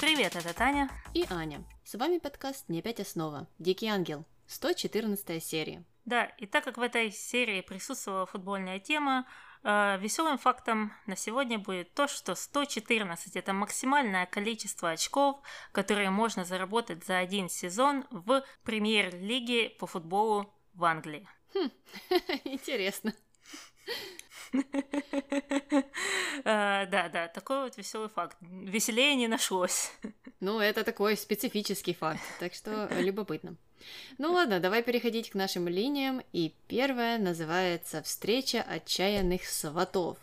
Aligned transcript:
Привет, 0.00 0.34
это 0.34 0.54
Таня. 0.54 0.88
И 1.12 1.26
Аня. 1.28 1.62
С 1.84 1.94
вами 1.94 2.16
подкаст 2.16 2.70
«Не 2.70 2.78
опять 2.78 3.00
основа». 3.00 3.46
Дикий 3.58 3.86
ангел. 3.86 4.24
114 4.46 5.44
серия. 5.44 5.84
Да, 6.06 6.24
и 6.24 6.46
так 6.46 6.64
как 6.64 6.78
в 6.78 6.80
этой 6.80 7.12
серии 7.12 7.60
присутствовала 7.60 8.24
футбольная 8.24 8.78
тема, 8.78 9.26
э, 9.62 9.98
веселым 10.00 10.38
фактом 10.38 10.94
на 11.04 11.16
сегодня 11.16 11.58
будет 11.58 11.92
то, 11.92 12.08
что 12.08 12.34
114 12.34 13.36
это 13.36 13.52
максимальное 13.52 14.24
количество 14.24 14.88
очков, 14.88 15.38
которые 15.70 16.08
можно 16.08 16.46
заработать 16.46 17.04
за 17.04 17.18
один 17.18 17.50
сезон 17.50 18.06
в 18.10 18.42
премьер-лиге 18.64 19.68
по 19.68 19.86
футболу 19.86 20.50
в 20.72 20.82
Англии. 20.86 21.28
Хм, 21.52 21.70
интересно. 22.44 23.12
Э, 26.44 26.86
да, 26.86 27.08
да, 27.08 27.28
такой 27.28 27.64
вот 27.64 27.76
веселый 27.76 28.08
факт. 28.08 28.36
Веселее 28.40 29.14
не 29.14 29.28
нашлось. 29.28 29.92
Ну, 30.40 30.58
это 30.58 30.84
такой 30.84 31.16
специфический 31.16 31.94
факт, 31.94 32.20
так 32.38 32.54
что 32.54 32.88
любопытно. 32.98 33.56
Ну 34.18 34.32
ладно, 34.32 34.60
давай 34.60 34.82
переходить 34.82 35.30
к 35.30 35.34
нашим 35.34 35.68
линиям. 35.68 36.22
И 36.32 36.54
первая 36.66 37.18
называется 37.18 38.02
«Встреча 38.02 38.62
отчаянных 38.62 39.44
сватов». 39.44 40.18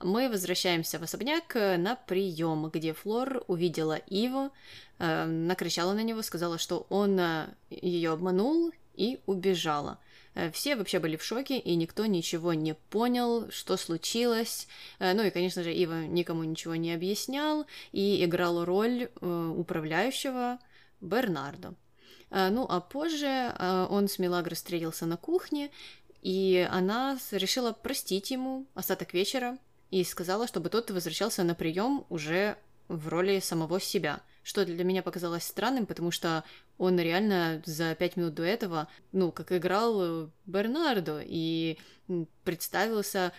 Мы 0.00 0.30
возвращаемся 0.30 0.98
в 0.98 1.02
особняк 1.02 1.54
на 1.54 1.94
прием, 1.94 2.70
где 2.70 2.94
Флор 2.94 3.44
увидела 3.48 3.96
Иву, 4.08 4.50
э, 4.98 5.24
накричала 5.26 5.92
на 5.92 6.02
него, 6.02 6.22
сказала, 6.22 6.56
что 6.56 6.86
он 6.88 7.20
э, 7.20 7.48
ее 7.68 8.12
обманул 8.12 8.72
и 8.94 9.20
убежала. 9.26 9.98
Э, 10.34 10.50
все 10.50 10.76
вообще 10.76 10.98
были 10.98 11.16
в 11.16 11.24
шоке, 11.24 11.58
и 11.58 11.74
никто 11.74 12.06
ничего 12.06 12.54
не 12.54 12.74
понял, 12.74 13.50
что 13.50 13.76
случилось. 13.76 14.68
Э, 14.98 15.12
ну 15.14 15.22
и, 15.22 15.30
конечно 15.30 15.62
же, 15.62 15.72
Ива 15.72 16.06
никому 16.06 16.44
ничего 16.44 16.76
не 16.76 16.92
объяснял 16.92 17.66
и 17.92 18.24
играл 18.24 18.64
роль 18.64 19.10
э, 19.20 19.54
управляющего 19.56 20.58
Бернардо. 21.00 21.74
Ну 22.32 22.64
а 22.68 22.78
позже 22.78 23.52
он 23.90 24.06
с 24.06 24.20
Милагро 24.20 24.54
встретился 24.54 25.04
на 25.04 25.16
кухне, 25.16 25.72
и 26.22 26.64
она 26.70 27.18
решила 27.32 27.72
простить 27.72 28.30
ему 28.30 28.66
остаток 28.74 29.14
вечера 29.14 29.58
и 29.90 30.04
сказала, 30.04 30.46
чтобы 30.46 30.68
тот 30.68 30.92
возвращался 30.92 31.42
на 31.42 31.56
прием 31.56 32.06
уже 32.08 32.56
в 32.86 33.08
роли 33.08 33.40
самого 33.40 33.80
себя, 33.80 34.20
что 34.42 34.64
для 34.64 34.84
меня 34.84 35.02
показалось 35.02 35.44
странным, 35.44 35.86
потому 35.86 36.10
что 36.10 36.44
он 36.78 36.98
реально 36.98 37.62
за 37.66 37.94
пять 37.94 38.16
минут 38.16 38.34
до 38.34 38.42
этого, 38.42 38.88
ну, 39.12 39.32
как 39.32 39.52
играл 39.52 40.30
Бернардо, 40.46 41.22
и 41.24 41.78
представился 42.44 43.32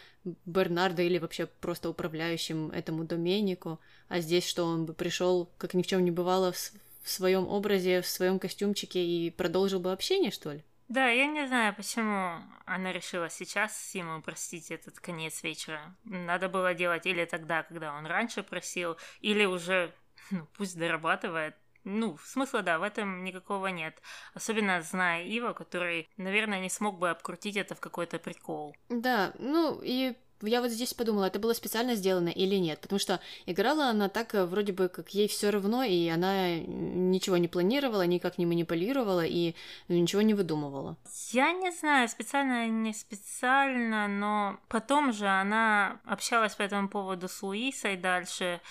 Бернардо 0.45 1.01
или 1.01 1.17
вообще 1.17 1.47
просто 1.47 1.89
управляющим 1.89 2.71
этому 2.71 3.03
Доменику, 3.03 3.79
а 4.07 4.19
здесь 4.19 4.45
что, 4.45 4.65
он 4.65 4.85
бы 4.85 4.93
пришел, 4.93 5.49
как 5.57 5.73
ни 5.73 5.81
в 5.81 5.87
чем 5.87 6.05
не 6.05 6.11
бывало, 6.11 6.51
в 6.51 7.09
своем 7.09 7.47
образе, 7.47 8.01
в 8.01 8.07
своем 8.07 8.37
костюмчике 8.37 9.03
и 9.03 9.31
продолжил 9.31 9.79
бы 9.79 9.91
общение, 9.91 10.31
что 10.31 10.53
ли? 10.53 10.63
Да, 10.87 11.07
я 11.07 11.25
не 11.25 11.47
знаю, 11.47 11.73
почему 11.73 12.43
она 12.65 12.91
решила 12.91 13.29
сейчас 13.29 13.95
ему 13.95 14.21
простить 14.21 14.71
этот 14.71 14.99
конец 14.99 15.41
вечера. 15.41 15.95
Надо 16.03 16.49
было 16.49 16.73
делать 16.73 17.05
или 17.05 17.23
тогда, 17.23 17.63
когда 17.63 17.93
он 17.95 18.05
раньше 18.05 18.43
просил, 18.43 18.97
или 19.21 19.45
уже, 19.45 19.93
ну, 20.29 20.47
пусть 20.57 20.77
дорабатывает 20.77 21.55
ну, 21.83 22.17
смысла, 22.23 22.61
да, 22.61 22.77
в 22.77 22.83
этом 22.83 23.23
никакого 23.23 23.67
нет. 23.67 23.99
Особенно 24.35 24.81
зная 24.81 25.23
Ива, 25.23 25.53
который, 25.53 26.09
наверное, 26.17 26.59
не 26.59 26.69
смог 26.69 26.99
бы 26.99 27.09
обкрутить 27.09 27.57
это 27.57 27.73
в 27.73 27.79
какой-то 27.79 28.19
прикол. 28.19 28.75
Да, 28.89 29.33
ну 29.39 29.79
и 29.81 30.15
я 30.41 30.61
вот 30.61 30.71
здесь 30.71 30.93
подумала, 30.93 31.25
это 31.25 31.39
было 31.39 31.53
специально 31.53 31.95
сделано 31.95 32.29
или 32.29 32.55
нет, 32.55 32.79
потому 32.81 32.99
что 32.99 33.19
играла 33.45 33.89
она 33.89 34.09
так, 34.09 34.33
э, 34.33 34.45
вроде 34.45 34.73
бы, 34.73 34.89
как 34.89 35.09
ей 35.09 35.27
все 35.27 35.49
равно, 35.49 35.83
и 35.83 36.07
она 36.07 36.57
ничего 36.57 37.37
не 37.37 37.47
планировала, 37.47 38.05
никак 38.05 38.37
не 38.37 38.45
манипулировала 38.45 39.25
и 39.25 39.55
ничего 39.87 40.21
не 40.21 40.33
выдумывала. 40.33 40.97
Я 41.31 41.51
не 41.53 41.71
знаю, 41.71 42.07
специально 42.09 42.67
не 42.67 42.93
специально, 42.93 44.07
но 44.07 44.59
потом 44.67 45.13
же 45.13 45.27
она 45.27 45.99
общалась 46.05 46.55
по 46.55 46.63
этому 46.63 46.89
поводу 46.89 47.27
с 47.27 47.41
Луисой 47.41 47.97
дальше, 47.97 48.61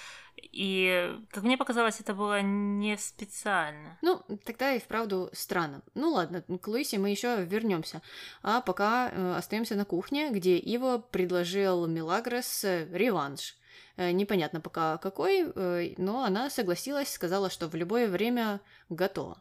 и, 0.42 1.16
как 1.30 1.44
мне 1.44 1.56
показалось, 1.56 2.00
это 2.00 2.14
было 2.14 2.40
не 2.40 2.96
специально. 2.96 3.98
Ну, 4.02 4.22
тогда 4.44 4.72
и 4.72 4.80
вправду 4.80 5.30
странно. 5.32 5.82
Ну 5.94 6.10
ладно, 6.10 6.42
к 6.42 6.68
Луисе 6.68 6.98
мы 6.98 7.10
еще 7.10 7.44
вернемся. 7.44 8.02
А 8.42 8.60
пока 8.60 9.10
э, 9.10 9.34
остаемся 9.36 9.74
на 9.76 9.84
кухне, 9.84 10.30
где 10.30 10.56
Иво 10.56 10.98
предложил 10.98 11.86
Мелагрос 11.86 12.64
э, 12.64 12.88
реванш. 12.92 13.56
Э, 13.96 14.12
непонятно 14.12 14.60
пока 14.60 14.98
какой, 14.98 15.52
э, 15.54 15.94
но 15.98 16.24
она 16.24 16.50
согласилась, 16.50 17.12
сказала, 17.12 17.50
что 17.50 17.68
в 17.68 17.74
любое 17.74 18.08
время 18.08 18.60
готова. 18.88 19.38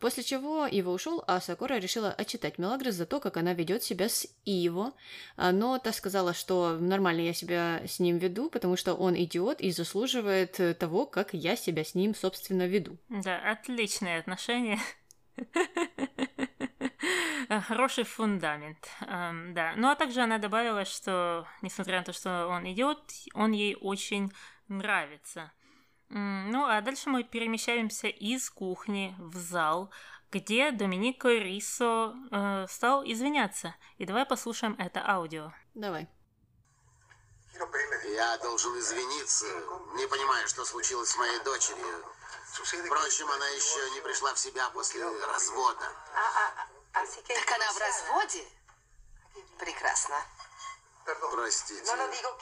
После 0.00 0.22
чего 0.22 0.66
Ива 0.66 0.90
ушел, 0.90 1.22
а 1.26 1.40
Сакура 1.40 1.78
решила 1.78 2.12
отчитать 2.12 2.58
Мелагрос 2.58 2.94
за 2.94 3.06
то, 3.06 3.20
как 3.20 3.36
она 3.36 3.54
ведет 3.54 3.82
себя 3.82 4.08
с 4.08 4.26
Иво. 4.44 4.92
А, 5.36 5.52
но 5.52 5.78
та 5.78 5.92
сказала, 5.92 6.34
что 6.34 6.76
нормально 6.78 7.20
я 7.20 7.32
себя 7.32 7.82
с 7.86 8.00
ним 8.00 8.18
веду, 8.18 8.50
потому 8.50 8.76
что 8.76 8.94
он 8.94 9.16
идиот 9.16 9.60
и 9.60 9.70
заслуживает 9.70 10.60
того, 10.78 11.06
как 11.06 11.34
я 11.34 11.56
себя 11.56 11.84
с 11.84 11.94
ним, 11.94 12.14
собственно, 12.14 12.66
веду. 12.66 12.98
Да, 13.08 13.38
отличные 13.50 14.18
отношения. 14.18 14.78
Хороший 17.48 18.04
фундамент, 18.04 18.88
эм, 19.06 19.54
да. 19.54 19.74
Ну 19.76 19.88
а 19.88 19.94
также 19.94 20.20
она 20.20 20.38
добавила, 20.38 20.84
что, 20.84 21.46
несмотря 21.62 21.98
на 21.98 22.04
то, 22.04 22.12
что 22.12 22.48
он 22.48 22.70
идиот, 22.72 23.12
он 23.34 23.52
ей 23.52 23.76
очень 23.80 24.32
нравится. 24.68 25.52
Ну, 26.08 26.66
а 26.66 26.80
дальше 26.80 27.08
мы 27.08 27.24
перемещаемся 27.24 28.06
из 28.06 28.48
кухни 28.50 29.14
в 29.18 29.36
зал, 29.36 29.90
где 30.30 30.70
Доминико 30.70 31.28
Рисо 31.28 32.14
э, 32.30 32.66
стал 32.68 33.04
извиняться. 33.04 33.74
И 33.98 34.06
давай 34.06 34.24
послушаем 34.24 34.76
это 34.78 35.06
аудио. 35.08 35.52
Давай. 35.74 36.08
Я 38.04 38.38
должен 38.38 38.78
извиниться. 38.78 39.46
Не 39.94 40.06
понимаю, 40.06 40.46
что 40.48 40.64
случилось 40.64 41.08
с 41.08 41.16
моей 41.16 41.38
дочерью. 41.40 42.04
Впрочем, 42.52 43.30
она 43.30 43.48
еще 43.48 43.90
не 43.94 44.00
пришла 44.00 44.32
в 44.34 44.38
себя 44.38 44.68
после 44.70 45.04
развода. 45.04 45.92
Так 46.92 47.52
она 47.54 47.72
в 47.72 47.78
разводе? 47.78 48.44
Прекрасно. 49.58 50.16
Простите. 51.32 51.84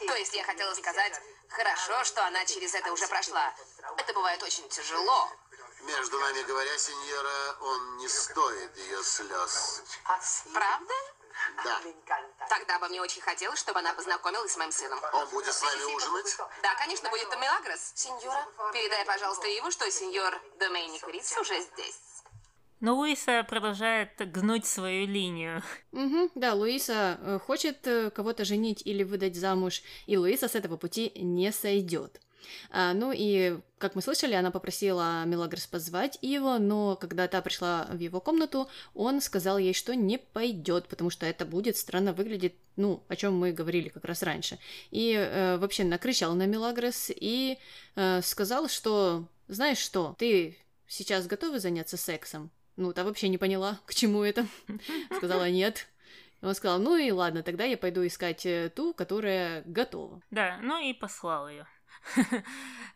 То 0.07 0.15
есть 0.15 0.35
я 0.35 0.45
хотела 0.45 0.75
сказать, 0.75 1.21
хорошо, 1.49 2.05
что 2.05 2.25
она 2.27 2.45
через 2.47 2.75
это 2.75 2.93
уже 2.93 3.07
прошла. 3.07 3.55
Это 3.97 4.13
бывает 4.13 4.43
очень 4.43 4.69
тяжело. 4.69 5.31
Между 5.83 6.19
нами 6.19 6.43
говоря, 6.45 6.79
сеньора, 6.79 7.57
он 7.61 7.97
не 7.99 8.09
стоит 8.09 8.77
ее 8.77 9.03
слез. 9.05 9.83
Правда? 10.53 10.95
Да. 11.65 11.81
Тогда 12.49 12.79
бы 12.79 12.89
мне 12.89 13.03
очень 13.03 13.21
хотелось, 13.21 13.59
чтобы 13.59 13.81
она 13.81 13.93
познакомилась 13.93 14.53
с 14.53 14.57
моим 14.57 14.73
сыном. 14.73 14.99
Он 15.13 15.29
будет 15.29 15.53
с 15.53 15.63
нами 15.63 15.83
ужинать? 15.83 16.37
Да, 16.63 16.75
конечно, 16.77 17.11
будет 17.11 17.29
Мелагрос. 17.37 17.93
Сеньора, 17.95 18.47
передай, 18.73 19.05
пожалуйста, 19.05 19.47
ему, 19.49 19.71
что 19.71 19.91
сеньор 19.91 20.41
Домейник 20.57 21.07
Риц 21.09 21.37
уже 21.37 21.61
здесь. 21.61 22.14
Но 22.81 22.97
Луиса 22.97 23.43
продолжает 23.45 24.11
гнуть 24.33 24.67
свою 24.67 25.07
линию. 25.07 25.63
Угу, 25.93 26.33
да, 26.35 26.55
Луиса 26.55 27.19
э, 27.21 27.39
хочет 27.39 27.87
э, 27.87 28.11
кого-то 28.11 28.45
женить 28.45 28.83
или 28.85 29.03
выдать 29.03 29.37
замуж, 29.37 29.83
и 30.07 30.17
Луиса 30.17 30.49
с 30.49 30.55
этого 30.55 30.77
пути 30.77 31.13
не 31.15 31.51
сойдет. 31.53 32.21
А, 32.71 32.93
ну 32.95 33.13
и, 33.15 33.59
как 33.79 33.95
мы 33.95 34.03
слышали, 34.03 34.35
она 34.35 34.51
попросила 34.51 35.25
Мелагрос 35.25 35.67
позвать 35.67 36.19
его, 36.23 36.59
но 36.59 36.97
когда 36.97 37.29
та 37.29 37.41
пришла 37.41 37.87
в 37.91 37.99
его 37.99 38.21
комнату, 38.21 38.69
он 38.95 39.21
сказал 39.21 39.59
ей, 39.59 39.75
что 39.75 39.95
не 39.95 40.19
пойдет, 40.19 40.89
потому 40.89 41.11
что 41.11 41.27
это 41.27 41.45
будет 41.45 41.77
странно 41.77 42.13
выглядеть, 42.13 42.55
ну, 42.77 43.03
о 43.09 43.17
чем 43.17 43.37
мы 43.37 43.53
говорили 43.53 43.89
как 43.89 44.05
раз 44.05 44.23
раньше. 44.23 44.59
И 44.91 45.15
э, 45.15 45.57
вообще 45.59 45.85
накричал 45.85 46.35
на 46.35 46.47
Мелагрос 46.47 47.11
и 47.15 47.59
э, 47.97 48.23
сказал, 48.23 48.69
что, 48.69 49.27
знаешь 49.49 49.79
что, 49.79 50.15
ты 50.19 50.59
сейчас 50.87 51.27
готова 51.27 51.59
заняться 51.59 51.97
сексом? 51.97 52.51
Ну, 52.77 52.93
та 52.93 53.05
вообще 53.05 53.29
не 53.29 53.39
поняла, 53.39 53.79
к 53.87 53.95
чему 53.95 54.23
это. 54.23 54.47
Сказала 55.17 55.49
нет. 55.49 55.87
Он 56.45 56.55
сказал, 56.55 56.79
ну 56.79 56.97
и 56.97 57.11
ладно, 57.11 57.43
тогда 57.43 57.65
я 57.65 57.79
пойду 57.79 58.07
искать 58.07 58.45
э, 58.45 58.71
ту, 58.75 58.93
которая 58.93 59.63
готова. 59.65 60.21
Да, 60.31 60.59
ну 60.63 60.79
и 60.79 60.93
послал 60.93 61.49
ее. 61.49 61.67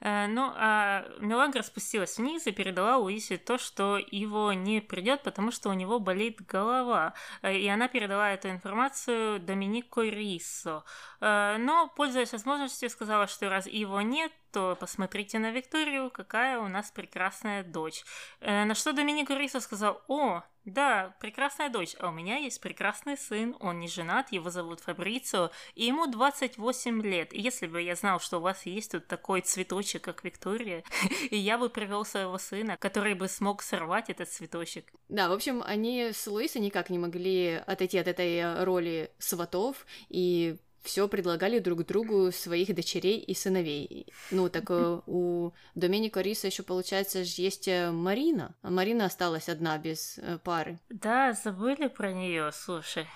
Э, 0.00 0.28
ну, 0.28 0.52
а 0.54 1.08
Мелагра 1.18 1.62
спустилась 1.62 2.18
вниз 2.18 2.46
и 2.46 2.52
передала 2.52 2.98
Луисе 2.98 3.36
то, 3.36 3.58
что 3.58 3.98
его 3.98 4.52
не 4.52 4.80
придет, 4.80 5.24
потому 5.24 5.50
что 5.50 5.70
у 5.70 5.72
него 5.72 5.98
болит 5.98 6.40
голова. 6.46 7.14
Э, 7.42 7.56
и 7.56 7.66
она 7.66 7.88
передала 7.88 8.30
эту 8.30 8.48
информацию 8.48 9.40
Доминико 9.40 10.02
Рисо. 10.02 10.84
Но, 11.20 11.92
пользуясь 11.96 12.30
возможностью, 12.30 12.90
сказала, 12.90 13.26
что 13.26 13.48
раз 13.48 13.66
его 13.66 14.00
нет, 14.02 14.30
то 14.52 14.76
посмотрите 14.78 15.38
на 15.38 15.50
Викторию, 15.50 16.10
какая 16.10 16.58
у 16.58 16.68
нас 16.68 16.90
прекрасная 16.90 17.62
дочь. 17.62 18.04
Э, 18.40 18.64
на 18.64 18.74
что 18.74 18.92
Доминик 18.92 19.30
Рисо 19.30 19.60
сказал, 19.60 20.02
о, 20.08 20.42
да, 20.64 21.14
прекрасная 21.20 21.70
дочь, 21.70 21.96
а 21.98 22.08
у 22.08 22.12
меня 22.12 22.36
есть 22.36 22.60
прекрасный 22.60 23.16
сын, 23.16 23.56
он 23.60 23.80
не 23.80 23.88
женат, 23.88 24.32
его 24.32 24.50
зовут 24.50 24.80
Фабрицио, 24.80 25.50
и 25.74 25.86
ему 25.86 26.06
28 26.06 27.02
лет. 27.02 27.32
И 27.32 27.40
если 27.40 27.66
бы 27.66 27.80
я 27.80 27.94
знал, 27.94 28.20
что 28.20 28.38
у 28.38 28.42
вас 28.42 28.66
есть 28.66 28.92
тут 28.92 29.06
такой 29.06 29.40
цветочек, 29.40 30.02
как 30.02 30.24
Виктория, 30.24 30.84
и 31.30 31.36
я 31.36 31.58
бы 31.58 31.68
привел 31.70 32.04
своего 32.04 32.38
сына, 32.38 32.76
который 32.78 33.14
бы 33.14 33.28
смог 33.28 33.62
сорвать 33.62 34.10
этот 34.10 34.28
цветочек. 34.28 34.92
Да, 35.08 35.28
в 35.28 35.32
общем, 35.32 35.62
они 35.64 36.12
с 36.12 36.26
Луисой 36.26 36.60
никак 36.60 36.90
не 36.90 36.98
могли 36.98 37.62
отойти 37.66 37.98
от 37.98 38.08
этой 38.08 38.64
роли 38.64 39.10
сватов, 39.18 39.86
и 40.08 40.58
все 40.82 41.08
предлагали 41.08 41.58
друг 41.58 41.84
другу 41.84 42.32
своих 42.32 42.74
дочерей 42.74 43.18
и 43.18 43.34
сыновей. 43.34 44.06
Ну, 44.30 44.48
так 44.48 44.70
э, 44.70 45.00
у 45.06 45.52
Доминика 45.74 46.20
Риса 46.20 46.46
еще, 46.46 46.62
получается, 46.62 47.20
есть 47.20 47.68
э, 47.68 47.90
Марина. 47.90 48.54
А 48.62 48.70
Марина 48.70 49.06
осталась 49.06 49.48
одна 49.48 49.78
без 49.78 50.18
э, 50.18 50.38
пары. 50.42 50.78
Да, 50.88 51.32
забыли 51.32 51.88
про 51.88 52.12
нее, 52.12 52.50
слушай. 52.52 53.06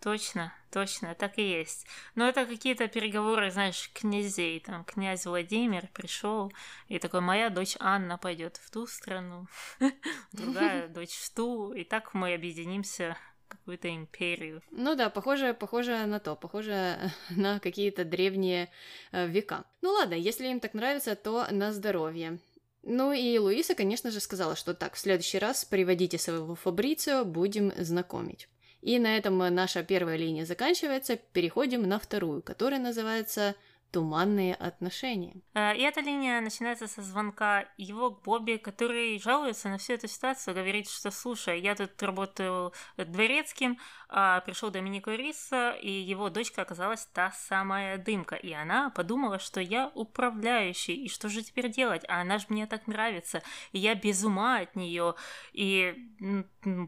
Точно, 0.00 0.54
точно, 0.70 1.16
так 1.16 1.38
и 1.38 1.42
есть. 1.42 1.84
Но 2.14 2.28
это 2.28 2.46
какие-то 2.46 2.86
переговоры, 2.86 3.50
знаешь, 3.50 3.90
князей. 3.92 4.60
Там 4.60 4.84
князь 4.84 5.26
Владимир 5.26 5.88
пришел 5.88 6.52
и 6.86 7.00
такой, 7.00 7.20
моя 7.20 7.50
дочь 7.50 7.76
Анна 7.80 8.16
пойдет 8.16 8.58
в 8.58 8.70
ту 8.70 8.86
страну, 8.86 9.48
другая 10.32 10.86
дочь 10.86 11.16
в 11.16 11.34
ту, 11.34 11.72
и 11.72 11.82
так 11.82 12.14
мы 12.14 12.32
объединимся 12.32 13.16
какую-то 13.48 13.88
империю. 13.88 14.62
Ну 14.70 14.94
да, 14.94 15.10
похоже, 15.10 15.54
похоже 15.54 16.06
на 16.06 16.20
то, 16.20 16.36
похоже 16.36 16.98
на 17.30 17.60
какие-то 17.60 18.04
древние 18.04 18.70
э, 19.12 19.26
века. 19.26 19.64
Ну 19.82 19.90
ладно, 19.90 20.14
если 20.14 20.48
им 20.48 20.60
так 20.60 20.74
нравится, 20.74 21.16
то 21.16 21.46
на 21.50 21.72
здоровье. 21.72 22.38
Ну 22.82 23.12
и 23.12 23.38
Луиса, 23.38 23.74
конечно 23.74 24.10
же, 24.10 24.20
сказала, 24.20 24.56
что 24.56 24.72
так, 24.72 24.94
в 24.94 24.98
следующий 24.98 25.38
раз 25.38 25.64
приводите 25.64 26.16
своего 26.18 26.54
Фабрицио, 26.54 27.24
будем 27.24 27.72
знакомить. 27.76 28.48
И 28.80 28.98
на 28.98 29.16
этом 29.16 29.38
наша 29.38 29.82
первая 29.82 30.16
линия 30.16 30.46
заканчивается, 30.46 31.16
переходим 31.16 31.82
на 31.82 31.98
вторую, 31.98 32.42
которая 32.42 32.80
называется 32.80 33.56
туманные 33.90 34.54
отношения. 34.54 35.36
Э, 35.54 35.76
и 35.76 35.80
эта 35.80 36.00
линия 36.00 36.40
начинается 36.40 36.86
со 36.86 37.02
звонка 37.02 37.66
его 37.76 38.10
к 38.10 38.22
Бобби, 38.22 38.56
который 38.56 39.18
жалуется 39.18 39.68
на 39.68 39.78
всю 39.78 39.94
эту 39.94 40.08
ситуацию, 40.08 40.54
говорит, 40.54 40.88
что 40.88 41.10
слушай, 41.10 41.60
я 41.60 41.74
тут 41.74 42.02
работаю 42.02 42.72
дворецким, 42.96 43.78
а 44.08 44.40
пришел 44.40 44.70
Доминик 44.70 45.08
Риса, 45.08 45.70
и 45.70 45.90
его 45.90 46.28
дочка 46.28 46.62
оказалась 46.62 47.06
та 47.06 47.32
самая 47.32 47.98
дымка, 47.98 48.34
и 48.34 48.52
она 48.52 48.90
подумала, 48.90 49.38
что 49.38 49.60
я 49.60 49.90
управляющий, 49.94 50.94
и 51.04 51.08
что 51.08 51.28
же 51.28 51.42
теперь 51.42 51.70
делать? 51.70 52.04
А 52.08 52.20
она 52.20 52.38
же 52.38 52.46
мне 52.48 52.66
так 52.66 52.86
нравится, 52.86 53.42
и 53.72 53.78
я 53.78 53.94
без 53.94 54.22
ума 54.22 54.58
от 54.58 54.76
нее, 54.76 55.14
и 55.52 55.94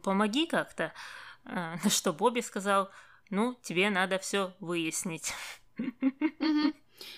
помоги 0.02 0.46
как-то. 0.46 0.92
Э, 1.44 1.76
на 1.82 1.90
что 1.90 2.12
Бобби 2.12 2.40
сказал, 2.40 2.90
ну, 3.30 3.56
тебе 3.62 3.90
надо 3.90 4.18
все 4.18 4.54
выяснить. 4.60 5.32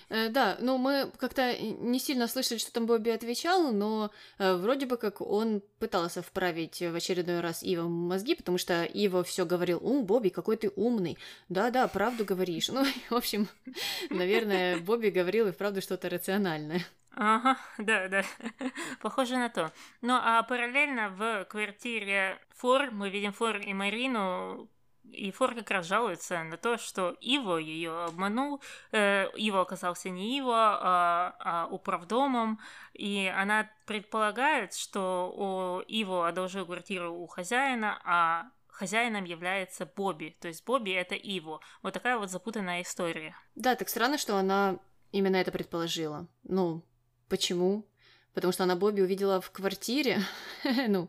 Да, 0.09 0.57
ну 0.61 0.79
мы 0.79 1.11
как-то 1.19 1.57
не 1.57 1.99
сильно 1.99 2.29
слышали, 2.29 2.59
что 2.59 2.73
там 2.73 2.87
Бобби 2.87 3.11
отвечал, 3.11 3.73
но 3.73 4.11
э, 4.39 4.55
вроде 4.55 4.87
бы 4.87 4.97
как 4.97 5.21
он 5.21 5.63
пытался 5.79 6.23
вправить 6.23 6.81
в 6.81 6.95
очередной 6.95 7.41
раз 7.41 7.63
Ива 7.63 7.89
мозги, 7.89 8.35
потому 8.35 8.59
что 8.59 8.85
Ива 8.85 9.23
все 9.25 9.45
говорил, 9.45 9.79
у, 9.83 10.03
Бобби, 10.03 10.29
какой 10.29 10.57
ты 10.57 10.71
умный, 10.77 11.19
да-да, 11.49 11.87
правду 11.89 12.25
говоришь. 12.25 12.69
Ну, 12.73 12.87
в 13.11 13.15
общем, 13.15 13.49
наверное, 14.11 14.79
Бобби 14.79 15.11
говорил 15.11 15.47
и 15.47 15.53
вправду 15.53 15.83
что-то 15.83 16.09
рациональное. 16.09 16.83
Ага, 17.15 17.59
да, 17.77 18.09
да, 18.09 18.23
похоже 19.03 19.37
на 19.37 19.51
то. 19.51 19.73
Ну, 20.01 20.15
а 20.15 20.43
параллельно 20.43 21.11
в 21.11 21.45
квартире 21.45 22.39
Фор 22.57 22.91
мы 22.91 23.11
видим 23.11 23.33
Фор 23.33 23.59
и 23.59 23.75
Марину, 23.75 24.69
и 25.11 25.31
Фор 25.31 25.55
как 25.55 25.71
раз 25.71 25.87
жалуется 25.87 26.43
на 26.43 26.57
то, 26.57 26.79
что 26.79 27.17
Иво 27.21 27.57
ее 27.57 28.05
обманул. 28.05 28.63
Э, 28.93 29.29
Иво 29.37 29.61
оказался 29.61 30.11
не 30.11 30.39
Иво, 30.39 30.55
а, 30.55 31.37
а 31.39 31.67
управдомом. 31.67 32.61
И 32.95 33.33
она 33.35 33.71
предполагает, 33.87 34.75
что 34.75 35.33
у 35.37 35.81
Иво 35.89 36.29
одолжил 36.29 36.67
квартиру 36.67 37.15
у 37.15 37.27
хозяина, 37.27 38.01
а 38.05 38.51
хозяином 38.69 39.25
является 39.25 39.87
Бобби. 39.87 40.37
То 40.41 40.49
есть 40.49 40.65
Бобби 40.65 40.91
это 40.93 41.15
Иво. 41.15 41.61
Вот 41.83 41.95
такая 41.95 42.19
вот 42.19 42.31
запутанная 42.31 42.83
история. 42.83 43.37
Да, 43.55 43.77
так 43.77 43.89
странно, 43.89 44.19
что 44.19 44.37
она 44.37 44.79
именно 45.13 45.37
это 45.37 45.53
предположила. 45.53 46.27
Ну, 46.43 46.85
почему? 47.29 47.87
Потому 48.35 48.53
что 48.53 48.65
она 48.65 48.77
Бобби 48.77 49.01
увидела 49.01 49.41
в 49.41 49.51
квартире. 49.51 50.21
ну, 50.89 51.09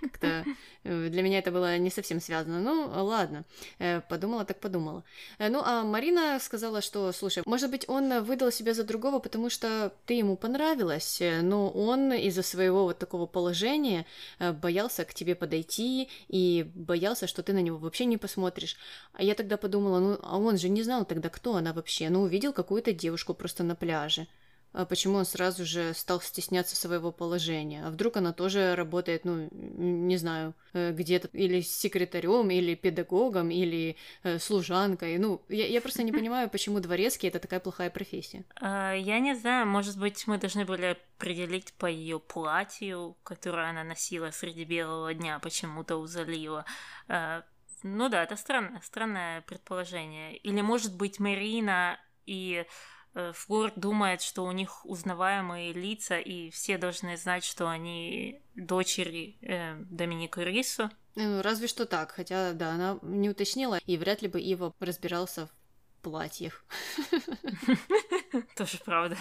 как-то 0.00 0.44
э, 0.84 1.08
для 1.08 1.22
меня 1.22 1.38
это 1.38 1.50
было 1.50 1.78
не 1.78 1.90
совсем 1.90 2.20
связано. 2.20 2.60
Ну, 2.60 2.90
ладно, 3.04 3.44
э, 3.78 4.00
подумала 4.00 4.44
так 4.44 4.60
подумала. 4.60 5.04
Э, 5.38 5.48
ну, 5.48 5.62
а 5.64 5.84
Марина 5.84 6.38
сказала, 6.40 6.80
что, 6.80 7.12
слушай, 7.12 7.42
может 7.46 7.70
быть, 7.70 7.88
он 7.88 8.22
выдал 8.24 8.50
себя 8.50 8.74
за 8.74 8.84
другого, 8.84 9.18
потому 9.18 9.50
что 9.50 9.92
ты 10.06 10.14
ему 10.14 10.36
понравилась, 10.36 11.22
но 11.42 11.70
он 11.70 12.12
из-за 12.12 12.42
своего 12.42 12.84
вот 12.84 12.98
такого 12.98 13.26
положения 13.26 14.06
боялся 14.38 15.04
к 15.04 15.14
тебе 15.14 15.34
подойти 15.34 16.08
и 16.28 16.70
боялся, 16.74 17.26
что 17.26 17.42
ты 17.42 17.52
на 17.52 17.62
него 17.62 17.78
вообще 17.78 18.04
не 18.04 18.16
посмотришь. 18.16 18.76
А 19.12 19.22
я 19.22 19.34
тогда 19.34 19.56
подумала, 19.56 20.00
ну, 20.00 20.18
а 20.22 20.38
он 20.38 20.58
же 20.58 20.68
не 20.68 20.82
знал 20.82 21.04
тогда, 21.04 21.28
кто 21.28 21.56
она 21.56 21.72
вообще. 21.72 22.08
Ну, 22.10 22.22
увидел 22.22 22.52
какую-то 22.52 22.92
девушку 22.92 23.34
просто 23.34 23.62
на 23.62 23.74
пляже. 23.74 24.26
А 24.74 24.84
почему 24.86 25.18
он 25.18 25.24
сразу 25.24 25.64
же 25.64 25.94
стал 25.94 26.20
стесняться 26.20 26.74
своего 26.74 27.12
положения. 27.12 27.86
А 27.86 27.90
вдруг 27.90 28.16
она 28.16 28.32
тоже 28.32 28.74
работает, 28.74 29.24
ну, 29.24 29.48
не 29.52 30.16
знаю, 30.16 30.52
э, 30.72 30.90
где-то 30.90 31.28
или 31.32 31.60
секретарем, 31.60 32.50
или 32.50 32.74
педагогом, 32.74 33.50
или 33.50 33.96
э, 34.24 34.40
служанкой. 34.40 35.18
Ну, 35.18 35.40
я, 35.48 35.68
я 35.68 35.80
просто 35.80 36.02
не 36.02 36.10
понимаю, 36.18 36.50
почему 36.50 36.80
дворецкий 36.80 37.28
это 37.28 37.38
такая 37.38 37.60
плохая 37.60 37.88
профессия. 37.88 38.44
А, 38.60 38.92
я 38.94 39.20
не 39.20 39.34
знаю, 39.36 39.66
может 39.68 39.96
быть, 39.96 40.26
мы 40.26 40.38
должны 40.38 40.64
были 40.64 40.96
определить 41.18 41.72
по 41.74 41.86
ее 41.86 42.18
платью, 42.18 43.16
которое 43.22 43.70
она 43.70 43.84
носила 43.84 44.32
среди 44.32 44.64
белого 44.64 45.14
дня, 45.14 45.38
почему-то 45.38 45.98
у 45.98 46.06
залива. 46.06 46.64
А, 47.06 47.44
ну 47.84 48.08
да, 48.08 48.24
это 48.24 48.34
странное, 48.34 48.80
странное 48.80 49.42
предположение. 49.42 50.36
Или, 50.38 50.62
может 50.62 50.96
быть, 50.96 51.20
Марина 51.20 52.00
и 52.26 52.66
Флор 53.14 53.72
думает, 53.76 54.22
что 54.22 54.44
у 54.44 54.52
них 54.52 54.84
узнаваемые 54.84 55.72
лица, 55.72 56.18
и 56.18 56.50
все 56.50 56.78
должны 56.78 57.16
знать, 57.16 57.44
что 57.44 57.68
они 57.68 58.42
дочери 58.56 59.36
э, 59.40 59.76
Доминика 59.90 60.42
Рису. 60.42 60.90
Ну, 61.14 61.42
разве 61.42 61.68
что 61.68 61.86
так, 61.86 62.10
хотя, 62.10 62.52
да, 62.52 62.72
она 62.72 62.98
не 63.02 63.30
уточнила, 63.30 63.78
и 63.86 63.96
вряд 63.96 64.22
ли 64.22 64.28
бы 64.28 64.40
Ива 64.40 64.74
разбирался 64.80 65.46
в 65.46 66.02
платьях. 66.02 66.64
Тоже 68.56 68.78
правда. 68.84 69.16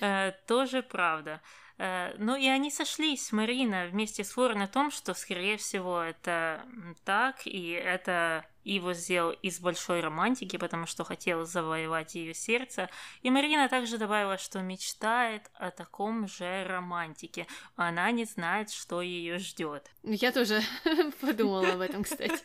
Э, 0.00 0.32
тоже 0.46 0.82
правда. 0.82 1.40
Э, 1.78 2.14
ну 2.18 2.36
и 2.36 2.46
они 2.46 2.70
сошлись, 2.70 3.32
Марина, 3.32 3.86
вместе 3.86 4.22
с 4.22 4.30
Флор 4.30 4.54
на 4.54 4.68
том, 4.68 4.90
что, 4.90 5.14
скорее 5.14 5.56
всего, 5.56 6.00
это 6.00 6.64
так, 7.04 7.46
и 7.46 7.70
это 7.70 8.46
его 8.64 8.92
сделал 8.92 9.32
из 9.32 9.60
большой 9.60 10.00
романтики, 10.00 10.56
потому 10.56 10.86
что 10.86 11.04
хотел 11.04 11.44
завоевать 11.44 12.14
ее 12.14 12.34
сердце. 12.34 12.88
И 13.22 13.30
Марина 13.30 13.68
также 13.68 13.98
добавила, 13.98 14.38
что 14.38 14.60
мечтает 14.60 15.50
о 15.54 15.70
таком 15.70 16.28
же 16.28 16.64
романтике. 16.64 17.46
Она 17.76 18.10
не 18.10 18.24
знает, 18.24 18.70
что 18.70 19.02
ее 19.02 19.38
ждет. 19.38 19.90
Я 20.02 20.32
тоже 20.32 20.60
подумала 21.20 21.72
об 21.72 21.80
этом, 21.80 22.04
кстати. 22.04 22.40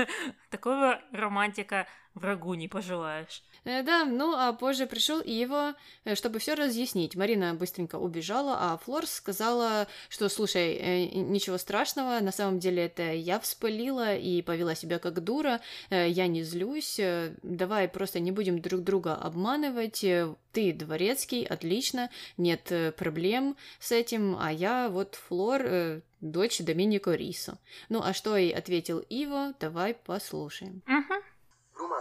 Такого 0.50 1.00
романтика 1.12 1.86
врагу 2.14 2.54
не 2.54 2.68
пожелаешь. 2.68 3.42
Э, 3.64 3.82
да, 3.82 4.04
ну 4.04 4.34
а 4.34 4.52
позже 4.52 4.86
пришел 4.86 5.22
его, 5.22 5.74
э, 6.04 6.14
чтобы 6.14 6.38
все 6.38 6.54
разъяснить. 6.54 7.16
Марина 7.16 7.54
быстренько 7.54 7.96
убежала, 7.96 8.56
а 8.60 8.78
Флор 8.78 9.06
сказала, 9.06 9.86
что 10.08 10.28
слушай, 10.28 10.74
э, 10.74 11.04
ничего 11.14 11.58
страшного, 11.58 12.20
на 12.20 12.32
самом 12.32 12.58
деле 12.58 12.86
это 12.86 13.12
я 13.12 13.38
вспылила 13.40 14.16
и 14.16 14.42
повела 14.42 14.74
себя 14.74 14.98
как 14.98 15.22
дура, 15.22 15.60
я 15.90 16.26
не 16.26 16.42
злюсь, 16.42 17.00
давай 17.42 17.88
просто 17.88 18.20
не 18.20 18.32
будем 18.32 18.60
друг 18.60 18.82
друга 18.82 19.14
обманывать, 19.14 20.04
ты 20.52 20.72
дворецкий, 20.72 21.44
отлично, 21.44 22.10
нет 22.36 22.72
проблем 22.96 23.56
с 23.78 23.92
этим, 23.92 24.36
а 24.38 24.52
я 24.52 24.88
вот 24.88 25.16
Флор, 25.28 26.02
дочь 26.20 26.60
Доминика 26.60 27.14
Рисо. 27.14 27.58
Ну 27.88 28.00
а 28.02 28.12
что 28.12 28.36
ей 28.36 28.52
ответил 28.52 28.98
Иво, 29.08 29.54
давай 29.60 29.94
послушаем. 29.94 30.82
Угу. 30.86 31.14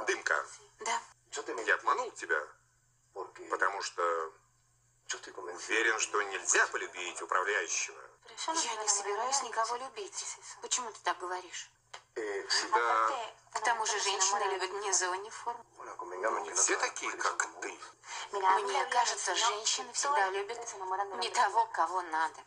Дымка. 0.10 0.46
Да. 0.80 1.02
Я 1.66 1.76
обманул 1.76 2.10
тебя, 2.12 2.42
потому 3.50 3.82
что 3.84 4.34
уверен, 5.70 6.00
что 6.00 6.22
нельзя 6.24 6.66
полюбить 6.68 7.22
управляющего. 7.22 8.02
Я 8.48 8.76
не 8.76 8.88
собираюсь 8.88 9.44
никого 9.44 9.76
любить. 9.76 10.38
Почему 10.62 10.92
ты 10.92 11.00
так 11.04 11.20
говоришь? 11.20 11.70
Да, 12.16 13.32
К 13.54 13.60
тому 13.62 13.86
же 13.86 14.00
женщины 14.00 14.44
любят 14.52 14.72
не 14.82 14.92
за 14.92 15.10
униформу. 15.10 15.64
не 16.42 16.54
все 16.54 16.76
такие, 16.78 17.12
как 17.12 17.48
ты. 17.62 17.80
Мне 18.32 18.86
кажется, 18.86 19.36
женщины 19.36 19.94
всегда 19.94 20.30
любят 20.32 20.60
не 21.18 21.30
того, 21.30 21.66
кого 21.68 22.02
надо. 22.02 22.40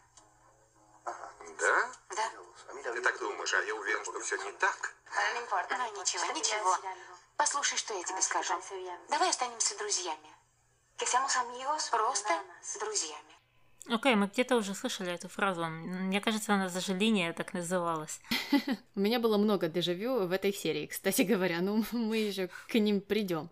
Да? 1.04 1.92
Да? 2.11 2.31
Ты 2.83 3.00
так 3.00 3.19
думаешь, 3.19 3.54
а 3.54 3.62
я 3.62 3.75
уверен, 3.75 4.02
что 4.04 4.19
все 4.21 4.37
не 4.37 4.52
так. 4.52 4.95
Ну 5.12 6.00
ничего, 6.00 6.25
ничего. 6.33 6.76
Послушай, 7.37 7.79
что 7.79 7.95
я 7.95 8.05
тебе 8.05 8.21
скажу. 8.23 8.55
Давай 9.11 9.31
останемся 9.31 9.77
друзьями. 9.79 10.29
Просто 11.91 12.43
друзьями. 12.79 13.33
Окей, 13.89 14.15
мы 14.15 14.29
где-то 14.29 14.57
уже 14.57 14.75
слышали 14.75 15.12
эту 15.12 15.29
фразу. 15.29 15.65
Мне 15.67 16.21
кажется, 16.21 16.55
она 16.55 16.69
даже 16.69 16.95
линия 16.95 17.33
так 17.33 17.53
называлась. 17.53 18.21
У 18.95 19.01
меня 19.01 19.19
было 19.19 19.39
много 19.39 19.67
дежавю 19.67 20.27
в 20.27 20.33
этой 20.33 20.53
серии, 20.53 20.87
кстати 20.87 21.23
говоря, 21.23 21.61
ну 21.61 21.85
мы 21.93 22.19
еще 22.19 22.49
к 22.69 22.75
ним 22.75 23.01
придем. 23.01 23.51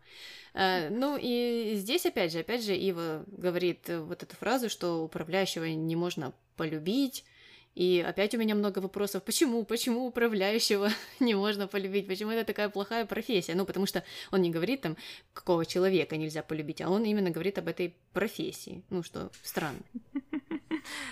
Ну 0.55 1.17
и 1.21 1.75
здесь 1.77 2.07
опять 2.07 2.33
же, 2.33 2.41
опять 2.41 2.65
же, 2.65 2.75
Ива 2.75 3.25
говорит 3.27 3.89
вот 3.89 4.23
эту 4.23 4.37
фразу, 4.37 4.69
что 4.69 5.03
управляющего 5.03 5.65
не 5.65 5.97
можно 5.97 6.33
полюбить, 6.57 7.25
и 7.75 8.05
опять 8.07 8.35
у 8.35 8.39
меня 8.39 8.55
много 8.55 8.81
вопросов, 8.81 9.23
почему, 9.23 9.65
почему 9.65 10.07
управляющего 10.07 10.91
не 11.21 11.35
можно 11.35 11.69
полюбить, 11.69 12.07
почему 12.07 12.31
это 12.33 12.45
такая 12.45 12.69
плохая 12.69 13.07
профессия? 13.07 13.55
Ну, 13.55 13.65
потому 13.65 13.87
что 13.87 14.05
он 14.33 14.43
не 14.43 14.50
говорит 14.50 14.83
там, 14.83 14.97
какого 15.33 15.65
человека 15.65 16.17
нельзя 16.17 16.43
полюбить, 16.43 16.81
а 16.81 16.91
он 16.91 17.05
именно 17.05 17.31
говорит 17.31 17.59
об 17.59 17.69
этой 17.69 17.95
профессии, 18.12 18.83
ну, 18.91 19.03
что 19.03 19.31
странно. 19.43 19.81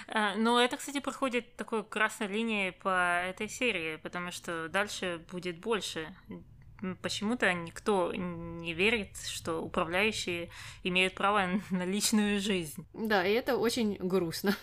А, 0.08 0.34
но 0.34 0.60
это, 0.62 0.78
кстати, 0.78 0.98
проходит 1.00 1.56
такой 1.56 1.84
красной 1.84 2.28
линией 2.28 2.72
по 2.72 3.22
этой 3.22 3.48
серии, 3.48 3.96
потому 3.96 4.30
что 4.30 4.68
дальше 4.68 5.20
будет 5.30 5.58
больше. 5.58 6.14
Почему-то 7.02 7.52
никто 7.52 8.14
не 8.14 8.72
верит, 8.72 9.16
что 9.18 9.60
управляющие 9.60 10.48
имеют 10.84 11.14
право 11.14 11.60
на 11.70 11.84
личную 11.84 12.40
жизнь. 12.40 12.86
Да, 12.94 13.26
и 13.26 13.32
это 13.32 13.58
очень 13.58 13.96
грустно. 13.96 14.56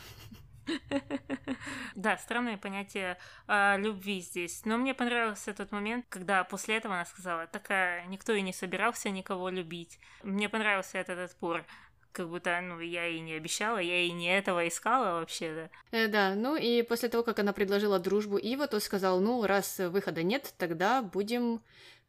Да, 1.95 2.17
странное 2.17 2.57
понятие 2.57 3.17
э, 3.47 3.77
любви 3.77 4.21
здесь. 4.21 4.65
Но 4.65 4.77
мне 4.77 4.93
понравился 4.93 5.53
тот 5.53 5.71
момент, 5.71 6.05
когда 6.09 6.43
после 6.43 6.77
этого 6.77 6.95
она 6.95 7.05
сказала, 7.05 7.47
такая, 7.47 8.05
никто 8.07 8.33
и 8.33 8.41
не 8.41 8.53
собирался 8.53 9.09
никого 9.09 9.49
любить. 9.49 9.99
Мне 10.23 10.49
понравился 10.49 10.97
этот 10.97 11.19
отпор 11.19 11.65
как 12.15 12.29
будто, 12.29 12.61
ну, 12.61 12.79
я 12.79 13.07
и 13.07 13.19
не 13.19 13.33
обещала, 13.33 13.77
я 13.77 14.01
и 14.01 14.11
не 14.11 14.27
этого 14.27 14.67
искала 14.67 15.19
вообще, 15.19 15.69
да. 15.91 15.97
Э, 15.97 16.07
да, 16.07 16.33
ну 16.33 16.55
и 16.55 16.81
после 16.81 17.09
того, 17.09 17.23
как 17.23 17.39
она 17.39 17.51
предложила 17.51 17.99
дружбу 17.99 18.37
Ива, 18.37 18.67
то 18.67 18.79
сказал, 18.79 19.19
ну, 19.19 19.45
раз 19.45 19.79
выхода 19.79 20.23
нет, 20.23 20.53
тогда 20.57 21.01
будем 21.01 21.61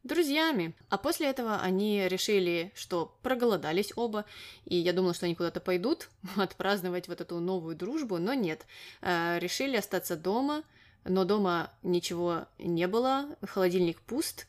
друзьями. 0.07 0.73
А 0.89 0.97
после 0.97 1.27
этого 1.27 1.59
они 1.59 2.07
решили, 2.07 2.71
что 2.75 3.15
проголодались 3.21 3.93
оба, 3.95 4.25
и 4.65 4.75
я 4.75 4.93
думала, 4.93 5.13
что 5.13 5.25
они 5.25 5.35
куда-то 5.35 5.59
пойдут 5.59 6.09
отпраздновать 6.35 7.07
вот 7.07 7.21
эту 7.21 7.39
новую 7.39 7.75
дружбу, 7.75 8.17
но 8.17 8.33
нет. 8.33 8.65
Э, 9.01 9.37
решили 9.39 9.77
остаться 9.77 10.15
дома, 10.15 10.63
но 11.03 11.25
дома 11.25 11.71
ничего 11.83 12.47
не 12.57 12.87
было, 12.87 13.37
холодильник 13.43 14.01
пуст, 14.01 14.47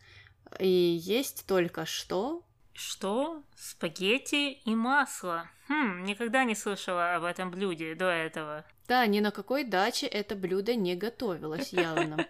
и 0.58 0.68
есть 0.68 1.46
только 1.46 1.86
что... 1.86 2.42
Что? 2.72 3.42
Спагетти 3.56 4.52
и 4.52 4.74
масло. 4.74 5.50
Хм, 5.68 6.04
никогда 6.04 6.44
не 6.44 6.54
слышала 6.54 7.16
об 7.16 7.24
этом 7.24 7.50
блюде 7.50 7.94
до 7.96 8.06
этого. 8.06 8.64
Да, 8.88 9.06
ни 9.06 9.20
на 9.20 9.30
какой 9.30 9.64
даче 9.64 10.06
это 10.06 10.34
блюдо 10.34 10.74
не 10.74 10.96
готовилось 10.96 11.74
явно. 11.74 12.26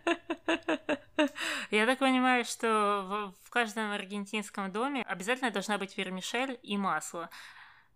Я 1.71 1.87
так 1.87 2.01
понимаю, 2.01 2.45
что 2.45 3.33
в, 3.45 3.51
каждом 3.51 3.93
аргентинском 3.93 4.73
доме 4.73 5.05
обязательно 5.05 5.53
должна 5.53 5.79
быть 5.79 5.97
вермишель 5.97 6.59
и 6.65 6.77
масло. 6.77 7.31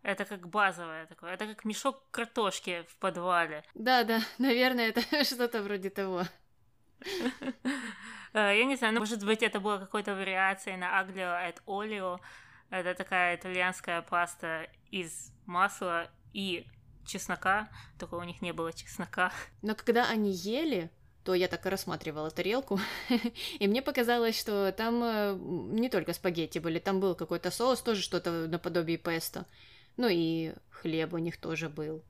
Это 0.02 0.25
как 0.25 0.49
базовое 0.49 1.07
такое. 1.07 1.35
Это 1.35 1.47
как 1.47 1.64
мешок 1.64 2.09
картошки 2.12 2.85
в 2.88 2.97
подвале. 2.99 3.64
Да, 3.75 4.04
да, 4.04 4.21
наверное, 4.38 4.90
это 4.90 5.25
что-то 5.25 5.61
вроде 5.62 5.90
того. 5.90 6.23
Э, 8.33 8.57
я 8.57 8.64
не 8.64 8.76
знаю, 8.76 8.95
ну, 8.95 9.00
может 9.00 9.25
быть, 9.25 9.42
это 9.42 9.59
была 9.59 9.78
какой-то 9.78 10.14
вариацией 10.14 10.76
на 10.76 11.00
аглио 11.00 11.49
et 11.49 11.57
olio. 11.66 12.21
Это 12.71 12.95
такая 12.95 13.35
итальянская 13.35 14.02
паста 14.02 14.69
из 14.90 15.33
масла 15.47 16.09
и 16.33 16.66
чеснока, 17.06 17.68
только 17.99 18.14
у 18.14 18.23
них 18.23 18.42
не 18.42 18.52
было 18.52 18.73
чеснока. 18.73 19.32
Но 19.62 19.75
когда 19.75 20.09
они 20.09 20.32
ели, 20.32 20.90
то 21.25 21.35
я 21.35 21.49
так 21.49 21.64
и 21.66 21.68
рассматривала 21.68 22.30
тарелку, 22.30 22.80
и 23.59 23.68
мне 23.68 23.82
показалось, 23.82 24.38
что 24.38 24.73
там 24.73 25.02
э, 25.04 25.38
не 25.38 25.88
только 25.88 26.12
спагетти 26.12 26.59
были, 26.59 26.78
там 26.78 27.00
был 27.00 27.14
какой-то 27.14 27.50
соус, 27.50 27.80
тоже 27.80 28.02
что-то 28.02 28.49
наподобие 28.49 28.99
песто. 28.99 29.47
Ну 29.97 30.09
и 30.11 30.54
хлеб 30.82 31.14
у 31.14 31.18
них 31.18 31.36
тоже 31.36 31.68
был. 31.68 32.02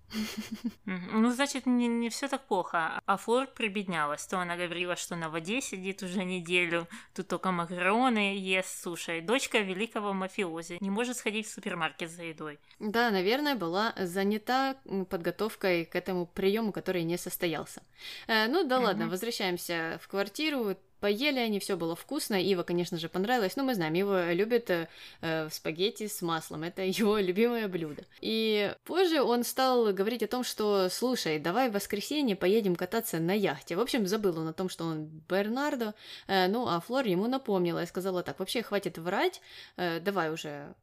Ну, 0.87 1.31
значит, 1.31 1.67
не, 1.67 1.89
не 1.89 2.11
все 2.11 2.29
так 2.29 2.47
плохо. 2.47 3.01
А 3.07 3.17
Флор 3.17 3.47
прибеднялась. 3.47 4.27
То 4.27 4.39
она 4.39 4.57
говорила, 4.57 4.97
что 4.97 5.17
на 5.17 5.29
воде 5.29 5.61
сидит 5.61 6.03
уже 6.03 6.25
неделю, 6.25 6.87
тут 7.15 7.29
только 7.29 7.51
макароны 7.51 8.37
ест. 8.37 8.83
Слушай, 8.83 9.21
дочка 9.21 9.59
великого 9.59 10.13
мафиози 10.13 10.79
не 10.81 10.91
может 10.91 11.17
сходить 11.17 11.47
в 11.47 11.53
супермаркет 11.53 12.11
за 12.11 12.25
едой. 12.25 12.59
Да, 12.79 13.11
наверное, 13.11 13.55
была 13.55 13.95
занята 13.99 14.77
подготовкой 15.09 15.85
к 15.85 15.97
этому 15.97 16.27
приему, 16.27 16.73
который 16.73 17.05
не 17.05 17.17
состоялся. 17.17 17.83
Э, 18.27 18.49
ну 18.49 18.65
да 18.65 18.81
ладно, 18.81 19.09
возвращаемся 19.09 19.99
в 20.03 20.09
квартиру. 20.09 20.77
Поели 21.03 21.41
они, 21.41 21.59
все 21.59 21.77
было 21.77 21.97
вкусно. 21.97 22.41
Ива, 22.41 22.63
конечно 22.63 22.97
же, 22.97 23.09
понравилось. 23.09 23.57
Но 23.57 23.65
мы 23.65 23.75
знаем, 23.75 23.95
Ива 23.95 24.33
любит 24.33 24.71
э, 24.71 24.89
э 25.21 25.51
спагетти 25.51 26.07
с 26.07 26.23
маслом. 26.23 26.63
Это 26.63 26.83
его 27.01 27.19
любимое 27.19 27.67
блюдо. 27.67 28.05
И 28.21 28.62
позже 28.85 29.23
он 29.23 29.45
стал 29.45 29.93
говорить 29.93 30.23
о 30.23 30.29
том, 30.29 30.45
что, 30.45 30.89
слушай, 30.89 31.39
давай 31.39 31.71
в 31.71 31.75
воскресенье 31.75 32.37
поедем 32.37 32.77
кататься 32.77 33.19
на 33.19 33.33
яхте. 33.33 33.77
В 33.77 33.81
общем, 33.81 34.07
забыл 34.07 34.39
он 34.39 34.49
о 34.49 34.53
том, 34.53 34.69
что 34.69 34.85
он 34.85 35.07
Бернардо. 35.29 35.95
Э, 36.27 36.49
ну, 36.49 36.67
а 36.69 36.81
Флор 36.81 37.07
ему 37.07 37.27
напомнила 37.27 37.83
и 37.83 37.87
сказала 37.87 38.23
так, 38.23 38.39
вообще 38.39 38.63
хватит 38.63 38.99
врать, 38.99 39.41
э, 39.77 40.01
давай 40.01 40.33
уже 40.33 40.75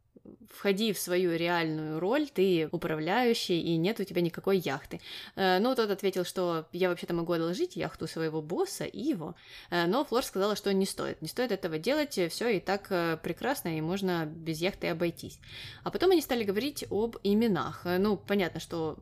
входи 0.49 0.93
в 0.93 0.99
свою 0.99 1.35
реальную 1.35 1.99
роль, 1.99 2.27
ты 2.27 2.69
управляющий, 2.71 3.61
и 3.61 3.77
нет 3.77 3.99
у 3.99 4.03
тебя 4.03 4.21
никакой 4.21 4.57
яхты. 4.57 4.99
Э, 5.35 5.59
ну, 5.59 5.75
тот 5.75 5.89
ответил, 5.89 6.25
что 6.25 6.67
я 6.73 6.89
вообще-то 6.89 7.13
могу 7.13 7.33
одолжить 7.33 7.75
яхту 7.75 8.07
своего 8.07 8.41
босса, 8.41 8.85
Иво, 8.85 9.35
э, 9.69 9.85
но 9.85 10.03
Флор 10.03 10.23
сказала, 10.23 10.55
что 10.55 10.73
не 10.73 10.85
стоит, 10.85 11.21
не 11.21 11.27
стоит 11.27 11.51
этого 11.51 11.77
делать, 11.77 12.19
все 12.29 12.49
и 12.49 12.59
так 12.59 12.87
э, 12.89 13.17
прекрасно, 13.21 13.77
и 13.77 13.81
можно 13.81 14.25
без 14.25 14.59
яхты 14.59 14.87
обойтись. 14.87 15.39
А 15.83 15.91
потом 15.91 16.11
они 16.11 16.21
стали 16.21 16.43
говорить 16.43 16.85
об 16.89 17.17
именах. 17.23 17.81
Ну, 17.85 18.17
понятно, 18.17 18.59
что 18.59 18.97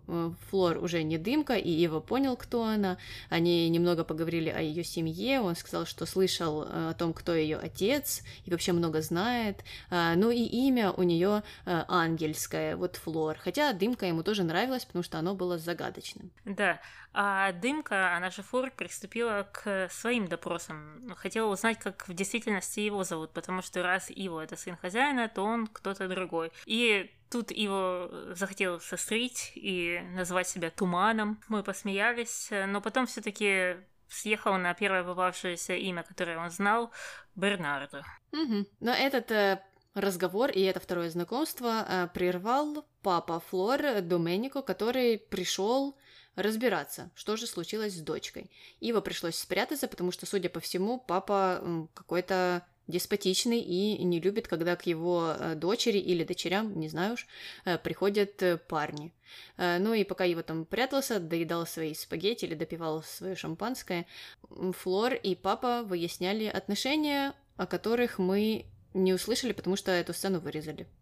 Флор 0.50 0.78
уже 0.78 1.04
не 1.04 1.18
дымка, 1.18 1.56
и 1.56 1.72
Иво 1.86 2.00
понял, 2.00 2.36
кто 2.36 2.64
она. 2.64 2.98
Они 3.30 3.68
немного 3.70 4.04
поговорили 4.04 4.50
о 4.50 4.62
ее 4.62 4.84
семье, 4.84 5.42
он 5.42 5.56
сказал, 5.56 5.86
что 5.86 6.06
слышал 6.06 6.62
о 6.62 6.94
том, 6.94 7.14
кто 7.14 7.34
ее 7.34 7.58
отец, 7.58 8.24
и 8.46 8.52
вообще 8.52 8.74
много 8.74 9.02
знает. 9.02 9.64
Ну 9.90 10.32
и 10.32 10.44
имя 10.44 10.92
у 10.92 11.04
нее 11.04 11.17
э, 11.26 11.42
ангельское, 11.66 12.76
вот 12.76 12.96
Флор. 12.98 13.38
Хотя 13.38 13.74
дымка 13.74 14.06
ему 14.06 14.24
тоже 14.24 14.44
нравилась, 14.44 14.86
потому 14.86 15.04
что 15.04 15.20
оно 15.20 15.36
было 15.36 15.58
загадочным. 15.58 16.32
Да, 16.46 16.80
а 17.14 17.52
дымка, 17.52 18.16
она 18.16 18.30
же 18.30 18.44
Флор, 18.44 18.72
приступила 18.72 19.48
к 19.52 19.90
своим 19.90 20.28
допросам. 20.28 21.14
Хотела 21.18 21.52
узнать, 21.52 21.80
как 21.80 22.08
в 22.08 22.14
действительности 22.14 22.80
его 22.80 23.04
зовут, 23.04 23.32
потому 23.32 23.62
что 23.62 23.84
раз 23.84 24.10
Иво 24.10 24.42
это 24.42 24.56
сын 24.56 24.78
хозяина, 24.78 25.30
то 25.30 25.44
он 25.44 25.68
кто-то 25.68 26.08
другой. 26.08 26.52
И 26.66 27.12
Тут 27.30 27.52
его 27.52 28.10
захотел 28.30 28.80
сострить 28.80 29.52
и 29.56 30.00
назвать 30.14 30.48
себя 30.48 30.70
Туманом. 30.70 31.42
Мы 31.50 31.62
посмеялись, 31.62 32.48
но 32.68 32.80
потом 32.80 33.06
все-таки 33.06 33.76
съехал 34.08 34.58
на 34.58 34.74
первое 34.74 35.04
попавшееся 35.04 35.74
имя, 35.76 36.04
которое 36.04 36.38
он 36.38 36.50
знал, 36.50 36.92
Бернардо. 37.36 38.06
Угу. 38.32 38.66
Но 38.80 38.92
этот 38.92 39.32
э, 39.32 39.62
разговор, 39.98 40.52
и 40.52 40.62
это 40.62 40.80
второе 40.80 41.10
знакомство, 41.10 41.86
э, 41.88 42.08
прервал 42.14 42.86
папа 43.02 43.40
Флор 43.50 44.02
Доменико, 44.02 44.62
который 44.62 45.18
пришел 45.18 45.98
разбираться, 46.36 47.10
что 47.16 47.36
же 47.36 47.48
случилось 47.48 47.94
с 47.94 48.02
дочкой. 48.02 48.52
Ива 48.80 49.02
пришлось 49.02 49.36
спрятаться, 49.36 49.88
потому 49.88 50.12
что, 50.12 50.26
судя 50.26 50.50
по 50.50 50.60
всему, 50.60 51.00
папа 51.00 51.90
какой-то 51.96 52.64
деспотичный 52.86 53.60
и 53.60 54.02
не 54.04 54.22
любит, 54.22 54.48
когда 54.48 54.76
к 54.76 54.86
его 54.86 55.34
э, 55.38 55.56
дочери 55.56 55.98
или 55.98 56.24
дочерям, 56.24 56.80
не 56.80 56.88
знаю 56.88 57.16
уж, 57.16 57.28
э, 57.66 57.78
приходят 57.78 58.42
парни. 58.68 59.14
Ну 59.58 59.94
и 59.94 60.06
пока 60.06 60.24
его 60.24 60.42
там 60.42 60.64
прятался, 60.64 61.20
доедал 61.20 61.68
свои 61.68 61.94
спагетти 61.94 62.46
или 62.46 62.56
допивал 62.56 63.04
свое 63.04 63.36
шампанское, 63.36 64.06
Флор 64.50 65.16
и 65.16 65.36
папа 65.36 65.84
выясняли 65.84 66.46
отношения, 66.46 67.34
о 67.58 67.68
которых 67.68 68.20
мы 68.20 68.68
не 68.94 69.14
услышали, 69.14 69.52
потому 69.52 69.76
что 69.76 69.92
эту 69.92 70.14
сцену 70.14 70.40
вырезали. 70.40 70.88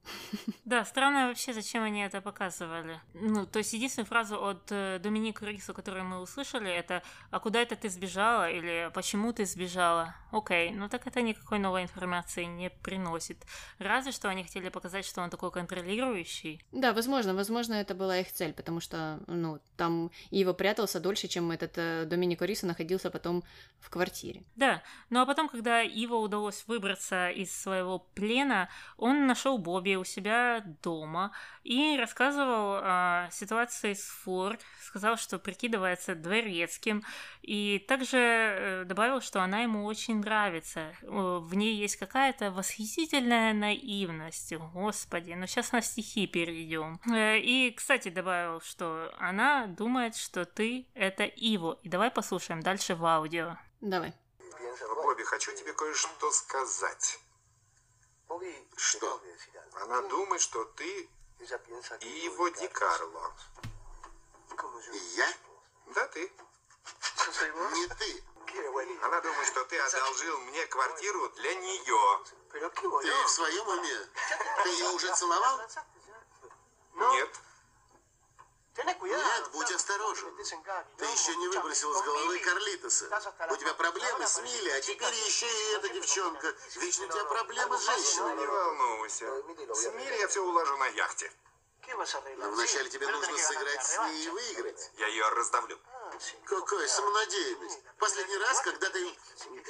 Да, 0.66 0.84
странно 0.84 1.28
вообще, 1.28 1.54
зачем 1.54 1.84
они 1.84 2.02
это 2.02 2.22
показывали. 2.22 3.00
Ну, 3.14 3.46
то 3.46 3.60
есть 3.60 3.74
единственную 3.74 4.08
фразу 4.08 4.44
от 4.44 4.72
э, 4.72 5.00
Доминика 5.00 5.46
Рису, 5.46 5.76
которую 5.76 6.06
мы 6.06 6.20
услышали, 6.20 6.72
это 6.72 7.04
«А 7.30 7.40
куда 7.40 7.62
это 7.62 7.76
ты 7.76 7.88
сбежала?» 7.88 8.50
или 8.50 8.90
«Почему 8.94 9.32
ты 9.32 9.46
сбежала?» 9.46 10.16
Окей, 10.32 10.72
ну 10.72 10.90
так 10.90 11.06
это 11.06 11.22
никакой 11.22 11.60
новой 11.60 11.84
информации 11.84 12.46
не 12.46 12.70
приносит. 12.70 13.46
Разве 13.78 14.12
что 14.12 14.28
они 14.28 14.44
хотели 14.44 14.70
показать, 14.70 15.06
что 15.06 15.22
он 15.22 15.30
такой 15.30 15.52
контролирующий. 15.52 16.64
Да, 16.72 16.94
возможно, 16.94 17.36
возможно, 17.36 17.76
это 17.76 17.94
была 17.94 18.18
их 18.18 18.32
цель, 18.32 18.54
потому 18.54 18.80
что, 18.80 19.20
ну, 19.28 19.60
там 19.78 20.12
Ива 20.32 20.54
прятался 20.54 21.00
дольше, 21.00 21.28
чем 21.28 21.52
этот 21.52 21.78
э, 21.78 22.06
Доминико 22.06 22.46
Риса 22.46 22.66
находился 22.66 23.12
потом 23.12 23.44
в 23.80 23.90
квартире. 23.90 24.44
Да, 24.56 24.82
ну 25.10 25.22
а 25.22 25.26
потом, 25.26 25.48
когда 25.48 25.82
Ива 25.82 26.16
удалось 26.16 26.64
выбраться 26.68 27.30
из 27.30 27.66
своего 27.76 28.00
плена, 28.00 28.70
он 28.98 29.28
нашел 29.28 29.58
Бобби 29.58 29.96
у 29.96 30.04
себя 30.06 30.64
дома 30.82 31.32
и 31.64 31.98
рассказывал 32.00 32.80
о 32.82 33.30
ситуации 33.32 33.94
с 33.94 34.08
Фор, 34.24 34.58
сказал, 34.82 35.18
что 35.18 35.40
прикидывается 35.40 36.16
дворецким, 36.16 37.04
и 37.42 37.84
также 37.86 38.18
э, 38.18 38.84
добавил, 38.86 39.20
что 39.20 39.42
она 39.42 39.62
ему 39.62 39.86
очень 39.86 40.20
нравится. 40.20 40.94
В 41.02 41.54
ней 41.54 41.76
есть 41.76 41.98
какая-то 41.98 42.52
восхитительная 42.52 43.54
наивность. 43.54 44.54
Господи, 44.74 45.34
ну 45.34 45.48
сейчас 45.48 45.74
на 45.74 45.82
стихи 45.82 46.28
перейдем. 46.28 47.00
Э, 47.12 47.38
и, 47.38 47.72
кстати, 47.72 48.10
добавил, 48.10 48.62
что 48.62 49.14
она 49.18 49.68
думает, 49.68 50.16
что 50.16 50.46
ты 50.46 50.88
это 50.94 51.26
Иво. 51.26 51.78
И 51.84 51.90
давай 51.90 52.10
послушаем 52.10 52.62
дальше 52.62 52.96
в 52.96 53.06
аудио. 53.06 53.58
Давай. 53.82 54.14
Бобби, 54.96 55.24
хочу 55.24 55.52
тебе 55.56 55.74
кое-что 55.74 56.32
сказать. 56.32 57.20
Что? 58.76 59.22
Она 59.82 60.02
думает, 60.04 60.42
что 60.42 60.64
ты 60.66 61.10
Иво 62.02 62.52
Ди 62.52 62.68
Карло. 62.70 63.34
Я? 65.16 65.34
Да, 65.88 66.08
ты. 66.08 66.32
Не 67.74 67.88
ты. 67.88 68.24
Она 69.04 69.22
думает, 69.22 69.48
что 69.48 69.64
ты 69.66 69.78
одолжил 69.80 70.40
мне 70.40 70.66
квартиру 70.68 71.30
для 71.30 71.56
нее. 71.56 72.24
Ты 72.52 73.24
в 73.26 73.30
своем 73.30 73.68
уме? 73.68 74.10
Ты 74.64 74.70
ее 74.70 74.90
уже 74.90 75.14
целовал? 75.16 75.62
Нет. 76.94 77.42
Нет, 78.84 79.50
будь 79.54 79.72
осторожен. 79.72 80.36
Ты 80.98 81.06
еще 81.06 81.36
не 81.38 81.48
выбросил 81.48 81.94
из 81.94 82.02
головы 82.02 82.40
Карлитоса. 82.40 83.06
У 83.50 83.56
тебя 83.56 83.74
проблемы 83.74 84.28
с 84.28 84.42
Милли, 84.42 84.70
а 84.70 84.82
теперь 84.82 85.14
еще 85.14 85.48
и 85.48 85.76
эта 85.76 85.90
девчонка. 85.90 86.54
Вечно 86.76 87.06
у 87.06 87.10
тебя 87.10 87.24
проблемы 87.26 87.78
с 87.78 87.88
Не 87.88 87.94
женщинами. 87.96 88.46
волнуйся. 88.46 89.26
С 89.74 89.86
Мири 89.94 90.20
я 90.20 90.28
все 90.28 90.44
уложу 90.44 90.76
на 90.78 90.88
яхте. 90.88 91.32
Но 92.38 92.52
вначале 92.52 92.90
тебе 92.90 93.08
нужно 93.08 93.38
сыграть 93.38 93.86
с 93.86 93.98
ней 94.00 94.26
и 94.26 94.30
выиграть. 94.30 94.92
Я 94.98 95.08
ее 95.08 95.30
раздавлю. 95.30 95.80
Какая 96.46 96.88
самонадеянность. 96.88 97.80
Последний 97.98 98.38
раз, 98.38 98.62
когда 98.62 98.90
ты 98.90 99.16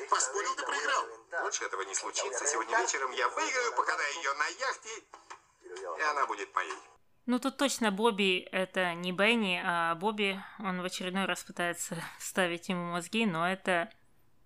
поспорил, 0.10 0.56
ты 0.56 0.64
проиграл. 0.64 1.06
Лучше 1.44 1.66
этого 1.66 1.82
не 1.84 1.94
случится. 1.94 2.48
Сегодня 2.48 2.80
вечером 2.80 3.12
я 3.12 3.30
выиграю, 3.30 3.74
покатаю 3.74 4.14
ее 4.16 4.34
на 4.34 4.48
яхте, 4.48 5.04
и 5.98 6.02
она 6.02 6.26
будет 6.26 6.54
моей. 6.56 6.78
Ну 7.26 7.40
тут 7.40 7.58
точно 7.58 7.92
Бобби 7.92 8.48
это 8.52 8.94
не 8.94 9.12
Бенни, 9.12 9.60
а 9.64 9.96
Бобби, 9.96 10.40
он 10.60 10.82
в 10.82 10.86
очередной 10.86 11.26
раз 11.26 11.44
пытается 11.44 11.96
ставить 12.20 12.70
ему 12.70 12.92
мозги, 12.92 13.26
но 13.26 13.48
это 13.48 13.90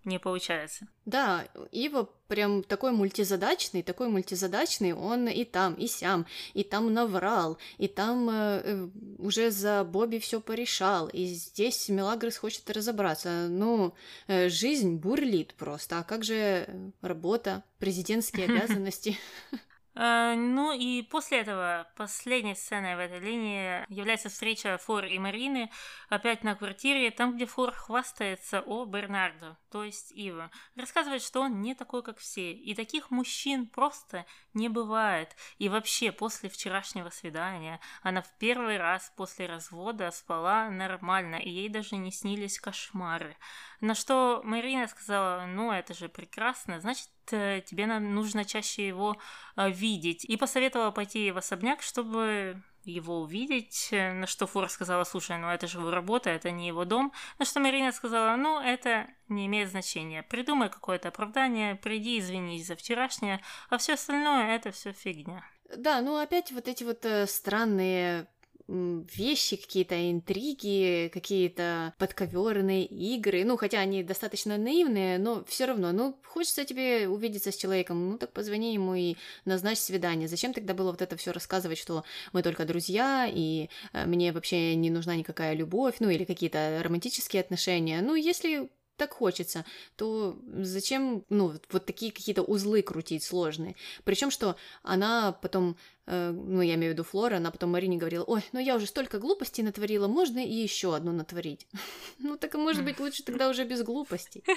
не 0.05 0.17
получается. 0.17 0.87
Да, 1.05 1.45
Ива 1.71 2.09
прям 2.29 2.63
такой 2.63 2.91
мультизадачный, 2.93 3.83
такой 3.83 4.07
мультизадачный, 4.07 4.93
он 4.93 5.27
и 5.27 5.43
там, 5.43 5.73
и 5.73 5.87
сям, 5.87 6.25
и 6.53 6.63
там 6.63 6.93
наврал, 6.93 7.57
и 7.77 7.89
там 7.89 8.29
э, 8.29 8.61
э, 8.63 8.89
уже 9.17 9.51
за 9.51 9.83
Бобби 9.83 10.19
все 10.19 10.39
порешал, 10.39 11.09
и 11.09 11.25
здесь 11.25 11.89
Мелагрос 11.89 12.37
хочет 12.37 12.69
разобраться. 12.69 13.47
Ну, 13.49 13.93
э, 14.27 14.47
жизнь 14.47 14.95
бурлит 14.95 15.53
просто, 15.55 15.99
а 15.99 16.03
как 16.03 16.23
же 16.23 16.91
работа, 17.01 17.63
президентские 17.77 18.45
обязанности? 18.49 19.17
А, 20.01 20.33
ну 20.33 20.71
и 20.71 21.01
после 21.01 21.41
этого 21.41 21.85
последней 21.97 22.55
сценой 22.55 22.95
в 22.95 22.99
этой 22.99 23.19
линии 23.19 23.83
является 23.93 24.29
встреча 24.29 24.77
Фор 24.77 25.03
и 25.03 25.19
Марины 25.19 25.69
опять 26.07 26.41
на 26.41 26.55
квартире, 26.55 27.11
там, 27.11 27.35
где 27.35 27.45
Фор 27.45 27.73
хвастается 27.73 28.61
о 28.61 28.85
Бернардо, 28.85 29.57
то 29.71 29.83
есть 29.83 30.11
Ива. 30.11 30.51
Рассказывает, 30.75 31.21
что 31.21 31.41
он 31.41 31.61
не 31.61 31.75
такой, 31.75 32.03
как 32.03 32.17
все, 32.17 32.51
и 32.51 32.73
таких 32.75 33.11
мужчин 33.11 33.67
просто 33.67 34.25
не 34.53 34.69
бывает. 34.69 35.35
И 35.57 35.69
вообще, 35.69 36.11
после 36.11 36.49
вчерашнего 36.49 37.09
свидания 37.09 37.79
она 38.01 38.21
в 38.21 38.37
первый 38.37 38.77
раз 38.77 39.11
после 39.15 39.45
развода 39.45 40.11
спала 40.11 40.69
нормально, 40.69 41.35
и 41.35 41.49
ей 41.49 41.69
даже 41.69 41.95
не 41.95 42.11
снились 42.11 42.59
кошмары. 42.59 43.37
На 43.81 43.95
что 43.95 44.41
Марина 44.43 44.87
сказала, 44.87 45.45
ну 45.45 45.71
это 45.71 45.93
же 45.93 46.09
прекрасно, 46.09 46.81
значит 46.81 47.09
э, 47.31 47.61
тебе 47.65 47.85
нужно 47.85 48.43
чаще 48.45 48.87
его 48.87 49.17
э, 49.55 49.69
видеть. 49.71 50.25
И 50.25 50.35
посоветовала 50.37 50.91
пойти 50.91 51.31
в 51.31 51.37
особняк, 51.37 51.81
чтобы 51.81 52.61
его 52.83 53.21
увидеть, 53.21 53.89
э, 53.91 54.13
на 54.13 54.27
что 54.27 54.47
Фор 54.47 54.69
сказала, 54.69 55.03
слушай, 55.03 55.37
ну 55.37 55.49
это 55.49 55.67
же 55.67 55.79
его 55.79 55.91
работа, 55.91 56.29
это 56.29 56.51
не 56.51 56.67
его 56.67 56.85
дом, 56.85 57.13
на 57.37 57.45
что 57.45 57.59
Марина 57.59 57.91
сказала, 57.91 58.35
ну 58.35 58.59
это 58.59 59.07
не 59.27 59.45
имеет 59.45 59.69
значения, 59.69 60.23
придумай 60.23 60.69
какое-то 60.69 61.09
оправдание, 61.09 61.75
приди 61.75 62.19
извинись 62.19 62.67
за 62.67 62.75
вчерашнее, 62.75 63.41
а 63.69 63.77
все 63.77 63.93
остальное 63.93 64.55
это 64.55 64.71
все 64.71 64.93
фигня. 64.93 65.43
Да, 65.75 66.01
ну 66.01 66.17
опять 66.17 66.51
вот 66.51 66.67
эти 66.67 66.83
вот 66.83 67.05
э, 67.05 67.27
странные 67.27 68.27
вещи, 68.69 69.55
какие-то 69.55 70.11
интриги, 70.11 71.09
какие-то 71.11 71.93
подковерные 71.97 72.85
игры. 72.85 73.43
Ну, 73.43 73.57
хотя 73.57 73.79
они 73.79 74.03
достаточно 74.03 74.57
наивные, 74.57 75.17
но 75.17 75.43
все 75.45 75.65
равно, 75.65 75.91
ну, 75.91 76.17
хочется 76.23 76.65
тебе 76.65 77.07
увидеться 77.07 77.51
с 77.51 77.57
человеком, 77.57 78.09
ну 78.09 78.17
так 78.17 78.31
позвони 78.31 78.73
ему 78.73 78.93
и 78.95 79.15
назначь 79.45 79.79
свидание. 79.79 80.27
Зачем 80.27 80.53
тогда 80.53 80.73
было 80.73 80.91
вот 80.91 81.01
это 81.01 81.17
все 81.17 81.31
рассказывать, 81.31 81.77
что 81.77 82.03
мы 82.33 82.43
только 82.43 82.65
друзья, 82.65 83.27
и 83.31 83.69
э, 83.93 84.05
мне 84.05 84.31
вообще 84.31 84.75
не 84.75 84.89
нужна 84.89 85.15
никакая 85.15 85.53
любовь, 85.53 85.95
ну 85.99 86.09
или 86.09 86.23
какие-то 86.23 86.81
романтические 86.83 87.41
отношения. 87.41 88.01
Ну, 88.01 88.15
если 88.15 88.69
так 88.99 89.13
хочется, 89.13 89.65
то 89.95 90.37
зачем, 90.61 91.23
ну, 91.29 91.47
вот- 91.71 91.85
такие 91.85 92.11
какие-то 92.11 92.43
узлы 92.43 92.83
крутить 92.83 93.23
сложные? 93.23 93.75
Причем, 94.03 94.29
что 94.29 94.55
она 94.83 95.31
потом, 95.31 95.75
э, 96.05 96.29
ну, 96.31 96.61
я 96.61 96.75
имею 96.75 96.91
в 96.91 96.93
виду 96.93 97.03
Флора, 97.03 97.37
она 97.37 97.49
потом 97.49 97.71
Марине 97.71 97.97
говорила, 97.97 98.23
ой, 98.25 98.41
ну 98.51 98.59
я 98.59 98.75
уже 98.75 98.85
столько 98.85 99.17
глупостей 99.19 99.63
натворила, 99.63 100.07
можно 100.07 100.39
и 100.39 100.53
еще 100.53 100.95
одну 100.95 101.11
натворить. 101.11 101.65
Ну, 102.19 102.37
так, 102.37 102.53
может 102.55 102.83
быть, 102.83 102.99
лучше 102.99 103.23
тогда 103.23 103.49
уже 103.49 103.63
без 103.65 103.81
глупостей. 103.83 104.43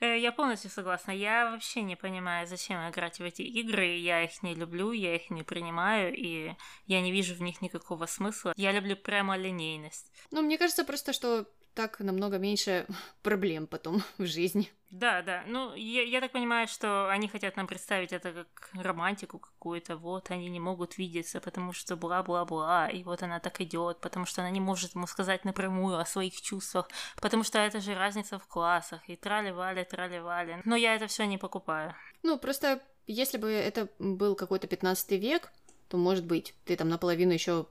Э, 0.00 0.16
Я 0.18 0.30
полностью 0.32 0.70
согласна. 0.70 1.10
Я 1.10 1.50
вообще 1.50 1.82
не 1.82 1.96
понимаю, 1.96 2.46
зачем 2.46 2.78
играть 2.88 3.18
в 3.18 3.22
эти 3.24 3.42
игры. 3.42 3.96
Я 3.96 4.22
их 4.24 4.42
не 4.42 4.54
люблю, 4.54 4.92
я 4.92 5.16
их 5.16 5.28
не 5.30 5.42
принимаю, 5.42 6.14
и 6.14 6.52
я 6.86 7.00
не 7.00 7.10
вижу 7.12 7.34
в 7.34 7.42
них 7.42 7.60
никакого 7.62 8.06
смысла. 8.06 8.52
Я 8.56 8.72
люблю 8.72 8.96
прямо 8.96 9.36
линейность. 9.36 10.12
Ну, 10.30 10.42
мне 10.42 10.56
кажется 10.56 10.84
просто, 10.84 11.12
что 11.12 11.46
так 11.78 12.00
намного 12.00 12.38
меньше 12.38 12.86
проблем 13.22 13.68
потом 13.68 14.02
в 14.18 14.26
жизни. 14.26 14.68
Да, 14.90 15.22
да. 15.22 15.44
Ну, 15.46 15.74
я, 15.76 16.02
я 16.02 16.20
так 16.20 16.32
понимаю, 16.32 16.66
что 16.66 17.08
они 17.08 17.28
хотят 17.28 17.56
нам 17.56 17.68
представить 17.68 18.12
это 18.12 18.32
как 18.32 18.70
романтику 18.74 19.38
какую-то. 19.38 19.96
Вот, 19.96 20.32
они 20.32 20.48
не 20.48 20.58
могут 20.58 20.98
видеться, 20.98 21.40
потому 21.40 21.72
что 21.72 21.94
бла-бла-бла. 21.94 22.88
И 22.88 23.04
вот 23.04 23.22
она 23.22 23.38
так 23.38 23.60
идет, 23.60 24.00
потому 24.00 24.26
что 24.26 24.42
она 24.42 24.50
не 24.50 24.60
может 24.60 24.96
ему 24.96 25.06
сказать 25.06 25.44
напрямую 25.44 25.98
о 25.98 26.04
своих 26.04 26.40
чувствах, 26.40 26.88
потому 27.20 27.44
что 27.44 27.58
это 27.60 27.80
же 27.80 27.94
разница 27.94 28.40
в 28.40 28.46
классах. 28.48 29.08
И 29.08 29.14
трали-вали, 29.14 29.84
трали-вали. 29.84 30.62
Но 30.64 30.74
я 30.74 30.96
это 30.96 31.06
все 31.06 31.26
не 31.26 31.38
покупаю. 31.38 31.94
Ну, 32.24 32.38
просто 32.38 32.82
если 33.06 33.38
бы 33.38 33.52
это 33.52 33.88
был 34.00 34.34
какой-то 34.34 34.66
15 34.66 35.12
век, 35.12 35.52
то, 35.88 35.96
может 35.96 36.26
быть, 36.26 36.54
ты 36.64 36.76
там 36.76 36.88
наполовину 36.88 37.32
еще 37.32 37.66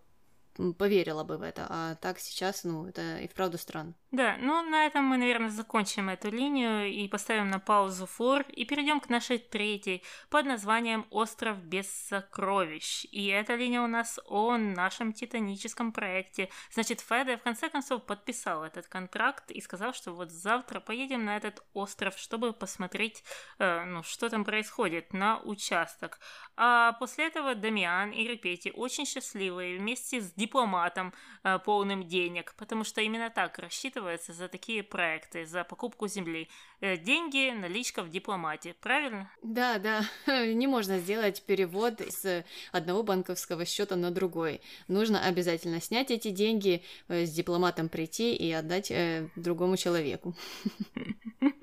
поверила 0.77 1.23
бы 1.23 1.37
в 1.37 1.41
это, 1.41 1.65
а 1.69 1.95
так 1.95 2.19
сейчас, 2.19 2.63
ну, 2.63 2.87
это 2.87 3.19
и 3.19 3.27
вправду 3.27 3.57
странно. 3.57 3.93
Да, 4.11 4.37
ну 4.39 4.61
на 4.61 4.85
этом 4.85 5.03
мы, 5.03 5.17
наверное, 5.17 5.49
закончим 5.49 6.07
эту 6.07 6.31
линию 6.31 6.89
и 6.89 7.09
поставим 7.09 7.49
на 7.49 7.59
паузу 7.59 8.05
фор 8.05 8.43
и 8.43 8.63
перейдем 8.63 9.01
к 9.01 9.09
нашей 9.09 9.37
третьей 9.37 10.01
под 10.29 10.45
названием 10.45 11.05
«Остров 11.09 11.57
без 11.57 11.91
сокровищ». 12.07 13.05
И 13.11 13.27
эта 13.27 13.55
линия 13.55 13.81
у 13.81 13.87
нас 13.87 14.17
о 14.25 14.55
нашем 14.55 15.11
титаническом 15.11 15.91
проекте. 15.91 16.49
Значит, 16.71 17.01
Феде 17.01 17.35
в 17.35 17.43
конце 17.43 17.67
концов 17.67 18.05
подписал 18.05 18.63
этот 18.63 18.87
контракт 18.87 19.51
и 19.51 19.59
сказал, 19.59 19.93
что 19.93 20.13
вот 20.13 20.31
завтра 20.31 20.79
поедем 20.79 21.25
на 21.25 21.35
этот 21.35 21.61
остров, 21.73 22.17
чтобы 22.17 22.53
посмотреть, 22.53 23.25
э, 23.59 23.83
ну, 23.83 24.03
что 24.03 24.29
там 24.29 24.45
происходит 24.45 25.11
на 25.11 25.41
участок. 25.41 26.19
А 26.55 26.93
после 26.93 27.27
этого 27.27 27.55
Дамиан 27.55 28.11
и 28.11 28.25
Репети 28.25 28.71
очень 28.73 29.05
счастливые 29.05 29.77
вместе 29.77 30.21
с 30.21 30.31
дипломатом, 30.31 31.13
э, 31.43 31.59
полным 31.59 32.07
денег, 32.07 32.55
потому 32.57 32.85
что 32.85 33.01
именно 33.01 33.29
так 33.29 33.59
рассчитывали 33.59 33.96
рассчитывается 33.97 34.33
за 34.33 34.47
такие 34.47 34.83
проекты, 34.83 35.45
за 35.45 35.63
покупку 35.63 36.07
земли. 36.07 36.49
Э, 36.81 36.97
деньги, 36.97 37.51
наличка 37.51 38.03
в 38.03 38.09
дипломате, 38.09 38.75
правильно? 38.79 39.29
Да, 39.41 39.79
да. 39.79 40.03
Не 40.45 40.67
можно 40.67 40.99
сделать 40.99 41.43
перевод 41.43 42.01
с 42.01 42.45
одного 42.71 43.03
банковского 43.03 43.65
счета 43.65 43.95
на 43.95 44.11
другой. 44.11 44.61
Нужно 44.87 45.25
обязательно 45.25 45.81
снять 45.81 46.11
эти 46.11 46.29
деньги, 46.29 46.83
э, 47.07 47.25
с 47.25 47.31
дипломатом 47.31 47.89
прийти 47.89 48.35
и 48.35 48.51
отдать 48.51 48.91
э, 48.91 49.29
другому 49.35 49.77
человеку. 49.77 50.35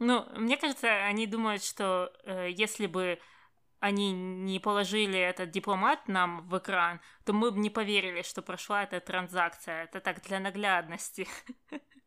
Ну, 0.00 0.24
мне 0.36 0.56
кажется, 0.56 1.06
они 1.06 1.26
думают, 1.26 1.64
что 1.64 2.12
если 2.56 2.86
бы 2.86 3.18
они 3.80 4.12
не 4.12 4.58
положили 4.58 5.18
этот 5.18 5.50
дипломат 5.50 6.08
нам 6.08 6.46
в 6.48 6.58
экран, 6.58 7.00
то 7.24 7.32
мы 7.32 7.50
бы 7.50 7.58
не 7.58 7.70
поверили, 7.70 8.22
что 8.22 8.42
прошла 8.42 8.82
эта 8.82 9.00
транзакция. 9.00 9.84
Это 9.84 10.00
так 10.00 10.22
для 10.22 10.40
наглядности. 10.40 11.26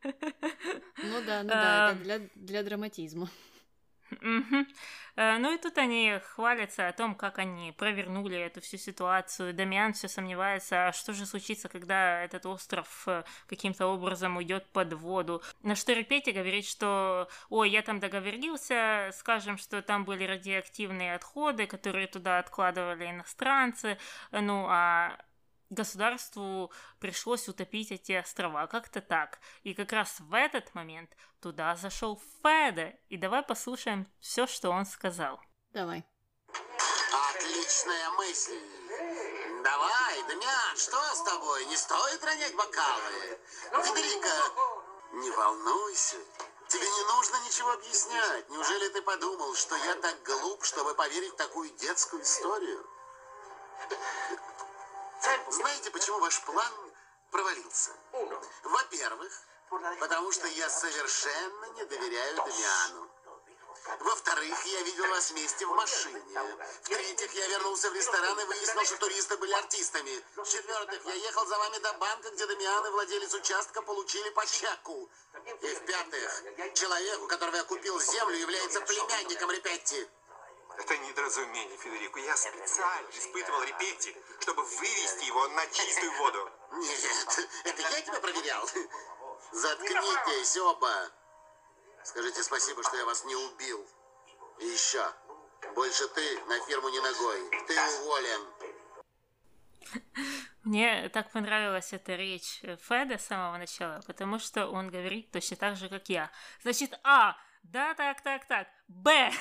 Ну 0.04 1.22
да, 1.26 1.44
ну 1.44 1.50
да, 1.50 1.92
это 1.92 2.04
для, 2.04 2.20
для 2.36 2.64
драматизма. 2.64 3.30
Угу. 4.22 4.66
Ну 5.18 5.54
и 5.54 5.58
тут 5.58 5.78
они 5.78 6.20
хвалятся 6.34 6.88
о 6.88 6.94
том, 6.94 7.16
как 7.16 7.40
они 7.40 7.74
провернули 7.74 8.38
эту 8.38 8.62
всю 8.62 8.78
ситуацию. 8.78 9.54
Дамиан 9.54 9.94
все 9.94 10.08
сомневается, 10.08 10.88
а 10.88 10.94
что 10.94 11.14
же 11.14 11.26
случится, 11.26 11.70
когда 11.70 12.24
этот 12.24 12.46
остров 12.46 13.04
э, 13.08 13.24
каким-то 13.48 13.88
образом 13.88 14.38
уйдет 14.38 14.66
под 14.72 14.94
воду. 14.94 15.42
На 15.64 15.76
что 15.76 15.94
Репети 15.94 16.30
говорит, 16.30 16.66
что 16.66 17.28
ой, 17.50 17.70
я 17.70 17.82
там 17.82 18.00
договорился, 18.00 19.10
скажем, 19.14 19.58
что 19.58 19.82
там 19.82 20.06
были 20.06 20.24
радиоактивные 20.24 21.16
отходы, 21.16 21.68
которые 21.68 22.08
туда 22.08 22.40
откладывали 22.40 23.10
иностранцы, 23.10 23.98
ну 24.32 24.68
а 24.70 25.18
государству 25.72 26.72
пришлось 27.00 27.48
утопить 27.48 27.92
эти 27.92 28.12
острова, 28.12 28.68
как-то 28.68 29.02
так. 29.02 29.40
И 29.64 29.74
как 29.74 29.92
раз 29.92 30.20
в 30.20 30.34
этот 30.34 30.74
момент 30.76 31.16
туда 31.42 31.76
зашел 31.76 32.22
Феда, 32.44 32.94
и 33.10 33.18
давай 33.18 33.42
послушаем 33.42 34.08
все, 34.20 34.48
что 34.48 34.70
он 34.70 34.86
сказал. 34.86 35.40
Давай. 35.74 36.06
Отличная 37.34 38.10
мысль. 38.12 38.62
Давай, 39.64 40.24
Дамиан, 40.28 40.78
что 40.78 40.98
с 41.16 41.24
тобой? 41.24 41.66
Не 41.66 41.78
стоит 41.78 42.24
ронять 42.24 42.56
бокалы. 42.56 43.40
Федерика, 43.84 44.52
не 45.14 45.32
волнуйся. 45.32 46.18
Тебе 46.68 46.88
не 46.88 47.04
нужно 47.16 47.36
ничего 47.46 47.72
объяснять. 47.74 48.50
Неужели 48.50 48.90
ты 48.90 49.02
подумал, 49.02 49.54
что 49.56 49.76
я 49.76 49.96
так 49.96 50.24
глуп, 50.24 50.64
чтобы 50.64 50.96
поверить 50.96 51.34
в 51.34 51.36
такую 51.36 51.70
детскую 51.72 52.24
историю? 52.24 52.86
Знаете, 55.50 55.92
почему 55.92 56.20
ваш 56.20 56.42
план 56.42 56.74
провалился? 57.30 57.92
Во-первых, 58.64 59.32
потому 60.00 60.32
что 60.32 60.48
я 60.48 60.70
совершенно 60.70 61.66
не 61.76 61.86
доверяю 61.86 62.36
Дамиану. 62.38 63.12
Во-вторых, 64.00 64.66
я 64.66 64.82
видел 64.82 65.08
вас 65.08 65.32
вместе 65.32 65.66
в 65.66 65.74
машине. 65.76 66.22
В-третьих, 66.84 67.34
я 67.34 67.48
вернулся 67.48 67.90
в 67.90 67.94
ресторан 67.94 68.40
и 68.40 68.44
выяснил, 68.46 68.84
что 68.84 68.98
туристы 68.98 69.38
были 69.38 69.54
артистами. 69.54 70.24
В-четвертых, 70.36 71.04
я 71.06 71.14
ехал 71.14 71.46
за 71.48 71.58
вами 71.58 71.78
до 71.80 71.94
банка, 71.94 72.30
где 72.32 72.46
Дамиан 72.46 72.86
и 72.86 72.90
владелец 72.90 73.34
участка 73.34 73.82
получили 73.82 74.30
по 74.32 74.46
чеку. 74.46 75.10
И 75.62 75.74
в-пятых, 75.76 76.44
человек, 76.76 77.22
у 77.24 77.28
которого 77.28 77.56
я 77.56 77.64
купил 77.64 78.00
землю, 78.00 78.38
является 78.38 78.82
племянником 78.82 79.52
Репетти. 79.52 80.08
Это 80.82 80.98
недоразумение, 80.98 81.78
Федерико. 81.78 82.20
Я 82.20 82.36
специально 82.36 83.10
испытывал 83.12 83.62
репетти, 83.64 84.16
чтобы 84.40 84.64
вывести 84.64 85.26
его 85.26 85.48
на 85.50 85.68
чистую 85.68 86.12
воду. 86.18 86.50
Нет, 86.72 87.50
это 87.66 87.82
я 87.84 88.02
тебя 88.02 88.20
проверял. 88.20 88.68
Заткнитесь 89.52 90.58
оба. 90.58 91.12
Скажите 92.04 92.42
спасибо, 92.42 92.82
что 92.82 92.98
я 92.98 93.06
вас 93.06 93.24
не 93.26 93.36
убил. 93.36 93.88
И 94.60 94.66
еще, 94.66 95.06
больше 95.76 96.08
ты 96.08 96.40
на 96.46 96.60
фирму 96.66 96.90
не 96.90 97.00
ногой. 97.00 97.50
Ты 97.68 97.80
уволен. 98.00 98.48
Мне 100.64 101.10
так 101.10 101.32
понравилась 101.32 101.94
эта 101.94 102.16
речь 102.16 102.62
Феда 102.88 103.20
с 103.20 103.26
самого 103.28 103.58
начала, 103.58 104.02
потому 104.08 104.40
что 104.40 104.68
он 104.68 104.90
говорит 104.90 105.30
точно 105.32 105.58
так 105.58 105.76
же, 105.76 105.90
как 105.90 106.10
я. 106.10 106.32
Значит, 106.64 107.00
А, 107.04 107.36
да, 107.64 107.94
так, 107.94 108.22
так, 108.22 108.46
так, 108.48 108.68
Б, 108.88 109.32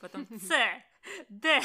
потом 0.00 0.26
С, 0.38 0.52
Д. 1.28 1.60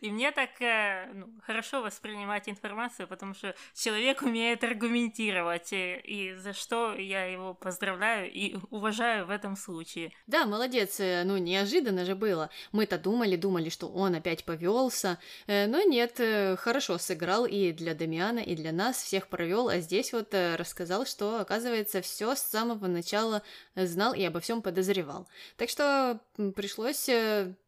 И 0.00 0.10
мне 0.10 0.30
так 0.32 0.50
э, 0.60 1.10
ну, 1.14 1.28
хорошо 1.42 1.82
воспринимать 1.82 2.48
информацию, 2.48 3.08
потому 3.08 3.34
что 3.34 3.54
человек 3.74 4.22
умеет 4.22 4.62
аргументировать, 4.64 5.72
и, 5.72 5.96
и 6.04 6.34
за 6.34 6.52
что 6.52 6.94
я 6.94 7.24
его 7.24 7.54
поздравляю 7.54 8.30
и 8.30 8.56
уважаю 8.70 9.26
в 9.26 9.30
этом 9.30 9.56
случае. 9.56 10.12
Да, 10.26 10.46
молодец, 10.46 11.00
э, 11.00 11.22
ну 11.24 11.38
неожиданно 11.38 12.04
же 12.04 12.14
было. 12.14 12.50
Мы-то 12.72 12.98
думали, 12.98 13.36
думали, 13.36 13.68
что 13.68 13.88
он 13.88 14.14
опять 14.14 14.44
повелся, 14.44 15.18
э, 15.46 15.66
но 15.66 15.82
нет, 15.82 16.20
хорошо 16.58 16.98
сыграл 16.98 17.46
и 17.46 17.72
для 17.72 17.94
Дамиана, 17.94 18.40
и 18.40 18.54
для 18.54 18.72
нас 18.72 19.02
всех 19.02 19.28
провел, 19.28 19.68
а 19.68 19.78
здесь 19.78 20.12
вот 20.12 20.34
рассказал, 20.34 21.06
что 21.06 21.40
оказывается 21.40 22.02
все 22.02 22.34
с 22.34 22.42
самого 22.42 22.86
начала 22.86 23.42
знал 23.74 24.14
и 24.14 24.22
обо 24.24 24.40
всем 24.40 24.62
подозревал. 24.62 25.28
Так 25.56 25.68
что 25.68 26.20
пришлось 26.54 27.08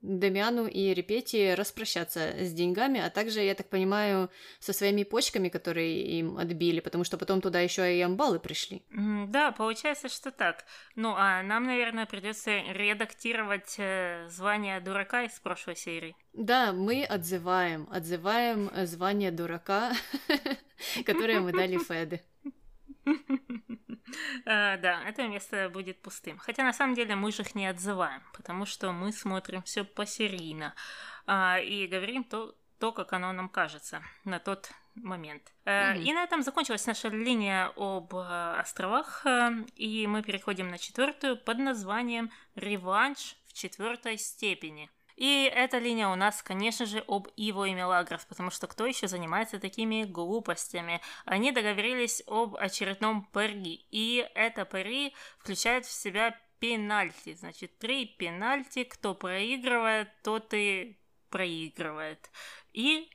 Дамиану 0.00 0.66
и 0.66 0.91
Репети 0.92 1.55
распрощаться 1.55 2.35
с 2.38 2.52
деньгами, 2.52 3.00
а 3.00 3.11
также, 3.11 3.40
я 3.40 3.55
так 3.55 3.68
понимаю, 3.68 4.31
со 4.59 4.72
своими 4.72 5.05
почками, 5.05 5.48
которые 5.48 6.02
им 6.18 6.38
отбили, 6.38 6.81
потому 6.81 7.05
что 7.05 7.18
потом 7.18 7.40
туда 7.40 7.61
еще 7.61 7.96
и 7.96 8.00
амбалы 8.00 8.38
пришли. 8.38 8.83
Да, 9.28 9.52
получается, 9.52 10.09
что 10.09 10.31
так. 10.31 10.64
Ну, 10.94 11.14
а 11.16 11.42
нам, 11.42 11.64
наверное, 11.64 12.07
придется 12.07 12.50
редактировать 12.72 13.74
э, 13.78 14.28
звание 14.28 14.81
дурака 14.81 15.24
из 15.24 15.38
прошлой 15.40 15.76
серии. 15.76 16.16
Да, 16.33 16.72
мы 16.72 17.05
отзываем, 17.05 17.88
отзываем 17.90 18.70
звание 18.87 19.31
дурака, 19.31 19.92
которое 21.05 21.40
мы 21.40 21.52
дали 21.52 21.78
Феды. 21.78 22.22
Uh, 24.44 24.79
да, 24.79 25.03
это 25.05 25.27
место 25.29 25.68
будет 25.68 26.01
пустым. 26.03 26.38
Хотя 26.38 26.64
на 26.64 26.72
самом 26.72 26.94
деле 26.94 27.16
мы 27.16 27.33
же 27.33 27.42
их 27.42 27.55
не 27.55 27.66
отзываем, 27.66 28.22
потому 28.35 28.66
что 28.66 28.92
мы 28.92 29.12
смотрим 29.12 29.62
все 29.62 29.85
посерийно 29.85 30.75
uh, 31.27 31.64
и 31.64 31.87
говорим 31.87 32.25
то, 32.25 32.55
то, 32.79 32.92
как 32.92 33.12
оно 33.12 33.33
нам 33.33 33.48
кажется 33.48 34.03
на 34.25 34.38
тот 34.38 34.70
момент. 34.94 35.53
Mm-hmm. 35.64 36.03
И 36.03 36.12
на 36.12 36.25
этом 36.25 36.42
закончилась 36.42 36.87
наша 36.87 37.09
линия 37.09 37.72
об 37.77 38.14
островах, 38.14 39.25
и 39.77 40.07
мы 40.07 40.22
переходим 40.22 40.68
на 40.68 40.79
четвертую 40.79 41.37
под 41.37 41.59
названием 41.59 42.31
«Реванш 42.57 43.37
в 43.46 43.55
четвертой 43.55 44.18
степени». 44.18 44.90
И 45.22 45.48
эта 45.54 45.78
линия 45.78 46.08
у 46.08 46.16
нас, 46.16 46.42
конечно 46.42 46.85
же, 46.85 47.04
об 47.06 47.28
Иво 47.37 47.66
и 47.68 47.74
Мелагрос, 47.74 48.24
потому 48.24 48.50
что 48.50 48.66
кто 48.66 48.87
еще 48.87 49.06
занимается 49.06 49.61
такими 49.61 50.02
глупостями? 50.02 51.00
Они 51.24 51.52
договорились 51.52 52.24
об 52.26 52.56
очередном 52.56 53.26
пари, 53.26 53.87
и 53.92 54.28
это 54.35 54.64
пари 54.64 55.14
включает 55.38 55.87
в 55.87 55.92
себя 55.92 56.37
пенальти. 56.58 57.35
Значит, 57.35 57.78
три 57.78 58.04
пенальти, 58.06 58.82
кто 58.82 59.14
проигрывает, 59.14 60.08
тот 60.24 60.52
и 60.54 60.98
проигрывает. 61.30 62.28
И 62.72 63.08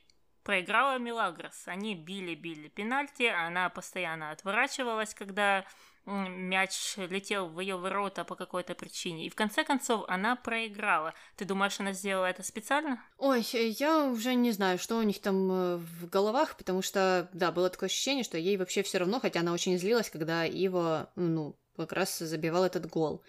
проиграла 0.44 0.96
Мелагрос. 0.96 1.64
Они 1.68 1.94
били-били 1.94 2.68
пенальти, 2.68 3.24
она 3.24 3.68
постоянно 3.68 4.30
отворачивалась, 4.30 5.12
когда 5.12 5.66
мяч 6.08 6.96
летел 6.96 7.48
в 7.48 7.60
ее 7.60 7.76
ворота 7.76 8.24
по 8.24 8.34
какой-то 8.34 8.74
причине. 8.74 9.26
И 9.26 9.30
в 9.30 9.34
конце 9.34 9.64
концов 9.64 10.04
она 10.08 10.36
проиграла. 10.36 11.14
Ты 11.36 11.44
думаешь, 11.44 11.78
она 11.80 11.92
сделала 11.92 12.26
это 12.26 12.42
специально? 12.42 13.02
Ой, 13.18 13.44
я 13.52 14.04
уже 14.04 14.34
не 14.34 14.52
знаю, 14.52 14.78
что 14.78 14.96
у 14.98 15.02
них 15.02 15.20
там 15.20 15.50
э, 15.50 15.76
в 15.76 16.08
головах, 16.08 16.56
потому 16.56 16.82
что, 16.82 17.28
да, 17.32 17.52
было 17.52 17.70
такое 17.70 17.88
ощущение, 17.88 18.24
что 18.24 18.38
ей 18.38 18.56
вообще 18.56 18.82
все 18.82 18.98
равно, 18.98 19.20
хотя 19.20 19.40
она 19.40 19.52
очень 19.52 19.78
злилась, 19.78 20.10
когда 20.10 20.44
Ива, 20.44 21.10
ну, 21.16 21.56
как 21.76 21.92
раз 21.92 22.18
забивал 22.18 22.64
этот 22.64 22.86
гол. 22.86 23.22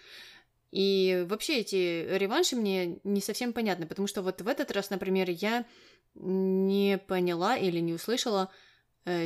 И 0.71 1.25
вообще 1.27 1.59
эти 1.59 2.07
реванши 2.15 2.55
мне 2.55 2.99
не 3.03 3.21
совсем 3.21 3.53
понятны, 3.53 3.87
потому 3.87 4.07
что 4.07 4.21
вот 4.21 4.41
в 4.41 4.47
этот 4.47 4.71
раз, 4.71 4.89
например, 4.89 5.29
я 5.29 5.65
не 6.15 6.97
поняла 6.97 7.57
или 7.57 7.79
не 7.79 7.93
услышала, 7.93 8.51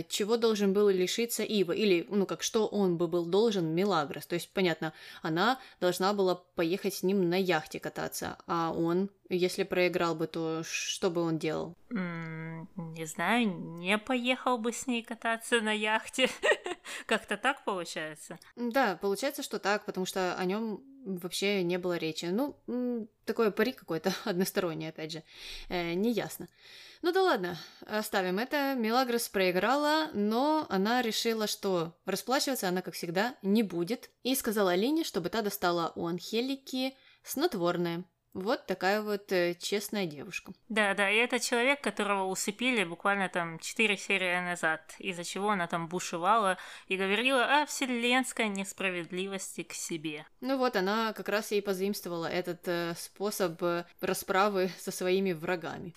чего 0.07 0.37
должен 0.37 0.73
был 0.73 0.89
лишиться 0.89 1.43
Ива, 1.43 1.71
или, 1.71 2.05
ну, 2.09 2.25
как, 2.25 2.43
что 2.43 2.67
он 2.67 2.97
бы 2.97 3.07
был 3.07 3.25
должен 3.25 3.73
Мелагрос. 3.73 4.25
То 4.25 4.35
есть, 4.35 4.49
понятно, 4.53 4.93
она 5.21 5.59
должна 5.81 6.13
была 6.13 6.35
поехать 6.55 6.93
с 6.93 7.03
ним 7.03 7.29
на 7.29 7.39
яхте 7.39 7.79
кататься, 7.79 8.37
а 8.47 8.71
он, 8.71 9.09
если 9.29 9.63
проиграл 9.63 10.15
бы, 10.15 10.27
то 10.27 10.63
что 10.63 11.09
бы 11.09 11.21
он 11.21 11.39
делал? 11.39 11.75
не 11.89 13.05
знаю, 13.05 13.47
не 13.47 13.97
поехал 13.97 14.57
бы 14.57 14.71
с 14.71 14.87
ней 14.87 15.03
кататься 15.03 15.61
на 15.61 15.71
яхте. 15.71 16.29
Как-то 17.05 17.37
так 17.37 17.63
получается? 17.65 18.39
Да, 18.55 18.97
получается, 19.01 19.43
что 19.43 19.59
так, 19.59 19.85
потому 19.85 20.05
что 20.05 20.35
о 20.35 20.45
нем 20.45 20.81
вообще 21.05 21.63
не 21.63 21.77
было 21.77 21.97
речи. 21.97 22.25
Ну, 22.25 23.07
такое 23.25 23.51
пари 23.51 23.71
какой-то 23.71 24.13
односторонний, 24.23 24.89
опять 24.89 25.11
же, 25.11 25.23
э, 25.69 25.93
неясно. 25.93 26.49
Ну 27.01 27.11
да 27.11 27.21
ладно, 27.21 27.57
оставим 27.81 28.39
это. 28.39 28.75
Мелагрос 28.75 29.27
проиграла, 29.27 30.09
но 30.13 30.65
она 30.69 31.01
решила, 31.01 31.47
что 31.47 31.97
расплачиваться 32.05 32.69
она, 32.69 32.81
как 32.81 32.93
всегда, 32.93 33.35
не 33.41 33.61
будет. 33.61 34.09
И 34.23 34.35
сказала 34.35 34.71
Алине, 34.71 35.03
чтобы 35.03 35.29
та 35.29 35.41
достала 35.41 35.91
у 35.95 36.07
Анхелики 36.07 36.95
снотворное. 37.23 38.05
Вот 38.33 38.65
такая 38.65 39.01
вот 39.03 39.31
э, 39.31 39.53
честная 39.59 40.07
девушка. 40.07 40.53
Да, 40.67 40.95
да, 40.95 41.09
и 41.09 41.17
это 41.17 41.39
человек, 41.39 41.81
которого 41.81 42.25
усыпили 42.25 42.83
буквально 42.83 43.29
там 43.29 43.59
4 43.59 43.95
серии 43.95 44.39
назад, 44.39 44.95
из-за 44.97 45.23
чего 45.23 45.51
она 45.51 45.67
там 45.67 45.87
бушевала 45.87 46.57
и 46.87 46.97
говорила 46.97 47.61
о 47.61 47.65
вселенской 47.67 48.47
несправедливости 48.47 49.61
к 49.61 49.73
себе. 49.73 50.25
Ну 50.41 50.57
вот, 50.57 50.75
она 50.75 51.13
как 51.13 51.29
раз 51.29 51.51
и 51.51 51.61
позаимствовала 51.61 52.25
этот 52.25 52.67
э, 52.67 52.95
способ 52.97 53.61
э, 53.61 53.85
расправы 54.01 54.71
со 54.79 54.91
своими 54.91 55.33
врагами. 55.33 55.93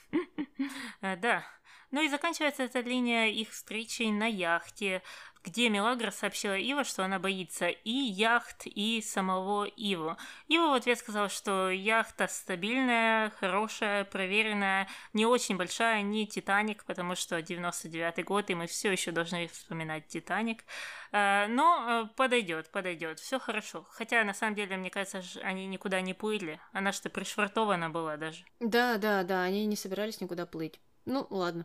Да. 1.01 1.45
Ну 1.91 2.03
и 2.03 2.09
заканчивается 2.09 2.65
эта 2.65 2.81
линия 2.81 3.29
их 3.29 3.51
встречей 3.51 4.11
на 4.11 4.27
яхте, 4.27 5.03
где 5.47 5.69
Мелагра 5.69 6.11
сообщила 6.11 6.59
Ива, 6.59 6.83
что 6.83 7.05
она 7.05 7.21
боится 7.21 7.69
и 7.69 7.91
яхт, 7.91 8.67
и 8.67 9.01
самого 9.01 9.65
Иву. 9.65 10.17
Ива 10.49 10.71
в 10.71 10.75
ответ 10.75 10.99
сказал, 10.99 11.29
что 11.29 11.71
яхта 11.71 12.27
стабильная, 12.27 13.31
хорошая, 13.39 14.05
проверенная, 14.05 14.89
не 15.13 15.25
очень 15.25 15.57
большая, 15.57 16.03
не 16.03 16.27
Титаник, 16.27 16.85
потому 16.85 17.15
что 17.15 17.39
99-й 17.39 18.23
год, 18.25 18.51
и 18.51 18.55
мы 18.57 18.67
все 18.67 18.91
еще 18.91 19.13
должны 19.13 19.47
вспоминать 19.47 20.09
Титаник. 20.09 20.65
Э, 21.13 21.47
но 21.47 22.07
э, 22.07 22.17
подойдет, 22.17 22.71
подойдет, 22.71 23.21
все 23.21 23.39
хорошо. 23.39 23.87
Хотя, 23.91 24.25
на 24.25 24.35
самом 24.35 24.57
деле, 24.57 24.77
мне 24.77 24.91
кажется, 24.91 25.23
они 25.43 25.67
никуда 25.67 26.01
не 26.01 26.13
плыли. 26.13 26.61
Она 26.73 26.91
что, 26.91 27.09
пришвартована 27.09 27.89
была 27.89 28.17
даже. 28.17 28.45
Да, 28.59 28.99
да, 28.99 29.23
да, 29.23 29.43
они 29.45 29.65
не 29.67 29.77
собирались 29.77 30.21
никуда 30.21 30.45
плыть. 30.45 30.81
Ну, 31.07 31.25
ладно. 31.31 31.65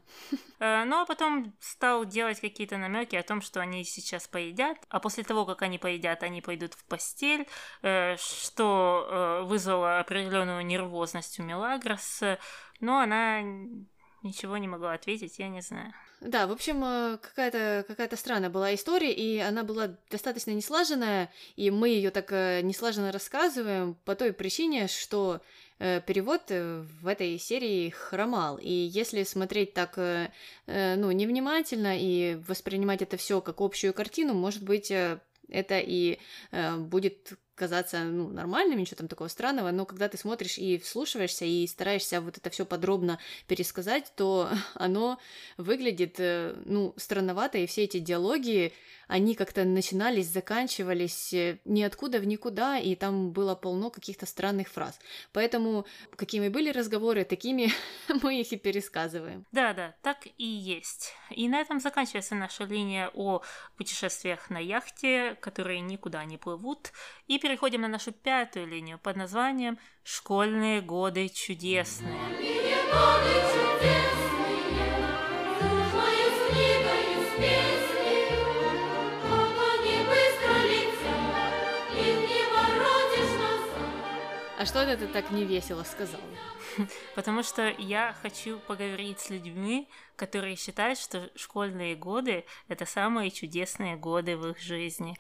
Э, 0.60 0.84
ну, 0.86 1.02
а 1.02 1.06
потом 1.06 1.56
стал 1.60 2.06
делать 2.06 2.40
какие-то 2.40 2.78
намеки 2.78 3.16
о 3.16 3.24
том, 3.24 3.42
что 3.42 3.60
они 3.60 3.84
сейчас 3.84 4.28
поедят, 4.28 4.78
а 4.90 5.00
после 5.00 5.24
того, 5.24 5.46
как 5.48 5.64
они 5.64 5.80
поедят, 5.80 6.22
они 6.22 6.42
пойдут 6.42 6.76
в 6.76 6.86
постель, 6.86 7.48
э, 7.82 8.18
что 8.18 9.08
э, 9.10 9.42
вызвало 9.46 10.00
определенную 10.00 10.64
нервозность 10.64 11.40
у 11.40 11.44
Мелагрос, 11.44 12.22
но 12.80 13.00
она 13.00 13.42
ничего 14.22 14.58
не 14.58 14.68
могла 14.68 14.94
ответить, 14.94 15.40
я 15.40 15.50
не 15.50 15.62
знаю. 15.62 15.92
Да, 16.20 16.46
в 16.46 16.52
общем, 16.52 17.18
какая-то 17.18 17.84
какая 17.88 18.16
странная 18.16 18.52
была 18.52 18.76
история, 18.76 19.12
и 19.12 19.40
она 19.40 19.64
была 19.64 19.98
достаточно 20.12 20.52
неслаженная, 20.52 21.34
и 21.56 21.72
мы 21.72 21.90
ее 21.90 22.12
так 22.12 22.30
неслаженно 22.30 23.12
рассказываем 23.12 23.96
по 24.06 24.16
той 24.16 24.34
причине, 24.34 24.88
что 24.88 25.42
Э, 25.42 25.61
перевод 26.06 26.42
э, 26.50 26.84
в 27.02 27.08
этой 27.08 27.40
серии 27.40 27.90
хромал. 27.90 28.58
И 28.58 28.72
если 28.72 29.24
смотреть 29.24 29.74
так, 29.74 29.98
э, 29.98 30.30
ну, 30.68 31.12
невнимательно 31.12 31.98
и 31.98 32.36
воспринимать 32.48 33.02
это 33.02 33.18
все 33.18 33.42
как 33.42 33.62
общую 33.62 33.94
картину, 33.94 34.34
может 34.34 34.64
быть, 34.64 34.92
это 34.92 35.80
и 35.80 36.20
будет 36.78 37.34
казаться 37.62 38.00
ну, 38.00 38.28
нормальным, 38.30 38.80
ничего 38.80 38.98
там 38.98 39.08
такого 39.08 39.28
странного, 39.28 39.70
но 39.70 39.86
когда 39.86 40.10
ты 40.10 40.18
смотришь 40.18 40.58
и 40.58 40.80
вслушиваешься 40.80 41.46
и 41.46 41.68
стараешься 41.68 42.20
вот 42.20 42.38
это 42.38 42.50
все 42.50 42.66
подробно 42.66 43.20
пересказать, 43.46 44.12
то 44.16 44.50
оно 44.74 45.20
выглядит, 45.58 46.16
ну, 46.66 46.96
странновато, 46.98 47.60
и 47.60 47.68
все 47.68 47.84
эти 47.84 48.00
диалоги, 48.00 48.74
они 49.12 49.36
как-то 49.36 49.66
начинались, 49.66 50.28
заканчивались 50.28 51.34
э, 51.34 51.60
ниоткуда 51.66 52.20
в 52.20 52.26
никуда, 52.26 52.78
и 52.80 52.96
там 52.96 53.32
было 53.32 53.56
полно 53.56 53.90
каких-то 53.90 54.26
странных 54.26 54.70
фраз. 54.70 54.98
Поэтому 55.34 55.86
какими 56.16 56.48
были 56.48 56.72
разговоры, 56.72 57.26
такими 57.26 57.72
мы 58.24 58.40
их 58.40 58.54
и 58.54 58.58
пересказываем. 58.58 59.46
Да, 59.52 59.74
да, 59.74 59.96
так 60.02 60.28
и 60.38 60.46
есть. 60.46 61.14
И 61.30 61.50
на 61.50 61.60
этом 61.60 61.82
заканчивается 61.82 62.36
наша 62.36 62.64
линия 62.64 63.12
о 63.14 63.42
путешествиях 63.76 64.50
на 64.50 64.60
яхте, 64.60 65.36
которые 65.42 65.82
никуда 65.82 66.24
не 66.24 66.38
плывут. 66.38 66.94
И 67.32 67.40
переходим 67.40 67.80
на 67.80 67.88
нашу 67.88 68.12
пятую 68.12 68.68
линию 68.68 69.00
под 69.00 69.16
названием 69.16 69.80
«Школьные 70.04 70.82
годы 70.82 71.30
чудесные». 71.30 72.12
Годы 72.12 72.44
чудесные. 73.54 74.32
А 84.58 84.66
что 84.66 84.80
это 84.80 85.08
ты 85.08 85.08
так 85.08 85.32
невесело 85.32 85.84
сказал? 85.84 86.20
Потому 87.16 87.44
что 87.44 87.74
я 87.78 88.14
хочу 88.22 88.60
поговорить 88.60 89.22
с 89.22 89.30
людьми, 89.30 89.88
которые 90.18 90.58
считают, 90.58 91.00
что 91.00 91.32
школьные 91.36 91.96
годы— 91.96 92.44
это 92.68 92.86
самые 92.86 93.32
чудесные 93.32 93.96
годы 93.96 94.36
в 94.36 94.50
их 94.50 94.60
жизни. 94.60 95.18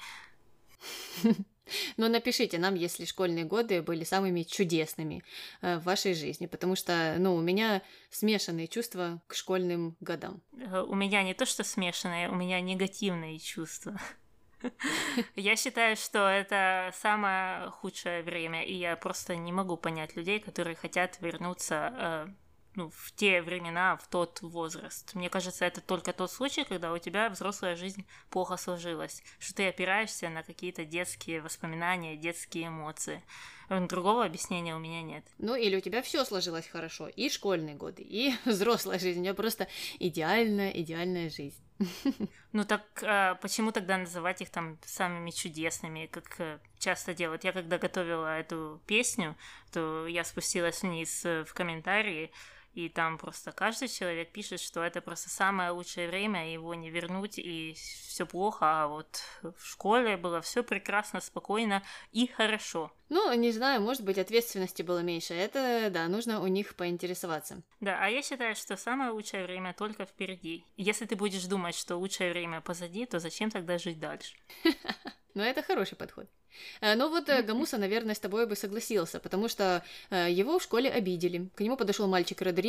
Но 1.98 2.08
напишите 2.08 2.58
нам, 2.58 2.76
если 2.76 3.06
школьные 3.06 3.46
годы 3.46 3.82
были 3.82 4.04
самыми 4.04 4.44
чудесными 4.44 5.24
э, 5.62 5.78
в 5.78 5.84
вашей 5.84 6.14
жизни, 6.14 6.48
потому 6.48 6.76
что, 6.76 7.16
ну, 7.20 7.36
у 7.36 7.42
меня 7.42 7.82
смешанные 8.10 8.68
чувства 8.68 9.22
к 9.28 9.36
школьным 9.36 9.96
годам. 10.00 10.42
Э, 10.58 10.82
у 10.82 10.96
меня 10.96 11.24
не 11.24 11.34
то, 11.34 11.46
что 11.46 11.64
смешанные, 11.64 12.30
у 12.30 12.36
меня 12.36 12.62
негативные 12.62 13.40
чувства. 13.40 14.00
Я 15.36 15.56
считаю, 15.56 15.96
что 15.96 16.28
это 16.30 16.92
самое 16.94 17.70
худшее 17.72 18.24
время, 18.24 18.64
и 18.64 18.74
я 18.74 18.96
просто 18.96 19.36
не 19.36 19.52
могу 19.52 19.78
понять 19.78 20.16
людей, 20.16 20.40
которые 20.40 20.76
хотят 20.76 21.20
вернуться 21.22 21.94
э, 21.94 22.28
ну, 22.76 22.90
в 22.90 23.12
те 23.14 23.42
времена, 23.42 23.98
в 23.98 24.08
тот 24.08 24.42
возраст. 24.42 25.14
Мне 25.14 25.30
кажется, 25.30 25.66
это 25.66 25.82
только 25.82 26.14
тот 26.14 26.32
случай, 26.32 26.64
когда 26.64 26.94
у 26.94 26.98
тебя 26.98 27.30
взрослая 27.30 27.76
жизнь 27.76 28.06
плохо 28.30 28.58
сложилась, 28.58 29.24
что 29.40 29.56
ты 29.56 29.68
опираешься 29.68 30.30
на 30.30 30.44
какие-то 30.44 30.86
детские 30.86 31.42
воспоминания, 31.42 32.16
детские 32.16 32.68
эмоции. 32.68 33.24
Другого 33.70 34.26
объяснения 34.26 34.76
у 34.76 34.80
меня 34.80 35.02
нет. 35.02 35.24
Ну, 35.38 35.56
или 35.56 35.78
у 35.78 35.82
тебя 35.82 36.02
все 36.02 36.26
сложилось 36.26 36.68
хорошо, 36.68 37.08
и 37.08 37.30
школьные 37.30 37.76
годы, 37.76 38.04
и 38.04 38.34
взрослая 38.46 39.00
жизнь, 39.00 39.22
у 39.22 39.24
тебя 39.24 39.34
просто 39.34 39.68
идеальная, 40.00 40.72
идеальная 40.72 41.30
жизнь. 41.30 41.62
Ну 42.54 42.66
так 42.66 42.84
а 43.04 43.36
почему 43.36 43.72
тогда 43.72 43.98
называть 43.98 44.42
их 44.42 44.50
там 44.50 44.78
самыми 44.86 45.32
чудесными, 45.32 46.08
как 46.08 46.36
э, 46.40 46.60
часто 46.80 47.14
делают? 47.14 47.46
Я 47.46 47.54
когда 47.54 47.78
готовила 47.78 48.38
эту 48.38 48.82
песню, 48.88 49.38
то 49.72 50.06
я 50.06 50.26
спустилась 50.26 50.82
вниз 50.82 51.24
э, 51.24 51.46
в 51.46 51.54
комментарии, 51.54 52.30
и 52.74 52.90
там 52.90 53.18
просто 53.18 53.52
каждый 53.52 53.88
человек 53.88 54.32
пишет, 54.32 54.60
что 54.60 54.84
это 54.84 55.02
просто 55.02 55.30
самое 55.30 55.72
лучшее 55.72 56.08
время, 56.08 56.52
его 56.52 56.74
не 56.74 56.90
вернуть, 56.90 57.38
и 57.38 57.74
все 57.76 58.26
плохо, 58.26 58.84
а 58.84 58.88
вот 58.88 59.22
в 59.42 59.66
школе 59.66 60.18
было 60.18 60.42
все 60.42 60.64
прекрасно, 60.64 61.20
спокойно 61.20 61.84
и 62.12 62.28
хорошо. 62.28 62.92
Ну, 63.10 63.34
не 63.34 63.52
знаю, 63.52 63.82
может 63.82 64.06
быть, 64.06 64.18
ответственности 64.18 64.84
было 64.84 65.00
меньше. 65.00 65.34
Это, 65.34 65.90
да, 65.92 66.08
нужно 66.08 66.42
у 66.42 66.48
них 66.48 66.76
поинтересоваться. 66.76 67.62
Да, 67.82 67.98
а 68.00 68.08
я 68.08 68.22
считаю, 68.22 68.56
что 68.56 68.78
самое 68.78 69.12
лучшее 69.12 69.44
время 69.44 69.74
только 69.74 70.06
впереди. 70.06 70.64
Если 70.78 71.06
ты 71.06 71.18
будешь 71.18 71.44
думать, 71.44 71.76
что 71.76 71.98
лучшее 71.98 72.32
время 72.32 72.62
позади, 72.62 73.06
то 73.06 73.20
зачем 73.20 73.50
тогда 73.52 73.78
жить 73.78 74.00
дальше? 74.00 74.36
Ну, 75.34 75.44
это 75.44 75.64
хороший 75.64 75.96
подход. 75.96 76.28
Э, 76.82 76.96
но 76.96 77.10
вот 77.10 77.30
э, 77.30 77.42
Гамуса, 77.42 77.78
наверное, 77.78 78.16
с 78.16 78.20
тобой 78.20 78.46
бы 78.46 78.56
согласился, 78.56 79.20
потому 79.20 79.48
что 79.48 79.84
э, 80.10 80.28
его 80.30 80.60
в 80.60 80.64
школе 80.64 80.90
обидели. 80.90 81.50
К 81.56 81.62
нему 81.62 81.78
подошел 81.78 82.08
мальчик 82.08 82.42
Родриго, 82.42 82.61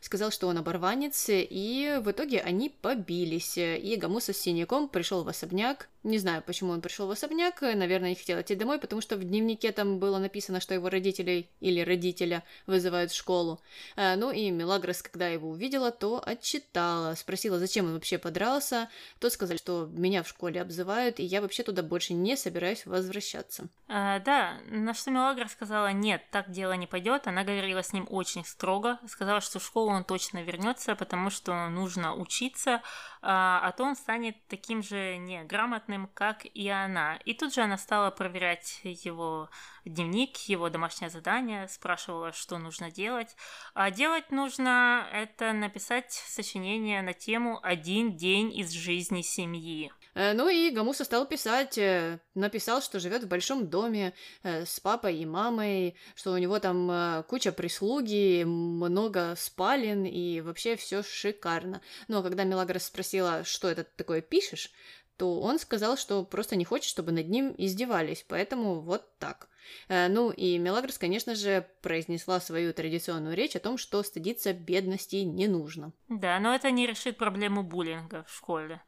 сказал, 0.00 0.30
что 0.30 0.48
он 0.48 0.58
оборванец, 0.58 1.26
и 1.28 2.00
в 2.02 2.10
итоге 2.10 2.40
они 2.40 2.70
побились. 2.70 3.56
И 3.56 3.96
Гамуса 3.96 4.32
с 4.32 4.38
синяком 4.38 4.88
пришел 4.88 5.24
в 5.24 5.28
особняк. 5.28 5.88
Не 6.04 6.18
знаю, 6.18 6.42
почему 6.42 6.72
он 6.72 6.82
пришел 6.82 7.06
в 7.06 7.10
особняк, 7.10 7.62
наверное, 7.62 8.10
не 8.10 8.14
хотел 8.14 8.38
идти 8.40 8.54
домой, 8.54 8.78
потому 8.78 9.00
что 9.00 9.16
в 9.16 9.24
дневнике 9.24 9.72
там 9.72 9.98
было 9.98 10.18
написано, 10.18 10.60
что 10.60 10.74
его 10.74 10.90
родителей 10.90 11.48
или 11.60 11.80
родителя 11.80 12.44
вызывают 12.66 13.10
в 13.10 13.16
школу. 13.16 13.60
Ну 13.96 14.30
и 14.30 14.50
Мелагрос, 14.50 15.02
когда 15.02 15.28
его 15.28 15.48
увидела, 15.48 15.90
то 15.90 16.22
отчитала, 16.24 17.14
спросила, 17.14 17.58
зачем 17.58 17.86
он 17.86 17.94
вообще 17.94 18.18
подрался. 18.18 18.90
Тот 19.18 19.32
сказал, 19.32 19.56
что 19.56 19.88
меня 19.92 20.22
в 20.22 20.28
школе 20.28 20.60
обзывают, 20.60 21.20
и 21.20 21.24
я 21.24 21.40
вообще 21.40 21.62
туда 21.62 21.82
больше 21.82 22.12
не 22.12 22.36
собираюсь 22.36 22.84
возвращаться. 22.84 23.68
А, 23.88 24.18
да, 24.20 24.58
на 24.66 24.92
что 24.92 25.10
Мелагра 25.10 25.48
сказала, 25.48 25.90
нет, 25.92 26.22
так 26.30 26.50
дело 26.50 26.72
не 26.72 26.86
пойдет. 26.86 27.26
Она 27.26 27.44
говорила 27.44 27.82
с 27.82 27.94
ним 27.94 28.06
очень 28.10 28.44
строго, 28.44 28.98
сказала, 29.08 29.40
что 29.40 29.58
в 29.58 29.64
школу 29.64 29.90
он 29.90 30.04
точно 30.04 30.42
вернется, 30.42 30.94
потому 30.96 31.30
что 31.30 31.68
нужно 31.70 32.14
учиться, 32.14 32.82
а, 33.26 33.58
а 33.62 33.72
то 33.72 33.84
он 33.84 33.96
станет 33.96 34.36
таким 34.48 34.82
же 34.82 35.16
неграмотным, 35.16 36.10
как 36.12 36.44
и 36.44 36.68
она. 36.68 37.16
И 37.24 37.32
тут 37.32 37.54
же 37.54 37.62
она 37.62 37.78
стала 37.78 38.10
проверять 38.10 38.80
его 38.84 39.48
дневник, 39.86 40.36
его 40.48 40.68
домашнее 40.68 41.08
задание, 41.08 41.66
спрашивала, 41.68 42.32
что 42.32 42.58
нужно 42.58 42.90
делать. 42.90 43.34
А 43.72 43.90
делать 43.90 44.30
нужно 44.30 45.08
это 45.10 45.54
написать 45.54 46.12
сочинение 46.12 47.00
на 47.00 47.14
тему 47.14 47.60
«Один 47.62 48.14
день 48.14 48.54
из 48.54 48.70
жизни 48.72 49.22
семьи». 49.22 49.90
Э, 50.14 50.32
ну 50.32 50.48
и 50.48 50.70
Гамуса 50.70 51.04
стал 51.04 51.26
писать, 51.26 51.76
э, 51.78 52.18
написал, 52.34 52.80
что 52.80 53.00
живет 53.00 53.24
в 53.24 53.28
большом 53.28 53.68
доме 53.68 54.14
э, 54.42 54.64
с 54.64 54.80
папой 54.80 55.16
и 55.16 55.26
мамой, 55.26 55.96
что 56.14 56.32
у 56.32 56.38
него 56.38 56.58
там 56.60 57.24
куча 57.24 57.52
прислуги, 57.52 58.44
много 58.44 59.34
спален 59.36 60.04
и 60.04 60.40
вообще 60.40 60.76
все 60.76 61.02
шикарно. 61.02 61.80
Но 62.08 62.22
когда 62.22 62.44
Мелагрос 62.44 62.84
спросила, 62.84 63.44
что 63.44 63.68
это 63.68 63.84
такое 63.84 64.20
пишешь, 64.20 64.70
то 65.16 65.40
он 65.40 65.58
сказал, 65.58 65.96
что 65.96 66.24
просто 66.24 66.56
не 66.56 66.64
хочет, 66.64 66.88
чтобы 66.88 67.12
над 67.12 67.28
ним 67.28 67.54
издевались, 67.56 68.24
поэтому 68.26 68.80
вот 68.80 69.18
так. 69.18 69.48
Ну 69.88 70.30
и 70.30 70.58
Мелагрос, 70.58 70.98
конечно 70.98 71.34
же, 71.34 71.66
произнесла 71.80 72.40
свою 72.40 72.74
традиционную 72.74 73.36
речь 73.36 73.56
о 73.56 73.60
том, 73.60 73.78
что 73.78 74.02
стыдиться 74.02 74.52
бедности 74.52 75.16
не 75.16 75.46
нужно. 75.46 75.92
Да, 76.08 76.38
но 76.40 76.54
это 76.54 76.70
не 76.70 76.86
решит 76.86 77.16
проблему 77.16 77.62
буллинга 77.62 78.24
в 78.28 78.34
школе 78.34 78.82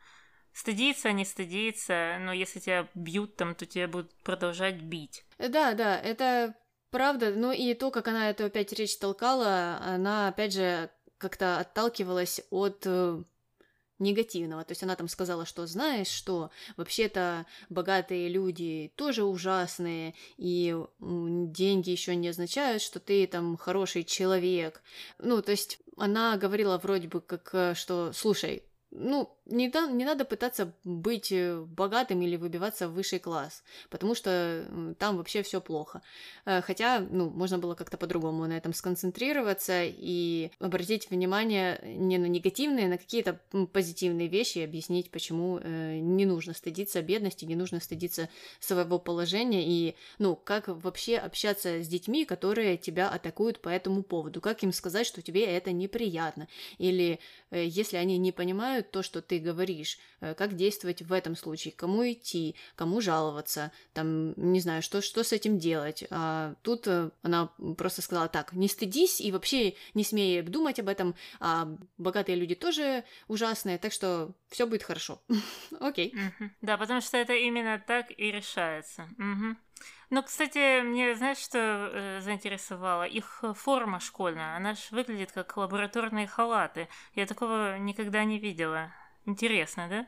стыдиться, 0.57 1.13
не 1.13 1.27
стыдиться, 1.27 2.17
но 2.19 2.33
если 2.33 2.61
тебя 2.61 2.89
бьют 2.95 3.37
там, 3.37 3.55
то 3.55 3.67
тебя 3.67 3.89
будут 3.89 4.15
продолжать 4.25 4.81
бить. 4.81 5.25
Да, 5.39 5.75
да, 5.75 6.01
это 6.01 6.55
правда. 6.91 7.31
Ну 7.31 7.53
и 7.53 7.75
то, 7.75 7.91
как 7.91 8.09
она 8.09 8.31
эту 8.31 8.47
опять 8.47 8.73
речь 8.73 8.97
толкала, 8.97 9.79
она 9.83 10.29
опять 10.29 10.55
же 10.55 10.91
как-то 11.19 11.59
отталкивалась 11.59 12.41
от 12.49 12.85
э, 12.87 13.23
негативного. 13.99 14.65
То 14.65 14.73
есть 14.73 14.83
она 14.83 14.97
там 14.97 15.09
сказала, 15.09 15.45
что 15.45 15.67
знаешь, 15.67 16.09
что 16.09 16.51
вообще-то 16.79 17.45
богатые 17.69 18.31
люди 18.31 18.93
тоже 18.97 19.25
ужасные, 19.25 20.15
и 20.39 20.75
деньги 20.99 21.91
еще 21.91 22.17
не 22.17 22.29
означают, 22.29 22.81
что 22.81 22.99
ты 22.99 23.27
там 23.27 23.59
хороший 23.59 24.05
человек. 24.05 24.83
Ну, 25.19 25.43
то 25.43 25.51
есть 25.51 25.81
она 25.99 26.39
говорила 26.39 26.79
вроде 26.79 27.09
бы 27.09 27.21
как, 27.21 27.51
э, 27.53 27.75
что, 27.75 28.13
слушай, 28.15 28.63
ну, 28.91 29.37
не, 29.47 29.69
да, 29.69 29.87
не 29.87 30.05
надо 30.05 30.25
пытаться 30.25 30.73
быть 30.85 31.31
э, 31.31 31.61
богатым 31.61 32.23
или 32.23 32.37
выбиваться 32.37 32.89
в 32.89 32.95
высший 32.95 33.19
класс, 33.19 33.63
потому 33.91 34.15
что 34.15 34.95
там 34.99 35.17
вообще 35.17 35.43
все 35.43 35.61
плохо. 35.61 36.03
Э, 36.45 36.63
хотя, 36.63 37.01
ну, 37.01 37.29
можно 37.31 37.59
было 37.59 37.75
как-то 37.75 37.97
по-другому 37.97 38.47
на 38.47 38.57
этом 38.57 38.73
сконцентрироваться 38.73 39.83
и 39.85 40.51
обратить 40.61 41.11
внимание 41.11 41.81
не 41.85 42.19
на 42.19 42.27
негативные, 42.27 42.87
а 42.87 42.89
на 42.91 42.99
какие-то 42.99 43.41
позитивные 43.73 44.29
вещи 44.29 44.59
и 44.59 44.65
объяснить, 44.65 45.11
почему 45.11 45.59
э, 45.59 45.99
не 45.99 46.25
нужно 46.25 46.55
стыдиться 46.55 47.03
бедности, 47.03 47.45
не 47.45 47.57
нужно 47.57 47.81
стыдиться 47.81 48.29
своего 48.61 48.99
положения 48.99 49.65
и, 49.67 49.97
ну, 50.19 50.37
как 50.37 50.69
вообще 50.69 51.17
общаться 51.17 51.83
с 51.83 51.89
детьми, 51.89 52.25
которые 52.25 52.77
тебя 52.77 53.09
атакуют 53.09 53.61
по 53.61 53.69
этому 53.69 54.03
поводу, 54.03 54.41
как 54.41 54.63
им 54.63 54.73
сказать, 54.73 55.07
что 55.07 55.23
тебе 55.23 55.45
это 55.45 55.73
неприятно, 55.73 56.49
или 56.79 57.21
если 57.51 57.97
они 57.97 58.19
не 58.19 58.33
понимают 58.33 58.76
то, 58.83 59.03
что 59.03 59.23
ты 59.23 59.37
ты 59.37 59.41
говоришь, 59.41 59.99
э, 60.21 60.35
как 60.35 60.57
действовать 60.57 61.03
в 61.03 61.13
этом 61.13 61.37
случае, 61.37 61.73
кому 61.73 62.03
идти, 62.11 62.55
кому 62.75 63.01
жаловаться, 63.01 63.71
там, 63.93 64.33
не 64.37 64.61
знаю, 64.61 64.83
что, 64.83 65.03
что 65.03 65.23
с 65.23 65.33
этим 65.33 65.59
делать. 65.59 66.05
А 66.11 66.55
тут 66.63 66.87
э, 66.87 67.11
она 67.23 67.51
просто 67.77 68.03
сказала 68.03 68.29
так, 68.29 68.53
не 68.53 68.69
стыдись 68.69 69.21
и 69.21 69.33
вообще 69.33 69.75
не 69.95 70.05
смей 70.05 70.43
думать 70.43 70.81
об 70.81 70.89
этом, 70.89 71.15
а 71.41 71.69
богатые 71.99 72.37
люди 72.37 72.55
тоже 72.55 73.05
ужасные, 73.29 73.79
так 73.79 73.93
что 73.93 74.33
все 74.49 74.67
будет 74.67 74.83
хорошо. 74.83 75.21
Окей. 75.81 76.15
Да, 76.63 76.79
потому 76.79 77.01
что 77.01 77.19
это 77.19 77.35
именно 77.35 77.83
так 77.87 78.11
и 78.11 78.33
решается. 78.33 79.09
Ну, 80.09 80.23
кстати, 80.23 80.83
мне, 80.83 81.15
знаешь, 81.17 81.39
что 81.39 81.59
э, 81.59 82.21
заинтересовало? 82.21 83.05
Их 83.05 83.43
форма 83.55 83.99
школьная, 83.99 84.57
она 84.57 84.75
же 84.75 84.83
выглядит 84.91 85.33
как 85.33 85.57
лабораторные 85.57 86.29
халаты. 86.29 86.89
Я 87.15 87.27
такого 87.27 87.77
никогда 87.79 88.23
не 88.25 88.39
видела. 88.39 88.93
Интересно, 89.25 89.89
да? 89.89 90.07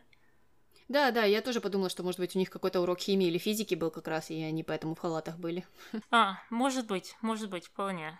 Да, 0.88 1.10
да, 1.10 1.24
я 1.24 1.42
тоже 1.42 1.60
подумала, 1.60 1.90
что, 1.90 2.02
может 2.02 2.18
быть, 2.18 2.34
у 2.34 2.38
них 2.38 2.48
какой-то 2.48 2.80
урок 2.80 3.00
химии 3.00 3.26
или 3.26 3.38
физики 3.38 3.74
был 3.74 3.90
как 3.90 4.08
раз, 4.08 4.30
и 4.30 4.42
они 4.42 4.62
поэтому 4.62 4.94
в 4.94 5.00
халатах 5.00 5.36
были. 5.38 5.66
А, 6.10 6.38
может 6.48 6.86
быть, 6.86 7.16
может 7.20 7.50
быть, 7.50 7.66
вполне. 7.66 8.18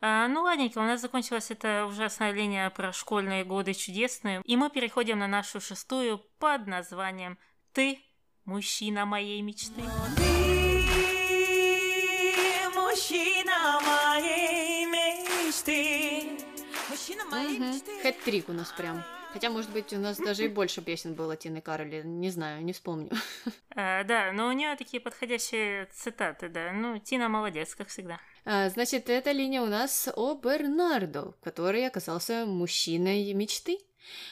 А, 0.00 0.28
ну, 0.28 0.42
ладненько, 0.42 0.78
у 0.78 0.82
нас 0.82 1.00
закончилась 1.00 1.50
эта 1.50 1.86
ужасная 1.86 2.32
линия 2.32 2.70
про 2.70 2.92
школьные 2.92 3.44
годы 3.44 3.74
чудесные, 3.74 4.42
и 4.44 4.56
мы 4.56 4.70
переходим 4.70 5.18
на 5.18 5.26
нашу 5.26 5.60
шестую 5.60 6.18
под 6.38 6.66
названием 6.66 7.38
«Ты– 7.72 7.98
мужчина 8.44 9.06
моей 9.06 9.40
мечты». 9.42 9.82
Ты– 10.16 10.22
угу. 17.46 17.64
Хэт-трик 18.02 18.48
у 18.48 18.52
нас 18.52 18.72
прям. 18.72 19.04
Хотя, 19.34 19.50
может 19.50 19.70
быть, 19.70 19.92
у 19.92 19.98
нас 19.98 20.16
даже 20.16 20.44
и 20.44 20.48
больше 20.48 20.80
песен 20.80 21.14
было 21.14 21.36
Тины 21.36 21.60
Кароли, 21.60 22.02
не 22.04 22.30
знаю, 22.30 22.64
не 22.64 22.72
вспомню. 22.72 23.10
А, 23.76 24.04
да, 24.04 24.30
но 24.30 24.46
у 24.46 24.52
нее 24.52 24.76
такие 24.76 25.00
подходящие 25.00 25.86
цитаты, 25.86 26.48
да. 26.48 26.70
Ну, 26.70 27.00
Тина 27.00 27.28
молодец, 27.28 27.74
как 27.74 27.88
всегда. 27.88 28.20
А, 28.44 28.68
значит, 28.68 29.10
эта 29.10 29.32
линия 29.32 29.62
у 29.62 29.66
нас 29.66 30.08
о 30.14 30.36
Бернардо, 30.36 31.34
который 31.42 31.84
оказался 31.84 32.46
мужчиной 32.46 33.32
мечты. 33.32 33.80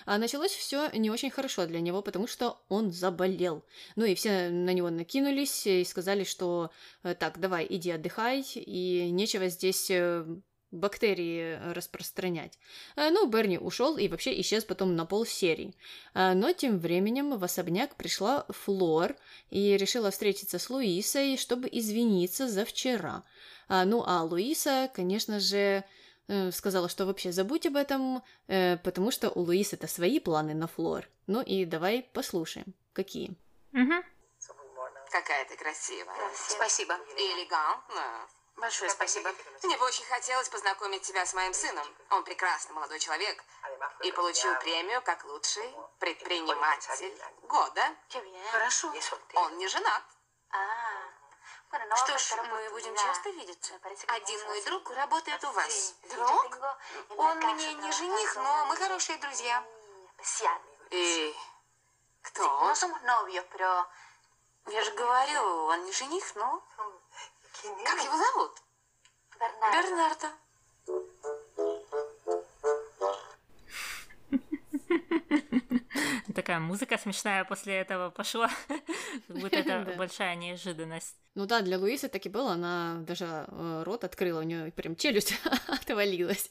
А 0.06 0.18
началось 0.18 0.52
все 0.52 0.88
не 0.92 1.10
очень 1.10 1.30
хорошо 1.30 1.66
для 1.66 1.80
него, 1.80 2.02
потому 2.02 2.28
что 2.28 2.62
он 2.68 2.92
заболел. 2.92 3.64
Ну 3.96 4.04
и 4.04 4.14
все 4.14 4.50
на 4.50 4.72
него 4.72 4.90
накинулись 4.90 5.66
и 5.66 5.82
сказали, 5.84 6.22
что 6.22 6.70
э, 7.02 7.16
так, 7.16 7.40
давай, 7.40 7.66
иди 7.68 7.90
отдыхай, 7.90 8.44
и 8.54 9.10
нечего 9.10 9.48
здесь 9.48 9.90
э, 9.90 10.24
бактерии 10.72 11.56
э, 11.56 11.72
распространять. 11.72 12.58
Э, 12.96 13.10
ну, 13.10 13.26
Берни 13.28 13.58
ушел 13.58 13.96
и 13.96 14.08
вообще 14.08 14.40
исчез 14.40 14.64
потом 14.64 14.96
на 14.96 15.06
пол 15.06 15.24
серии. 15.24 15.74
Э, 16.14 16.32
но 16.34 16.52
тем 16.52 16.78
временем 16.78 17.38
в 17.38 17.44
особняк 17.44 17.94
пришла 17.94 18.46
Флор 18.48 19.14
и 19.50 19.76
решила 19.76 20.10
встретиться 20.10 20.58
с 20.58 20.68
Луисой, 20.70 21.36
чтобы 21.36 21.68
извиниться 21.70 22.48
за 22.48 22.64
вчера. 22.64 23.22
Ну, 23.68 24.02
а 24.06 24.22
Луиса, 24.22 24.90
конечно 24.92 25.40
же, 25.40 25.84
сказала, 26.50 26.90
что 26.90 27.06
вообще 27.06 27.32
забудь 27.32 27.64
об 27.64 27.76
этом, 27.76 28.22
потому 28.46 29.10
что 29.10 29.30
у 29.30 29.40
Луисы 29.40 29.76
это 29.76 29.86
свои 29.86 30.18
планы 30.20 30.52
на 30.52 30.66
Флор. 30.66 31.08
Ну 31.26 31.40
и 31.40 31.64
давай 31.64 32.02
послушаем, 32.12 32.74
какие. 32.92 33.30
Угу. 33.72 33.94
Какая 35.10 35.44
ты 35.46 35.56
красивая. 35.56 36.30
Спасибо. 36.34 36.94
И 37.16 37.20
элегантная. 37.20 38.28
Большое 38.62 38.90
спасибо. 38.90 39.34
Мне 39.64 39.76
бы 39.76 39.84
очень 39.86 40.04
хотелось 40.04 40.48
познакомить 40.48 41.02
тебя 41.02 41.26
с 41.26 41.34
моим 41.34 41.52
сыном. 41.52 41.84
Он 42.10 42.22
прекрасный 42.22 42.72
молодой 42.72 43.00
человек 43.00 43.42
и 44.02 44.12
получил 44.12 44.54
премию 44.60 45.02
как 45.02 45.24
лучший 45.24 45.74
предприниматель 45.98 47.20
года. 47.42 47.82
Хорошо. 48.52 48.94
Он 49.34 49.58
не 49.58 49.66
женат. 49.66 50.04
Что 51.96 52.16
ж, 52.16 52.36
мы 52.36 52.70
будем 52.70 52.94
часто 52.94 53.30
видеться. 53.30 53.74
Один 54.06 54.46
мой 54.46 54.62
друг 54.62 54.88
работает 54.90 55.42
у 55.42 55.50
вас. 55.50 55.94
Друг? 56.04 56.58
Он 57.16 57.38
мне 57.38 57.74
не 57.74 57.90
жених, 57.90 58.36
но 58.36 58.66
мы 58.66 58.76
хорошие 58.76 59.18
друзья. 59.18 59.64
И 60.90 61.36
кто 62.22 62.48
он? 62.48 62.76
Я 64.66 64.84
же 64.84 64.92
говорю, 64.92 65.64
он 65.64 65.84
не 65.84 65.92
жених, 65.92 66.36
но... 66.36 66.62
Как 67.62 68.02
его 68.02 68.16
зовут? 68.16 68.50
Бернардо. 69.72 70.28
Такая 76.34 76.58
музыка 76.58 76.98
смешная 76.98 77.44
после 77.44 77.74
этого 77.74 78.10
пошла. 78.10 78.50
Как 79.28 79.36
будто 79.36 79.56
это 79.56 79.94
большая 79.96 80.34
неожиданность. 80.34 81.14
Ну 81.34 81.46
да, 81.46 81.60
для 81.60 81.78
Луисы 81.78 82.08
так 82.08 82.26
и 82.26 82.28
было. 82.28 82.52
Она 82.52 82.96
даже 83.06 83.26
э, 83.26 83.82
рот 83.84 84.04
открыла, 84.04 84.40
у 84.40 84.42
нее 84.42 84.72
прям 84.72 84.96
челюсть 84.96 85.34
отвалилась. 85.68 86.50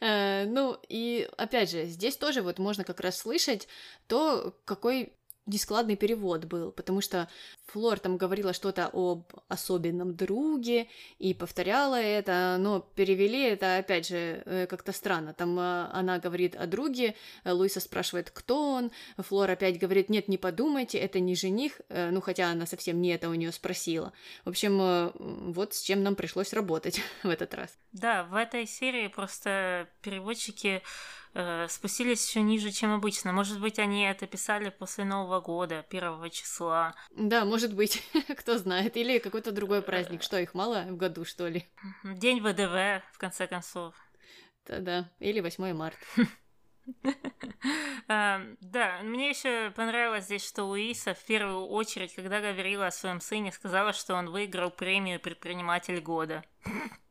Э, 0.00 0.46
ну 0.46 0.80
и 0.88 1.28
опять 1.36 1.70
же, 1.70 1.84
здесь 1.84 2.16
тоже 2.16 2.40
вот 2.40 2.58
можно 2.58 2.84
как 2.84 3.00
раз 3.00 3.18
слышать 3.18 3.68
то, 4.06 4.54
какой 4.64 5.12
нескладный 5.46 5.96
перевод 5.96 6.44
был, 6.44 6.72
потому 6.72 7.00
что 7.00 7.28
Флор 7.66 7.98
там 7.98 8.16
говорила 8.16 8.52
что-то 8.52 8.90
об 8.92 9.32
особенном 9.48 10.14
друге 10.14 10.88
и 11.18 11.34
повторяла 11.34 12.00
это, 12.00 12.56
но 12.60 12.80
перевели 12.80 13.42
это, 13.42 13.78
опять 13.78 14.08
же, 14.08 14.42
э, 14.44 14.66
как-то 14.66 14.92
странно. 14.92 15.34
Там 15.34 15.58
э, 15.58 15.88
она 15.92 16.18
говорит 16.18 16.54
о 16.54 16.66
друге, 16.66 17.16
э, 17.44 17.52
Луиса 17.52 17.80
спрашивает, 17.80 18.30
кто 18.30 18.70
он, 18.70 18.92
Флор 19.18 19.50
опять 19.50 19.78
говорит, 19.78 20.08
нет, 20.08 20.28
не 20.28 20.38
подумайте, 20.38 20.98
это 20.98 21.18
не 21.20 21.34
жених, 21.34 21.80
ну, 21.88 22.20
хотя 22.20 22.50
она 22.50 22.66
совсем 22.66 23.00
не 23.00 23.10
это 23.10 23.28
у 23.28 23.34
нее 23.34 23.52
спросила. 23.52 24.12
В 24.44 24.50
общем, 24.50 25.12
вот 25.52 25.74
с 25.74 25.82
чем 25.82 26.02
нам 26.02 26.14
пришлось 26.14 26.52
работать 26.52 27.00
в 27.22 27.28
этот 27.28 27.54
раз. 27.54 27.76
Да, 27.92 28.24
в 28.24 28.34
этой 28.34 28.66
серии 28.66 29.08
просто 29.08 29.88
переводчики 30.02 30.82
э, 31.36 31.66
спустились 31.68 32.28
еще 32.28 32.42
ниже, 32.42 32.70
чем 32.70 32.92
обычно. 32.92 33.32
Может 33.32 33.60
быть, 33.60 33.78
они 33.78 34.04
это 34.04 34.26
писали 34.26 34.70
после 34.70 35.04
Нового 35.04 35.40
года, 35.40 35.84
первого 35.88 36.28
числа. 36.30 36.94
Да, 37.16 37.44
может 37.44 37.55
быть, 37.72 38.02
кто 38.36 38.58
знает. 38.58 38.96
Или 38.96 39.18
какой-то 39.18 39.52
другой 39.52 39.82
праздник. 39.82 40.22
Что, 40.22 40.38
их 40.38 40.54
мало 40.54 40.82
в 40.88 40.96
году, 40.96 41.24
что 41.24 41.48
ли? 41.48 41.66
День 42.04 42.40
ВДВ, 42.40 43.04
в 43.12 43.18
конце 43.18 43.46
концов. 43.46 43.94
Да-да, 44.66 45.10
или 45.18 45.40
8 45.40 45.72
марта. 45.72 45.98
Да, 48.06 49.00
мне 49.02 49.30
еще 49.30 49.72
понравилось 49.72 50.26
здесь, 50.26 50.46
что 50.46 50.62
Луиса 50.64 51.14
в 51.14 51.24
первую 51.24 51.66
очередь, 51.66 52.14
когда 52.14 52.40
говорила 52.40 52.86
о 52.86 52.92
своем 52.92 53.20
сыне, 53.20 53.50
сказала, 53.50 53.92
что 53.92 54.14
он 54.14 54.30
выиграл 54.30 54.70
премию 54.70 55.18
предприниматель 55.18 56.00
года. 56.00 56.44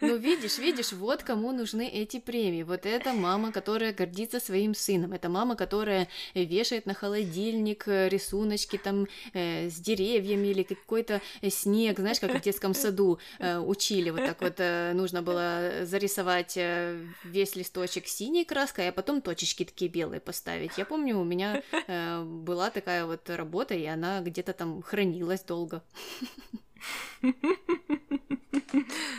Ну, 0.00 0.16
видишь, 0.16 0.58
видишь, 0.58 0.92
вот 0.92 1.22
кому 1.22 1.52
нужны 1.52 1.88
эти 1.88 2.20
премии. 2.20 2.62
Вот 2.62 2.86
это 2.86 3.12
мама, 3.12 3.52
которая 3.52 3.92
гордится 3.92 4.40
своим 4.40 4.74
сыном. 4.74 5.12
Это 5.12 5.28
мама, 5.28 5.56
которая 5.56 6.08
вешает 6.34 6.86
на 6.86 6.94
холодильник 6.94 7.86
э, 7.88 8.08
рисуночки 8.08 8.78
там 8.78 9.06
э, 9.34 9.68
с 9.68 9.74
деревьями 9.74 10.48
или 10.48 10.62
какой-то 10.62 11.20
снег, 11.48 11.98
знаешь, 11.98 12.20
как 12.20 12.34
в 12.34 12.40
детском 12.40 12.74
саду 12.74 13.18
э, 13.38 13.58
учили. 13.58 14.10
Вот 14.10 14.24
так 14.24 14.40
вот 14.40 14.54
э, 14.58 14.92
нужно 14.94 15.22
было 15.22 15.84
зарисовать 15.84 16.56
э, 16.56 17.04
весь 17.24 17.56
листочек 17.56 18.06
синей 18.06 18.44
краской, 18.44 18.88
а 18.88 18.92
потом 18.92 19.20
точечки 19.20 19.64
такие 19.64 19.90
белые 19.90 20.20
поставить. 20.20 20.78
Я 20.78 20.84
помню, 20.84 21.18
у 21.18 21.24
меня 21.24 21.62
э, 21.86 22.22
была 22.22 22.70
такая 22.70 23.04
вот 23.04 23.28
работа, 23.30 23.74
и 23.74 23.84
она 23.84 24.20
где-то 24.20 24.52
там 24.52 24.82
хранилась 24.82 25.42
долго. 25.42 25.82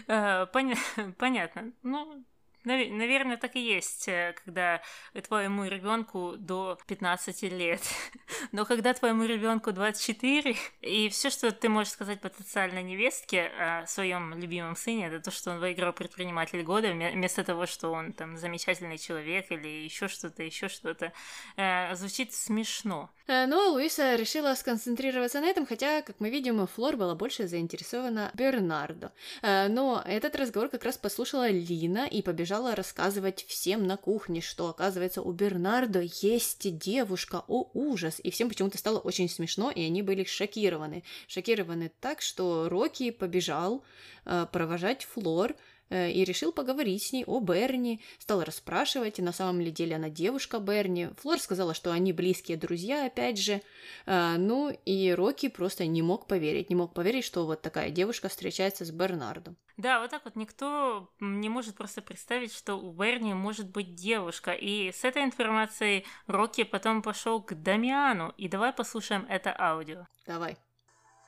Э, 0.08 0.46
понятно. 0.48 1.72
Ну, 1.84 2.24
Наверное, 2.66 3.38
так 3.38 3.56
и 3.56 3.62
есть, 3.62 4.10
э, 4.10 4.36
когда 4.44 4.82
твоему 5.28 5.64
ребенку 5.64 6.36
до 6.38 6.78
15 6.88 7.44
лет. 7.44 7.82
Но 8.52 8.66
когда 8.66 8.94
твоему 8.94 9.24
ребенку 9.24 9.72
24, 9.72 10.56
и 10.82 11.08
все, 11.10 11.30
что 11.30 11.52
ты 11.54 11.70
можешь 11.70 11.94
сказать 11.94 12.20
потенциальной 12.20 12.84
невестке 12.84 13.48
о 13.48 13.88
своем 13.88 14.38
любимом 14.38 14.76
сыне, 14.76 15.08
это 15.08 15.22
то, 15.22 15.32
что 15.32 15.52
он 15.52 15.60
выиграл 15.60 15.94
предприниматель 15.94 16.62
года, 16.64 16.92
вместо 16.92 17.46
того, 17.46 17.66
что 17.66 17.92
он 17.92 18.12
там 18.12 18.36
замечательный 18.36 18.98
человек 18.98 19.52
или 19.52 19.68
еще 19.68 20.10
что-то, 20.10 20.44
еще 20.44 20.68
что-то, 20.68 21.14
э, 21.56 21.96
звучит 21.96 22.34
смешно. 22.34 23.10
Э, 23.30 23.46
но 23.46 23.70
Луиса 23.70 24.16
решила 24.16 24.56
сконцентрироваться 24.56 25.40
на 25.40 25.46
этом, 25.46 25.68
хотя, 25.68 26.02
как 26.02 26.20
мы 26.20 26.32
видим, 26.32 26.66
Флор 26.66 26.98
была 26.98 27.14
больше 27.14 27.48
заинтересована 27.48 28.32
Бернардо. 28.34 29.12
Но 29.44 30.04
этот 30.06 30.36
разговор 30.36 30.70
как 30.70 30.84
раз 30.84 30.98
послушала 30.98 31.50
Лина 31.50 32.08
и 32.08 32.24
побежала 32.24 32.76
рассказывать 32.76 33.46
всем 33.48 33.86
на 33.86 33.98
кухне, 33.98 34.42
что, 34.42 34.68
оказывается, 34.68 35.22
у 35.22 35.32
Бернардо 35.32 36.02
есть 36.02 36.78
девушка, 36.78 37.44
о 37.48 37.70
ужас! 37.74 38.20
И 38.24 38.32
всем 38.32 38.50
почему-то 38.50 38.80
стало 38.80 38.98
очень 38.98 39.30
смешно, 39.30 39.70
и 39.70 39.84
они 39.86 40.02
были 40.02 40.24
шокированы. 40.24 41.04
Шокированы 41.28 41.92
так, 42.00 42.22
что 42.22 42.68
Рокки 42.68 43.12
побежал 43.12 43.84
э, 44.26 44.48
провожать 44.52 45.06
Флор, 45.06 45.52
Э, 45.52 45.56
и 45.90 46.24
решил 46.24 46.52
поговорить 46.52 47.04
с 47.04 47.12
ней 47.12 47.24
о 47.26 47.40
Берни, 47.40 48.02
стал 48.20 48.44
расспрашивать, 48.44 49.20
и 49.20 49.22
на 49.22 49.32
самом 49.32 49.62
ли 49.62 49.72
деле 49.72 49.96
она 49.96 50.10
девушка 50.10 50.60
Берни. 50.60 51.10
Флор 51.22 51.40
сказала, 51.40 51.74
что 51.74 51.92
они 51.92 52.14
близкие 52.14 52.58
друзья, 52.58 53.06
опять 53.06 53.40
же. 53.40 53.62
Э, 54.06 54.36
ну, 54.38 54.70
и 54.86 55.12
Рокки 55.12 55.48
просто 55.48 55.86
не 55.86 56.02
мог 56.02 56.28
поверить, 56.28 56.70
не 56.70 56.76
мог 56.76 56.94
поверить, 56.94 57.26
что 57.26 57.46
вот 57.46 57.62
такая 57.62 57.90
девушка 57.90 58.30
встречается 58.30 58.86
с 58.86 58.92
Бернардом. 58.92 59.58
Да, 59.78 60.02
вот 60.02 60.12
так 60.12 60.26
вот 60.26 60.36
никто 60.36 61.10
не 61.20 61.48
может 61.48 61.76
просто 61.76 62.02
представить, 62.02 62.54
что 62.54 62.76
у 62.76 62.92
Берни 62.92 63.34
может 63.34 63.70
быть 63.70 63.96
девушка. 63.96 64.52
И 64.52 64.92
с 64.92 65.04
этой 65.06 65.24
информацией 65.24 66.06
Рокки 66.28 66.64
потом 66.64 67.02
пошел 67.02 67.42
к 67.42 67.54
Дамиану. 67.54 68.34
И 68.38 68.48
давай 68.48 68.74
послушаем 68.74 69.26
это 69.30 69.56
аудио. 69.58 70.06
Давай. 70.26 70.58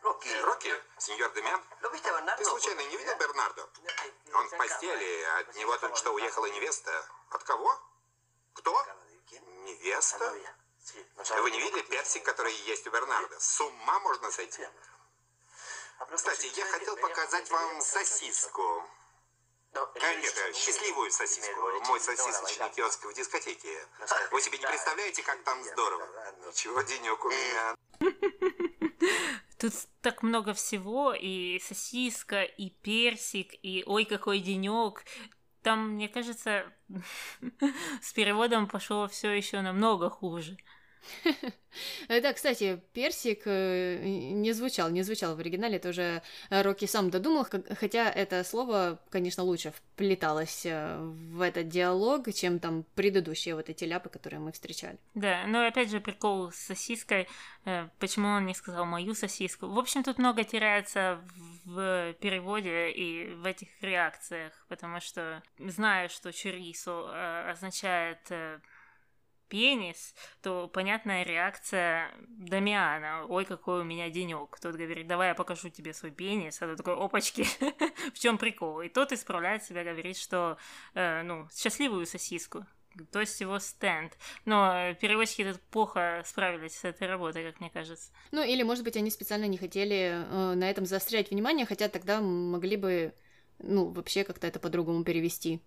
Рокки, 0.04 0.30
Рокки, 0.44 0.70
сеньор 0.98 1.32
Демян, 1.34 1.62
ты 2.38 2.46
случайно 2.46 2.82
не 2.90 2.98
видел 2.98 3.14
Бернардо? 3.20 3.62
Он 4.34 4.48
в 4.48 4.58
постели, 4.58 5.24
от 5.40 5.56
него 5.56 5.78
только 5.78 5.96
что 5.98 6.14
уехала 6.14 6.46
невеста. 6.48 7.06
От 7.30 7.44
кого? 7.44 7.80
Кто? 8.54 8.86
Невеста? 9.66 10.34
Вы 11.42 11.52
не 11.52 11.60
видели 11.60 11.82
персик, 11.84 12.24
который 12.24 12.54
есть 12.54 12.88
у 12.88 12.92
Бернарда? 12.92 13.40
С 13.40 13.62
ума 13.62 14.00
можно 14.00 14.32
сойти. 14.32 14.68
Кстати, 16.16 16.52
я 16.56 16.66
хотел 16.66 16.96
показать 16.98 17.50
вам 17.52 17.82
сосиску. 17.82 18.84
Э, 19.74 20.54
счастливую 20.54 21.12
сосиску. 21.12 21.62
Мой 21.88 22.00
сосисочный 22.00 22.70
киоск 22.72 23.06
в 23.06 23.14
дискотеке. 23.14 23.88
Вы 24.32 24.42
себе 24.42 24.58
не 24.58 24.66
представляете, 24.66 25.24
как 25.24 25.42
там 25.44 25.64
здорово. 25.64 26.08
Ничего, 26.46 26.82
денек 26.82 27.24
у 27.24 27.30
меня. 27.30 28.78
Тут 29.62 29.74
так 30.02 30.24
много 30.24 30.56
всего, 30.56 31.14
и 31.14 31.60
сосиска, 31.60 32.42
и 32.42 32.72
персик, 32.72 33.54
и 33.62 33.84
ой, 33.86 34.06
какой 34.06 34.40
денек. 34.40 35.06
Там, 35.62 35.92
мне 35.92 36.10
кажется, 36.10 36.64
с 38.02 38.12
переводом 38.12 38.66
пошло 38.66 39.08
все 39.08 39.30
еще 39.30 39.62
намного 39.62 40.10
хуже. 40.10 40.58
Да, 42.10 42.34
кстати, 42.34 42.82
персик 42.94 43.44
э, 43.46 44.02
не 44.04 44.52
звучал, 44.52 44.90
не 44.90 45.04
звучал 45.04 45.36
в 45.36 45.40
оригинале, 45.40 45.78
это 45.78 45.90
уже 45.90 46.22
Рокки 46.50 46.86
сам 46.86 47.10
додумал, 47.10 47.48
хотя 47.80 48.10
это 48.10 48.44
слово, 48.44 49.00
конечно, 49.10 49.44
лучше 49.44 49.72
вплеталось 49.72 50.66
э, 50.66 50.98
в 51.00 51.42
этот 51.42 51.70
диалог, 51.70 52.32
чем 52.34 52.60
там 52.60 52.84
предыдущие 52.96 53.56
вот 53.56 53.70
эти 53.70 53.86
ляпы, 53.86 54.10
которые 54.10 54.40
мы 54.40 54.52
встречали. 54.52 54.98
Да, 55.14 55.46
но 55.48 55.66
опять 55.66 55.90
же 55.90 56.02
прикол 56.02 56.52
с 56.52 56.58
сосиской, 56.58 57.28
э, 57.66 57.88
почему 58.00 58.28
он 58.28 58.46
не 58.46 58.54
сказал 58.54 58.86
мою 58.86 59.14
сосиску. 59.14 59.68
В 59.68 59.80
общем, 59.80 60.04
тут 60.04 60.18
много 60.18 60.44
теряется 60.44 61.22
в 61.64 62.14
переводе 62.20 62.92
и 62.92 63.34
в 63.34 63.46
этих 63.46 63.70
реакциях, 63.82 64.66
потому 64.68 65.00
что 65.00 65.42
знаю, 65.58 66.10
что 66.10 66.34
чурисо 66.34 67.50
означает 67.50 68.20
пенис, 69.52 70.16
то 70.42 70.70
понятная 70.70 71.24
реакция 71.24 72.10
Дамиана. 72.30 73.26
Ой, 73.28 73.44
какой 73.44 73.82
у 73.82 73.84
меня 73.84 74.10
денек. 74.10 74.58
Тот 74.62 74.76
говорит, 74.76 75.08
давай 75.08 75.28
я 75.28 75.36
покажу 75.36 75.70
тебе 75.70 75.94
свой 75.94 76.12
пенис. 76.12 76.62
А 76.62 76.68
тот 76.68 76.78
такой, 76.78 76.96
опачки, 76.96 77.44
в 78.14 78.18
чем 78.18 78.38
прикол? 78.38 78.80
И 78.80 78.88
тот 78.88 79.12
исправляет 79.12 79.64
себя, 79.64 79.84
говорит, 79.84 80.18
что, 80.18 80.58
э, 80.94 81.22
ну, 81.24 81.50
счастливую 81.54 82.06
сосиску. 82.06 82.66
То 83.12 83.20
есть 83.20 83.42
его 83.42 83.60
стенд. 83.60 84.18
Но 84.46 84.94
переводчики 85.02 85.52
тут 85.52 85.62
плохо 85.64 86.24
справились 86.26 86.78
с 86.78 86.86
этой 86.86 87.10
работой, 87.10 87.44
как 87.44 87.60
мне 87.60 87.70
кажется. 87.70 88.12
Ну, 88.32 88.42
или, 88.42 88.64
может 88.64 88.86
быть, 88.86 88.96
они 88.96 89.10
специально 89.12 89.46
не 89.46 89.58
хотели 89.58 90.26
э, 90.26 90.54
на 90.56 90.70
этом 90.70 90.86
заострять 90.86 91.30
внимание, 91.30 91.66
хотя 91.66 91.90
тогда 91.90 92.22
могли 92.22 92.78
бы, 92.78 93.14
ну, 93.60 93.90
вообще 93.90 94.24
как-то 94.24 94.48
это 94.48 94.60
по-другому 94.60 95.04
перевести 95.04 95.62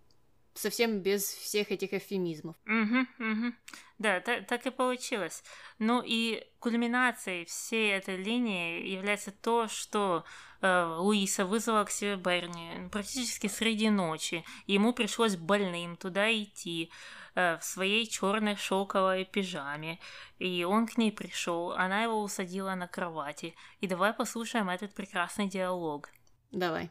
совсем 0.54 1.00
без 1.00 1.24
всех 1.24 1.70
этих 1.72 1.92
эвфемизмов. 1.92 2.56
Угу, 2.66 3.06
угу. 3.18 3.52
Да, 3.98 4.20
так, 4.20 4.46
так 4.46 4.66
и 4.66 4.70
получилось. 4.70 5.42
Ну 5.78 6.02
и 6.04 6.44
кульминацией 6.58 7.44
всей 7.44 7.92
этой 7.92 8.16
линии 8.16 8.88
является 8.88 9.30
то, 9.30 9.68
что 9.68 10.24
э, 10.60 10.96
Луиса 10.98 11.44
вызвала 11.44 11.84
к 11.84 11.90
себе 11.90 12.16
Берни 12.16 12.88
практически 12.90 13.46
среди 13.46 13.90
ночи. 13.90 14.44
Ему 14.66 14.92
пришлось 14.92 15.36
больным 15.36 15.96
туда 15.96 16.32
идти 16.32 16.90
э, 17.34 17.56
в 17.58 17.64
своей 17.64 18.06
черной 18.06 18.56
шелковой 18.56 19.24
пижаме. 19.24 20.00
И 20.38 20.64
он 20.64 20.86
к 20.86 20.96
ней 20.96 21.12
пришел, 21.12 21.72
она 21.72 22.02
его 22.02 22.20
усадила 22.20 22.74
на 22.74 22.88
кровати. 22.88 23.54
И 23.80 23.86
давай 23.86 24.12
послушаем 24.12 24.70
этот 24.70 24.94
прекрасный 24.94 25.46
диалог. 25.46 26.10
Давай. 26.50 26.90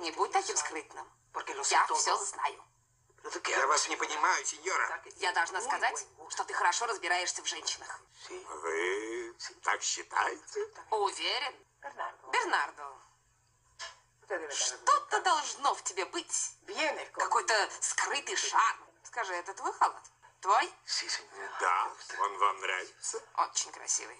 Не 0.00 0.12
будь 0.12 0.32
таким 0.32 0.56
скрытным. 0.56 1.06
Я 1.70 1.86
все 1.86 2.16
знаю. 2.16 2.75
Я 3.48 3.66
вас 3.66 3.88
не 3.88 3.96
понимаю, 3.96 4.44
сеньора. 4.44 5.02
Я 5.16 5.32
должна 5.32 5.60
сказать, 5.60 6.06
что 6.28 6.44
ты 6.44 6.54
хорошо 6.54 6.86
разбираешься 6.86 7.42
в 7.42 7.46
женщинах. 7.46 8.00
Вы 8.28 9.34
так 9.62 9.82
считаете? 9.82 10.68
Уверен. 10.90 11.54
Бернардо. 12.32 12.92
Что-то 14.50 15.20
должно 15.20 15.74
в 15.74 15.82
тебе 15.82 16.04
быть. 16.06 16.52
Какой-то 17.12 17.70
скрытый 17.80 18.36
шарм. 18.36 18.86
Скажи, 19.04 19.32
это 19.34 19.54
твой 19.54 19.72
халат? 19.72 20.02
Твой? 20.40 20.72
Да, 21.60 21.90
он 22.20 22.38
вам 22.38 22.60
нравится? 22.60 23.22
Очень 23.36 23.72
красивый. 23.72 24.18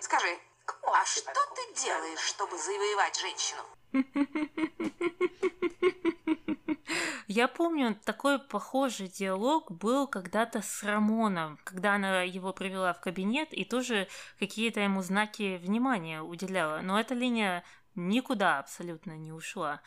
Скажи, 0.00 0.38
а 0.82 1.04
что 1.04 1.46
ты 1.54 1.72
делаешь, 1.74 2.20
чтобы 2.20 2.58
завоевать 2.58 3.18
женщину? 3.18 3.64
Я 7.30 7.46
помню, 7.46 7.94
такой 8.06 8.38
похожий 8.38 9.06
диалог 9.06 9.70
был 9.70 10.06
когда-то 10.06 10.62
с 10.62 10.82
Рамоном, 10.82 11.58
когда 11.62 11.96
она 11.96 12.22
его 12.22 12.54
привела 12.54 12.94
в 12.94 13.02
кабинет 13.02 13.52
и 13.52 13.66
тоже 13.66 14.08
какие-то 14.38 14.80
ему 14.80 15.02
знаки 15.02 15.58
внимания 15.58 16.22
уделяла. 16.22 16.80
Но 16.80 16.98
эта 16.98 17.12
линия 17.12 17.64
никуда 17.94 18.60
абсолютно 18.60 19.12
не 19.18 19.30
ушла. 19.30 19.82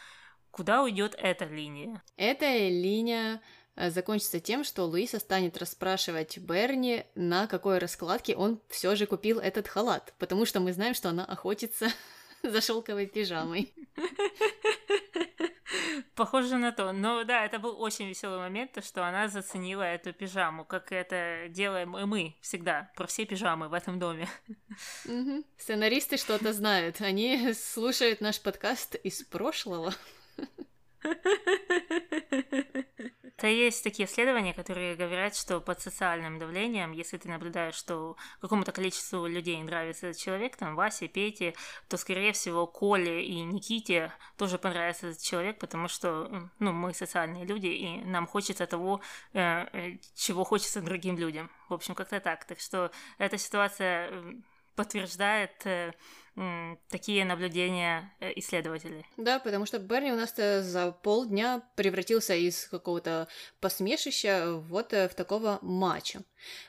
Куда 0.52 0.84
уйдет 0.84 1.16
эта 1.18 1.46
линия? 1.46 2.04
Эта 2.16 2.46
линия 2.46 3.42
э, 3.76 3.90
закончится 3.90 4.40
тем, 4.40 4.64
что 4.64 4.84
Луиса 4.86 5.20
станет 5.20 5.58
расспрашивать 5.58 6.38
Берни, 6.38 7.06
на 7.16 7.48
какой 7.48 7.80
раскладке 7.80 8.36
он 8.36 8.62
все 8.70 8.96
же 8.96 9.08
купил 9.08 9.40
этот 9.40 9.68
халат, 9.68 10.14
потому 10.20 10.46
что 10.46 10.60
мы 10.60 10.74
знаем, 10.74 10.94
что 10.94 11.10
она 11.10 11.26
охотится 11.26 11.88
за 12.44 12.62
шелковой 12.62 13.08
пижамой. 13.08 13.74
Похоже 16.16 16.58
на 16.58 16.72
то. 16.72 16.92
Но 16.92 17.24
да, 17.24 17.46
это 17.46 17.60
был 17.60 17.82
очень 17.82 18.08
веселый 18.08 18.40
момент, 18.40 18.74
то, 18.74 18.82
что 18.82 19.06
она 19.08 19.28
заценила 19.28 19.84
эту 19.84 20.14
пижаму, 20.14 20.66
как 20.66 20.92
это 20.92 21.48
делаем 21.50 21.98
и 21.98 22.06
мы 22.06 22.36
всегда, 22.42 22.92
про 22.96 23.08
все 23.08 23.26
пижамы 23.26 23.70
в 23.70 23.74
этом 23.74 24.00
доме. 24.00 24.28
Сценаристы 25.58 26.18
что-то 26.18 26.54
знают. 26.54 27.02
Они 27.02 27.54
слушают 27.74 28.22
наш 28.22 28.42
подкаст 28.42 28.96
из 28.96 29.24
прошлого. 29.24 29.94
То 33.38 33.48
есть 33.48 33.84
такие 33.84 34.08
исследования, 34.08 34.54
которые 34.54 34.96
говорят, 34.96 35.36
что 35.36 35.60
под 35.62 35.82
социальным 35.82 36.38
давлением, 36.38 36.92
если 36.92 37.18
ты 37.18 37.28
наблюдаешь, 37.28 37.74
что 37.74 38.16
какому-то 38.40 38.72
количеству 38.72 39.26
людей 39.26 39.62
нравится 39.64 40.08
этот 40.08 40.22
человек, 40.22 40.58
там, 40.58 40.76
Васе, 40.76 41.08
Пете, 41.08 41.56
то, 41.88 41.98
скорее 41.98 42.34
всего, 42.34 42.68
Коле 42.68 43.26
и 43.26 43.42
Никите 43.42 44.14
тоже 44.38 44.60
понравится 44.60 45.08
этот 45.08 45.24
человек, 45.24 45.58
потому 45.58 45.88
что, 45.88 46.52
ну, 46.60 46.72
мы 46.72 46.94
социальные 46.94 47.46
люди, 47.46 47.66
и 47.68 48.02
нам 48.06 48.28
хочется 48.28 48.68
того, 48.68 49.02
э, 49.34 49.66
э, 49.74 49.98
чего 50.14 50.44
хочется 50.44 50.82
другим 50.82 51.18
людям. 51.18 51.50
В 51.68 51.74
общем, 51.74 51.96
как-то 51.96 52.20
так. 52.20 52.46
Так 52.46 52.60
что 52.60 52.92
эта 53.18 53.40
ситуация 53.40 54.12
подтверждает 54.76 55.66
э, 55.66 55.94
такие 56.90 57.26
наблюдения 57.26 58.14
э, 58.20 58.32
исследователей. 58.38 59.06
Да, 59.18 59.40
потому 59.40 59.66
что 59.66 59.80
Берни 59.80 60.12
у 60.12 60.16
нас 60.16 60.34
за 60.36 60.92
полдня 60.92 61.62
превратился 61.76 62.36
из 62.36 62.68
какого-то 62.68 63.28
посмешища 63.60 64.54
вот 64.56 64.94
э, 64.94 65.10
в 65.10 65.14
такого 65.14 65.60
мачо. 65.62 66.22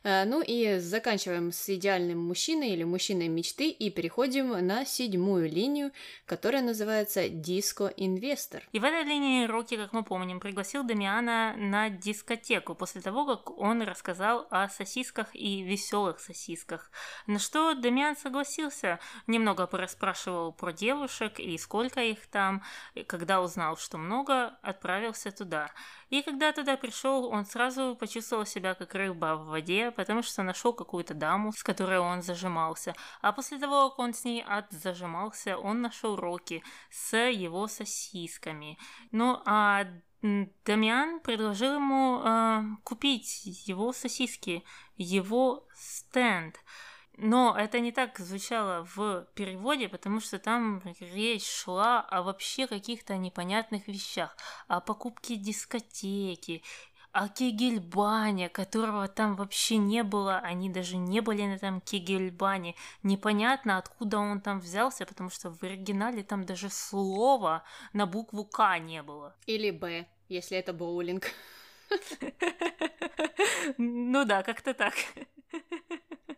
Э, 0.02 0.24
ну 0.24 0.42
и 0.42 0.78
заканчиваем 0.78 1.52
с 1.52 1.68
идеальным 1.68 2.18
мужчиной 2.18 2.70
или 2.70 2.84
мужчиной 2.84 3.28
мечты 3.28 3.70
и 3.70 3.90
переходим 3.90 4.50
на 4.66 4.84
седьмую 4.84 5.48
линию, 5.48 5.92
которая 6.26 6.62
называется 6.62 7.28
«Диско-инвестор». 7.28 8.62
И 8.72 8.78
в 8.78 8.84
этой 8.84 9.04
линии 9.04 9.46
Рокки, 9.46 9.76
как 9.76 9.92
мы 9.92 10.02
помним, 10.02 10.40
пригласил 10.40 10.84
Дамиана 10.84 11.54
на 11.56 11.90
дискотеку 11.90 12.74
после 12.74 13.00
того, 13.00 13.26
как 13.26 13.58
он 13.58 13.82
рассказал 13.82 14.46
о 14.50 14.68
сосисках 14.68 15.34
и 15.34 15.62
веселых 15.62 16.20
сосисках. 16.20 16.90
На 17.26 17.38
что 17.38 17.74
Дамиан 17.74 18.16
согласился, 18.16 18.98
немного 19.26 19.66
порасспрашивал 19.66 20.52
про 20.52 20.72
девушек 20.72 21.38
и 21.38 21.56
сколько 21.58 22.00
их 22.00 22.26
там, 22.26 22.62
и 22.94 23.04
когда 23.04 23.40
узнал, 23.40 23.76
что 23.76 23.98
много, 23.98 24.58
отправился 24.62 25.30
туда. 25.30 25.70
И 26.10 26.20
когда 26.20 26.52
туда 26.52 26.76
пришел, 26.76 27.24
он 27.24 27.46
сразу 27.46 27.96
почувствовал 27.98 28.44
себя 28.44 28.74
как 28.74 28.94
рыба 28.94 29.36
в 29.36 29.46
воде, 29.46 29.61
потому 29.90 30.22
что 30.22 30.42
нашел 30.42 30.72
какую-то 30.72 31.14
даму, 31.14 31.52
с 31.52 31.62
которой 31.62 31.98
он 31.98 32.22
зажимался. 32.22 32.94
А 33.20 33.32
после 33.32 33.58
того, 33.58 33.90
как 33.90 33.98
он 33.98 34.14
с 34.14 34.24
ней 34.24 34.42
отзажимался, 34.42 35.56
он 35.58 35.82
нашел 35.82 36.16
Рокки 36.16 36.62
с 36.90 37.16
его 37.16 37.68
сосисками. 37.68 38.78
Ну 39.10 39.40
а 39.44 39.86
Дамиан 40.22 41.20
предложил 41.20 41.74
ему 41.74 42.20
э, 42.22 42.62
купить 42.84 43.40
его 43.44 43.92
сосиски, 43.92 44.64
его 44.96 45.66
стенд. 45.74 46.60
Но 47.18 47.54
это 47.58 47.80
не 47.80 47.92
так 47.92 48.18
звучало 48.18 48.86
в 48.94 49.26
переводе, 49.34 49.88
потому 49.88 50.20
что 50.20 50.38
там 50.38 50.80
речь 51.00 51.46
шла 51.46 52.00
о 52.00 52.22
вообще 52.22 52.66
каких-то 52.66 53.16
непонятных 53.16 53.86
вещах, 53.86 54.36
о 54.66 54.80
покупке 54.80 55.36
дискотеки, 55.36 56.62
о 57.12 57.28
Кегельбане, 57.28 58.48
которого 58.48 59.06
там 59.06 59.36
вообще 59.36 59.76
не 59.76 60.02
было, 60.02 60.38
они 60.38 60.70
даже 60.70 60.96
не 60.96 61.20
были 61.20 61.42
на 61.42 61.54
этом 61.54 61.80
Кегельбане. 61.80 62.74
Непонятно, 63.02 63.76
откуда 63.78 64.18
он 64.18 64.40
там 64.40 64.60
взялся, 64.60 65.04
потому 65.04 65.30
что 65.30 65.50
в 65.50 65.62
оригинале 65.62 66.22
там 66.22 66.44
даже 66.44 66.70
слова 66.70 67.64
на 67.92 68.06
букву 68.06 68.44
К 68.44 68.78
не 68.78 69.02
было. 69.02 69.36
Или 69.46 69.70
Б, 69.70 70.06
если 70.28 70.56
это 70.58 70.72
боулинг. 70.72 71.26
Ну 73.78 74.24
да, 74.24 74.42
как-то 74.42 74.74
так. 74.74 74.94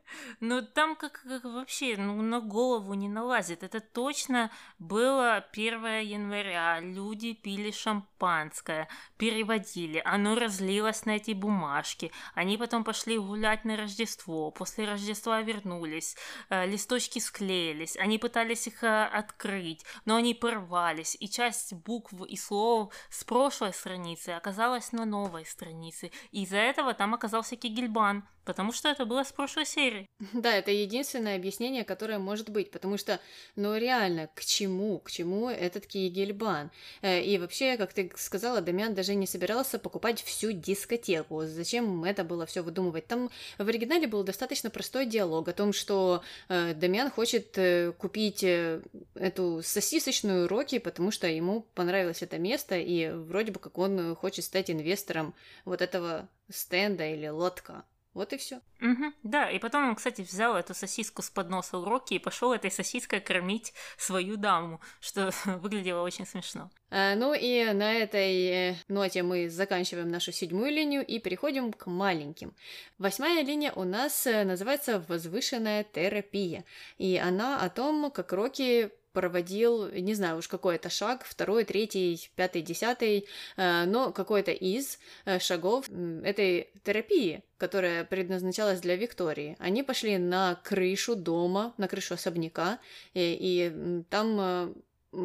Ну, 0.41 0.63
там 0.63 0.97
как, 0.97 1.23
как 1.27 1.45
вообще 1.45 1.97
ну, 1.97 2.21
на 2.23 2.41
голову 2.41 2.95
не 2.95 3.09
налазит. 3.09 3.63
Это 3.63 3.81
точно 3.81 4.51
было 4.79 5.37
1 5.53 5.85
января. 6.03 6.81
Люди 6.81 7.33
пили 7.33 7.71
шампанское, 7.71 8.89
переводили. 9.17 10.03
Оно 10.05 10.35
разлилось 10.35 11.05
на 11.07 11.17
эти 11.17 11.33
бумажки. 11.33 12.13
Они 12.35 12.57
потом 12.57 12.85
пошли 12.85 13.19
гулять 13.19 13.65
на 13.65 13.77
Рождество. 13.77 14.51
После 14.51 14.85
Рождества 14.87 15.41
вернулись. 15.43 16.17
Э, 16.51 16.67
листочки 16.67 17.19
склеились. 17.19 17.97
Они 17.97 18.19
пытались 18.19 18.67
их 18.67 18.83
э, 18.83 19.05
открыть, 19.05 19.85
но 20.05 20.17
они 20.17 20.35
порвались. 20.35 21.17
И 21.21 21.29
часть 21.29 21.73
букв 21.73 22.13
и 22.27 22.37
слов 22.37 22.93
с 23.11 23.25
прошлой 23.25 23.73
страницы 23.73 24.31
оказалась 24.31 24.93
на 24.93 25.05
новой 25.05 25.45
странице. 25.47 26.11
Из-за 26.33 26.59
этого 26.59 26.95
там 26.95 27.15
оказался 27.15 27.57
Кигельбан. 27.57 28.25
Потому 28.45 28.73
что 28.73 28.89
это 28.89 29.07
было 29.07 29.25
с 29.25 29.33
прошлой 29.33 29.67
серии. 29.67 30.07
Да, 30.45 30.55
это 30.55 30.71
единственное 30.71 31.37
объяснение, 31.37 31.85
которое 31.85 32.19
может 32.19 32.51
быть, 32.51 32.71
потому 32.71 32.99
что, 32.99 33.19
ну 33.57 33.77
реально, 33.77 34.29
к 34.35 34.45
чему, 34.45 34.99
к 34.99 35.11
чему 35.11 35.49
этот 35.49 35.87
Киегельбан? 35.87 36.71
Э, 37.03 37.23
и 37.23 37.39
вообще, 37.39 37.77
как 37.77 37.93
ты 37.93 38.13
сказала, 38.17 38.61
Дамиан 38.61 38.95
даже 38.95 39.15
не 39.15 39.27
собирался 39.27 39.79
покупать 39.79 40.23
всю 40.23 40.53
дискотеку. 40.53 41.45
Зачем 41.47 42.05
это 42.05 42.25
было 42.25 42.45
все 42.45 42.63
выдумывать? 42.63 43.07
Там 43.07 43.31
в 43.59 43.69
оригинале 43.69 44.07
был 44.07 44.23
достаточно 44.23 44.71
простой 44.71 45.07
диалог 45.07 45.49
о 45.49 45.53
том, 45.53 45.73
что 45.73 46.23
э, 46.49 46.75
Дамиан 46.75 47.11
хочет 47.11 47.57
э, 47.57 47.93
купить 47.93 48.45
эту 48.45 49.63
сосисочную 49.63 50.49
Роки, 50.49 50.79
потому 50.79 51.11
что 51.11 51.27
ему 51.27 51.63
понравилось 51.75 52.23
это 52.23 52.39
место, 52.39 52.77
и 52.77 53.09
вроде 53.11 53.53
бы 53.53 53.61
как 53.61 53.79
он 53.79 54.15
хочет 54.17 54.45
стать 54.45 54.71
инвестором 54.71 55.35
вот 55.65 55.81
этого 55.81 56.29
стенда 56.51 57.07
или 57.07 57.29
лотка. 57.29 57.85
Вот 58.15 58.33
и 58.33 58.37
все. 58.37 58.61
Угу, 58.81 59.13
да, 59.25 59.51
и 59.51 59.59
потом 59.59 59.89
он, 59.89 59.97
кстати, 59.97 60.23
взял 60.23 60.57
эту 60.57 60.73
сосиску 60.73 61.21
с 61.21 61.31
подноса 61.31 61.79
у 61.79 61.85
Рокки 61.85 62.15
и 62.15 62.21
пошел 62.21 62.53
этой 62.53 62.71
сосиской 62.71 63.21
кормить 63.21 63.75
свою 63.99 64.37
даму, 64.37 64.81
что 65.01 65.33
выглядело 65.45 66.03
очень 66.03 66.25
смешно. 66.25 66.71
А, 66.91 67.17
ну 67.17 67.35
и 67.35 67.73
на 67.73 67.93
этой 67.93 68.47
э, 68.47 68.77
ноте 68.87 69.25
мы 69.25 69.51
заканчиваем 69.51 70.09
нашу 70.09 70.31
седьмую 70.31 70.71
линию 70.71 71.05
и 71.05 71.19
переходим 71.19 71.73
к 71.73 71.87
маленьким. 71.87 72.55
Восьмая 72.99 73.43
линия 73.43 73.73
у 73.73 73.83
нас 73.83 74.29
э, 74.29 74.45
называется 74.45 75.05
«Возвышенная 75.09 75.83
терапия», 75.83 76.65
и 76.99 77.17
она 77.17 77.61
о 77.61 77.69
том, 77.69 78.13
как 78.13 78.33
Рокки 78.33 78.93
проводил, 79.15 79.91
не 79.91 80.13
знаю 80.15 80.39
уж 80.39 80.49
какой 80.49 80.75
это 80.75 80.91
шаг, 80.91 81.25
второй, 81.25 81.65
третий, 81.65 82.31
пятый, 82.37 82.61
десятый, 82.61 83.27
э, 83.57 83.85
но 83.87 84.13
какой-то 84.13 84.51
из 84.51 84.99
э, 85.25 85.39
шагов 85.39 85.89
этой 85.89 86.69
терапии, 86.83 87.43
которая 87.57 88.05
предназначалась 88.05 88.81
для 88.81 88.97
Виктории. 88.97 89.57
Они 89.59 89.83
пошли 89.83 90.19
на 90.19 90.57
крышу 90.57 91.17
дома, 91.17 91.73
на 91.79 91.89
крышу 91.89 92.15
особняка, 92.15 92.81
и, 93.15 93.39
и 93.41 94.05
там 94.11 94.37
э, 94.41 94.75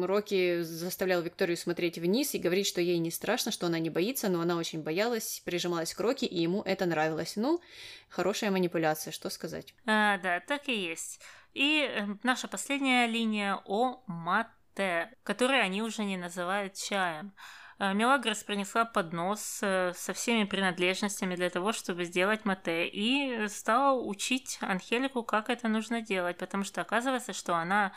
Рокки 0.06 0.62
заставлял 0.62 1.22
Викторию 1.22 1.56
смотреть 1.56 1.98
вниз 1.98 2.34
и 2.34 2.38
говорить, 2.38 2.66
что 2.66 2.80
ей 2.80 2.98
не 2.98 3.10
страшно, 3.10 3.52
что 3.52 3.66
она 3.66 3.78
не 3.78 3.90
боится, 3.90 4.28
но 4.28 4.40
она 4.40 4.56
очень 4.56 4.82
боялась, 4.82 5.42
прижималась 5.44 5.94
к 5.94 6.00
Рокки, 6.00 6.24
и 6.24 6.42
ему 6.42 6.62
это 6.62 6.86
нравилось. 6.86 7.36
Ну, 7.36 7.60
хорошая 8.08 8.50
манипуляция, 8.50 9.12
что 9.12 9.30
сказать. 9.30 9.74
А, 9.86 10.18
да, 10.18 10.40
так 10.40 10.68
и 10.68 10.74
есть. 10.74 11.20
И 11.54 11.82
э, 11.82 12.06
наша 12.22 12.48
последняя 12.48 13.06
линия 13.06 13.60
о 13.64 14.02
мате, 14.06 15.10
который 15.22 15.62
они 15.62 15.82
уже 15.82 16.04
не 16.04 16.16
называют 16.16 16.74
чаем. 16.74 17.32
Э, 17.78 17.92
Мелагрос 17.94 18.44
принесла 18.44 18.84
поднос 18.84 19.58
э, 19.62 19.92
со 19.96 20.12
всеми 20.12 20.44
принадлежностями 20.44 21.34
для 21.34 21.50
того, 21.50 21.72
чтобы 21.72 22.04
сделать 22.04 22.44
мате, 22.44 22.86
и 22.86 23.48
стала 23.48 24.00
учить 24.00 24.58
Анхелику, 24.60 25.24
как 25.24 25.50
это 25.50 25.66
нужно 25.68 26.02
делать, 26.02 26.38
потому 26.38 26.64
что 26.64 26.82
оказывается, 26.82 27.32
что 27.32 27.56
она 27.56 27.92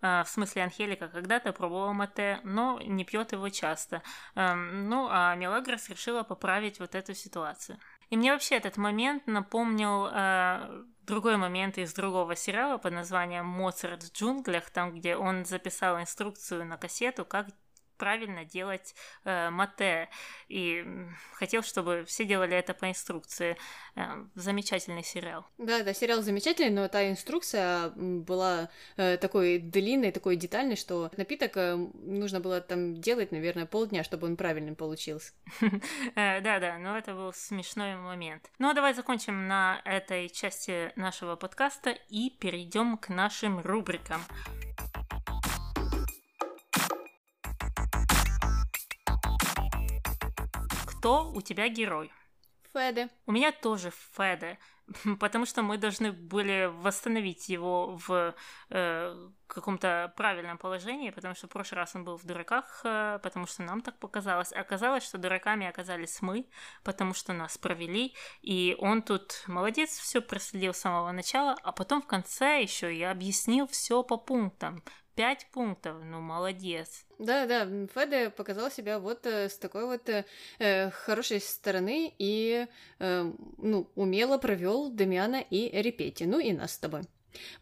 в 0.00 0.26
смысле 0.26 0.64
Анхелика 0.64 1.08
когда-то 1.08 1.52
пробовала 1.52 1.92
мате, 1.92 2.40
но 2.42 2.80
не 2.80 3.04
пьет 3.04 3.32
его 3.32 3.48
часто. 3.48 4.02
Эм, 4.34 4.88
ну, 4.88 5.08
а 5.10 5.34
Мелагрос 5.34 5.88
решила 5.88 6.22
поправить 6.22 6.80
вот 6.80 6.94
эту 6.94 7.14
ситуацию. 7.14 7.78
И 8.10 8.16
мне 8.16 8.32
вообще 8.32 8.56
этот 8.56 8.76
момент 8.76 9.26
напомнил 9.26 10.08
э, 10.10 10.84
другой 11.02 11.36
момент 11.36 11.78
из 11.78 11.94
другого 11.94 12.34
сериала 12.34 12.78
под 12.78 12.92
названием 12.92 13.46
«Моцарт 13.46 14.02
в 14.02 14.12
джунглях», 14.12 14.70
там, 14.70 14.94
где 14.94 15.16
он 15.16 15.44
записал 15.44 16.00
инструкцию 16.00 16.66
на 16.66 16.76
кассету, 16.76 17.24
как 17.24 17.46
правильно 18.00 18.46
делать 18.46 18.94
э, 19.24 19.50
мате. 19.50 20.08
И 20.48 20.84
хотел, 21.34 21.62
чтобы 21.62 22.04
все 22.06 22.24
делали 22.24 22.56
это 22.56 22.72
по 22.72 22.88
инструкции. 22.88 23.56
Э, 23.94 24.24
замечательный 24.34 25.04
сериал. 25.04 25.46
Да, 25.58 25.82
да, 25.82 25.92
сериал 25.92 26.22
замечательный, 26.22 26.70
но 26.70 26.88
та 26.88 27.08
инструкция 27.10 27.90
была 27.90 28.70
э, 28.96 29.18
такой 29.18 29.58
длинной, 29.58 30.12
такой 30.12 30.36
детальной, 30.36 30.76
что 30.76 31.10
напиток 31.18 31.56
э, 31.56 31.76
нужно 31.76 32.40
было 32.40 32.62
там 32.62 32.96
делать, 32.96 33.32
наверное, 33.32 33.66
полдня, 33.66 34.02
чтобы 34.02 34.26
он 34.26 34.36
правильным 34.36 34.74
получился. 34.74 35.32
Э, 36.16 36.40
да, 36.40 36.58
да, 36.58 36.78
но 36.78 36.96
это 36.96 37.14
был 37.14 37.32
смешной 37.32 37.94
момент. 37.96 38.50
Ну 38.58 38.70
а 38.70 38.74
давай 38.74 38.94
закончим 38.94 39.46
на 39.46 39.80
этой 39.84 40.28
части 40.28 40.92
нашего 40.96 41.36
подкаста 41.36 41.90
и 42.08 42.30
перейдем 42.30 42.96
к 42.96 43.08
нашим 43.10 43.60
рубрикам. 43.60 44.22
Кто 51.00 51.32
у 51.32 51.40
тебя 51.40 51.68
герой? 51.68 52.12
Феде. 52.74 53.08
У 53.26 53.32
меня 53.32 53.52
тоже 53.52 53.90
Феде, 54.12 54.58
потому 55.18 55.46
что 55.46 55.62
мы 55.62 55.78
должны 55.78 56.12
были 56.12 56.70
восстановить 56.70 57.48
его 57.48 57.98
в 58.06 58.34
э, 58.68 59.28
каком-то 59.46 60.12
правильном 60.14 60.58
положении, 60.58 61.10
потому 61.10 61.34
что 61.34 61.46
в 61.46 61.50
прошлый 61.50 61.78
раз 61.78 61.96
он 61.96 62.04
был 62.04 62.18
в 62.18 62.24
дураках, 62.26 62.82
э, 62.84 63.18
потому 63.22 63.46
что 63.46 63.62
нам 63.62 63.80
так 63.80 63.98
показалось. 63.98 64.52
Оказалось, 64.52 65.02
что 65.02 65.16
дураками 65.16 65.66
оказались 65.66 66.20
мы, 66.20 66.46
потому 66.84 67.14
что 67.14 67.32
нас 67.32 67.56
провели, 67.56 68.14
и 68.42 68.76
он 68.78 69.00
тут 69.00 69.42
молодец, 69.46 69.98
все 69.98 70.20
проследил 70.20 70.74
с 70.74 70.80
самого 70.80 71.12
начала, 71.12 71.56
а 71.62 71.72
потом 71.72 72.02
в 72.02 72.06
конце 72.06 72.60
еще 72.60 72.94
я 72.94 73.10
объяснил 73.10 73.66
все 73.66 74.02
по 74.02 74.18
пунктам. 74.18 74.84
Пять 75.14 75.46
пунктов, 75.52 75.96
ну 76.02 76.20
молодец. 76.20 77.04
Да, 77.18 77.46
да, 77.46 77.66
Феде 77.94 78.30
показал 78.30 78.70
себя 78.70 78.98
вот 78.98 79.26
э, 79.26 79.48
с 79.48 79.58
такой 79.58 79.84
вот 79.84 80.08
э, 80.08 80.24
э, 80.58 80.90
хорошей 80.90 81.40
стороны 81.40 82.14
и 82.18 82.66
э, 82.98 83.32
ну, 83.58 83.90
умело 83.96 84.38
провел 84.38 84.90
Демиана 84.90 85.40
и 85.40 85.70
Репети, 85.82 86.24
ну 86.24 86.38
и 86.38 86.52
нас 86.52 86.74
с 86.74 86.78
тобой. 86.78 87.02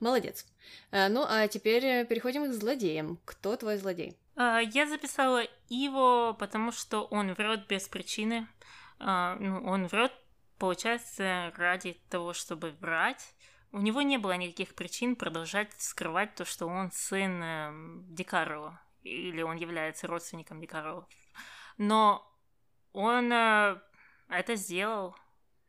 Молодец. 0.01 0.46
А, 0.90 1.09
ну, 1.09 1.24
а 1.28 1.49
теперь 1.49 1.84
э, 1.84 2.05
переходим 2.05 2.49
к 2.49 2.53
злодеям. 2.53 3.18
Кто 3.24 3.57
твой 3.57 3.76
злодей? 3.76 4.16
А, 4.36 4.61
я 4.61 4.86
записала 4.86 5.42
Иво, 5.68 6.36
потому 6.38 6.72
что 6.72 7.05
он 7.05 7.34
врет 7.34 7.66
без 7.66 7.88
причины. 7.88 8.46
А, 8.99 9.36
ну, 9.36 9.64
он 9.64 9.86
врет, 9.86 10.12
получается, 10.59 11.53
ради 11.57 12.01
того, 12.09 12.32
чтобы 12.32 12.70
врать. 12.80 13.34
У 13.73 13.79
него 13.79 14.03
не 14.03 14.19
было 14.19 14.37
никаких 14.37 14.75
причин 14.75 15.14
продолжать 15.14 15.73
скрывать 15.79 16.35
то, 16.35 16.45
что 16.45 16.66
он 16.66 16.91
сын 16.91 17.43
э, 17.43 17.71
Дикарова, 18.09 18.81
или 19.03 19.43
он 19.43 19.57
является 19.57 20.07
родственником 20.07 20.61
Дикарова. 20.61 21.07
Но 21.77 22.27
он 22.93 23.31
э, 23.33 23.81
это 24.29 24.55
сделал, 24.57 25.16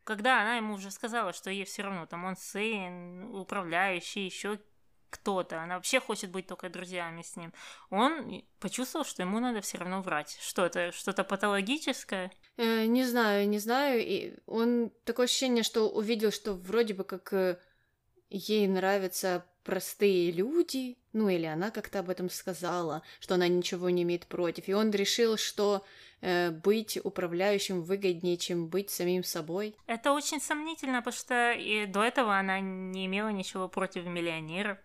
когда 0.03 0.41
она 0.41 0.55
ему 0.55 0.75
уже 0.75 0.91
сказала, 0.91 1.33
что 1.33 1.49
ей 1.49 1.65
все 1.65 1.83
равно, 1.83 2.05
там 2.05 2.25
он 2.25 2.35
сын, 2.35 3.35
управляющий, 3.35 4.25
еще 4.25 4.59
кто-то, 5.09 5.61
она 5.61 5.75
вообще 5.75 5.99
хочет 5.99 6.29
быть 6.31 6.47
только 6.47 6.69
друзьями 6.69 7.21
с 7.21 7.35
ним. 7.35 7.53
Он 7.89 8.43
почувствовал, 8.59 9.05
что 9.05 9.23
ему 9.23 9.39
надо 9.39 9.61
все 9.61 9.77
равно 9.77 10.01
врать. 10.01 10.37
Что 10.41 10.65
это? 10.65 10.91
Что-то 10.91 11.23
патологическое? 11.23 12.31
Э, 12.57 12.85
не 12.85 13.03
знаю, 13.03 13.49
не 13.49 13.59
знаю. 13.59 14.05
И 14.05 14.37
он 14.45 14.91
такое 15.05 15.25
ощущение, 15.25 15.63
что 15.63 15.89
увидел, 15.89 16.31
что 16.31 16.53
вроде 16.53 16.93
бы 16.93 17.03
как 17.03 17.33
э, 17.33 17.59
ей 18.29 18.67
нравятся 18.67 19.45
простые 19.63 20.31
люди, 20.31 20.97
ну 21.13 21.29
или 21.29 21.45
она 21.45 21.69
как-то 21.71 21.99
об 21.99 22.09
этом 22.09 22.29
сказала, 22.29 23.03
что 23.19 23.35
она 23.35 23.47
ничего 23.47 23.89
не 23.89 24.03
имеет 24.03 24.25
против, 24.25 24.67
и 24.67 24.73
он 24.73 24.91
решил, 24.91 25.37
что 25.37 25.85
э, 26.21 26.49
быть 26.49 26.99
управляющим 27.03 27.83
выгоднее, 27.83 28.37
чем 28.37 28.67
быть 28.67 28.89
самим 28.89 29.23
собой. 29.23 29.75
Это 29.85 30.11
очень 30.11 30.41
сомнительно, 30.41 31.01
потому 31.01 31.17
что 31.17 31.51
и 31.51 31.85
до 31.85 32.03
этого 32.03 32.37
она 32.37 32.59
не 32.59 33.05
имела 33.05 33.29
ничего 33.29 33.67
против 33.67 34.05
миллионеров. 34.05 34.77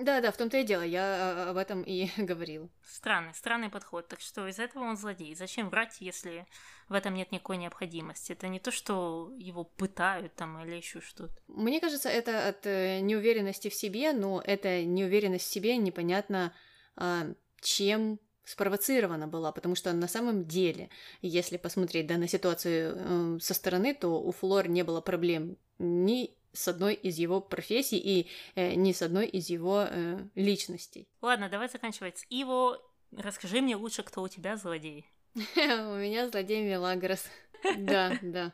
Да, 0.00 0.22
да, 0.22 0.32
в 0.32 0.36
том-то 0.38 0.56
и 0.56 0.64
дело, 0.64 0.80
я 0.80 1.50
об 1.50 1.58
этом 1.58 1.82
и 1.82 2.08
говорил. 2.16 2.70
Странный, 2.82 3.34
странный 3.34 3.68
подход. 3.68 4.08
Так 4.08 4.20
что 4.20 4.48
из 4.48 4.58
этого 4.58 4.84
он 4.84 4.96
злодей. 4.96 5.34
Зачем 5.34 5.68
врать, 5.68 5.98
если 6.00 6.46
в 6.88 6.94
этом 6.94 7.14
нет 7.14 7.32
никакой 7.32 7.58
необходимости? 7.58 8.32
Это 8.32 8.48
не 8.48 8.60
то, 8.60 8.70
что 8.70 9.30
его 9.36 9.64
пытают 9.64 10.34
там 10.34 10.58
или 10.64 10.74
еще 10.74 11.00
что-то. 11.00 11.34
Мне 11.48 11.80
кажется, 11.80 12.08
это 12.08 12.48
от 12.48 12.66
э, 12.66 13.00
неуверенности 13.00 13.68
в 13.68 13.74
себе, 13.74 14.12
но 14.12 14.42
эта 14.42 14.84
неуверенность 14.84 15.44
в 15.44 15.52
себе 15.52 15.76
непонятно 15.76 16.54
а, 16.96 17.26
чем 17.60 18.18
спровоцирована 18.44 19.28
была, 19.28 19.52
потому 19.52 19.74
что 19.74 19.92
на 19.92 20.08
самом 20.08 20.46
деле, 20.46 20.88
если 21.22 21.56
посмотреть 21.56 22.06
да, 22.06 22.16
на 22.16 22.26
ситуацию 22.26 22.94
э, 22.96 23.38
со 23.40 23.54
стороны, 23.54 23.94
то 23.94 24.20
у 24.20 24.32
Флор 24.32 24.68
не 24.68 24.82
было 24.82 25.00
проблем 25.00 25.56
ни 25.78 26.34
с 26.52 26.68
одной 26.68 26.94
из 26.94 27.18
его 27.18 27.40
профессий 27.40 27.98
и 27.98 28.28
э, 28.54 28.74
не 28.74 28.92
с 28.92 29.02
одной 29.02 29.26
из 29.26 29.50
его 29.50 29.86
э, 29.88 30.18
личностей. 30.34 31.08
Ладно, 31.22 31.48
давай 31.48 31.68
заканчивать 31.68 32.18
с 32.18 32.26
Иво. 32.30 32.80
Расскажи 33.16 33.60
мне 33.60 33.76
лучше, 33.76 34.02
кто 34.02 34.22
у 34.22 34.28
тебя 34.28 34.56
злодей. 34.56 35.06
У 35.34 35.38
меня 35.38 36.28
злодей 36.28 36.62
Мелагрос. 36.62 37.24
Да, 37.78 38.18
да. 38.22 38.52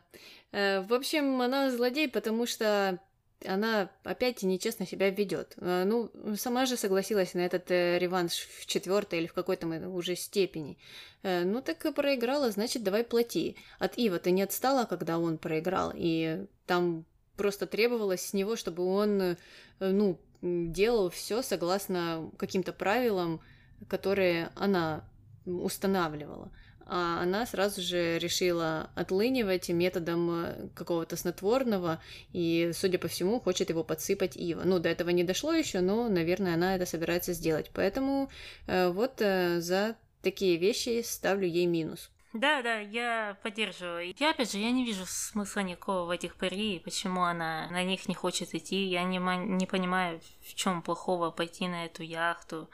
Э, 0.51 0.81
в 0.81 0.93
общем, 0.93 1.41
она 1.41 1.71
злодей, 1.71 2.09
потому 2.09 2.45
что 2.45 2.99
она 3.45 3.89
опять 4.03 4.43
нечестно 4.43 4.85
себя 4.85 5.09
ведет. 5.09 5.53
Э, 5.57 5.83
ну, 5.85 6.11
сама 6.35 6.65
же 6.65 6.77
согласилась 6.77 7.33
на 7.33 7.41
этот 7.41 7.71
э, 7.71 7.99
реванш 7.99 8.47
в 8.59 8.65
четвертой 8.65 9.19
или 9.19 9.27
в 9.27 9.33
какой-то 9.33 9.67
уже 9.67 10.15
степени. 10.15 10.77
Ну, 11.23 11.61
так 11.61 11.85
и 11.85 11.91
проиграла, 11.91 12.51
значит, 12.51 12.83
давай 12.83 13.03
плати. 13.03 13.57
От 13.79 13.97
Ива 13.97 14.19
ты 14.19 14.31
не 14.31 14.43
отстала, 14.43 14.85
когда 14.85 15.19
он 15.19 15.37
проиграл, 15.37 15.91
и 15.93 16.45
там 16.65 17.05
просто 17.37 17.67
требовалось 17.67 18.21
с 18.21 18.33
него, 18.33 18.55
чтобы 18.55 18.83
он, 18.83 19.21
э, 19.21 19.37
ну, 19.79 20.19
делал 20.41 21.09
все 21.09 21.41
согласно 21.41 22.31
каким-то 22.37 22.73
правилам, 22.73 23.41
которые 23.87 24.51
она 24.55 25.03
устанавливала. 25.45 26.51
А 26.89 27.21
она 27.21 27.45
сразу 27.45 27.81
же 27.81 28.17
решила 28.17 28.89
отлынивать 28.95 29.67
методом 29.67 30.45
э, 30.45 30.69
какого-то 30.73 31.17
снотворного 31.17 32.01
и, 32.31 32.71
судя 32.73 32.97
по 32.97 33.09
всему, 33.09 33.41
хочет 33.41 33.69
его 33.69 33.83
подсыпать 33.83 34.37
Ива. 34.37 34.61
Ну, 34.63 34.79
до 34.79 34.87
этого 34.87 35.09
не 35.09 35.25
дошло 35.25 35.51
еще, 35.51 35.81
но, 35.81 36.07
наверное, 36.07 36.53
она 36.53 36.75
это 36.75 36.85
собирается 36.85 37.33
сделать. 37.33 37.71
Поэтому 37.73 38.29
э, 38.67 38.87
вот 38.87 39.15
э, 39.19 39.59
за 39.59 39.97
такие 40.21 40.55
вещи 40.55 41.01
ставлю 41.03 41.45
ей 41.45 41.65
минус. 41.65 42.09
Да, 42.39 42.61
да, 42.61 42.79
я 42.79 43.35
поддерживаю. 43.41 44.13
Я, 44.19 44.29
опять 44.29 44.51
же, 44.51 44.59
я 44.59 44.69
не 44.69 44.85
вижу 44.85 45.05
смысла 45.07 45.61
никакого 45.61 46.05
в 46.05 46.09
этих 46.11 46.35
пари, 46.35 46.79
почему 46.83 47.23
она 47.23 47.67
на 47.71 47.83
них 47.83 48.07
не 48.07 48.13
хочет 48.13 48.53
идти. 48.53 48.85
Я 48.85 49.03
не, 49.03 49.17
не 49.17 49.65
понимаю, 49.65 50.21
в 50.41 50.53
чем 50.53 50.83
плохого 50.83 51.31
пойти 51.31 51.67
на 51.67 51.85
эту 51.85 52.03
яхту. 52.03 52.69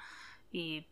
И 0.52 0.86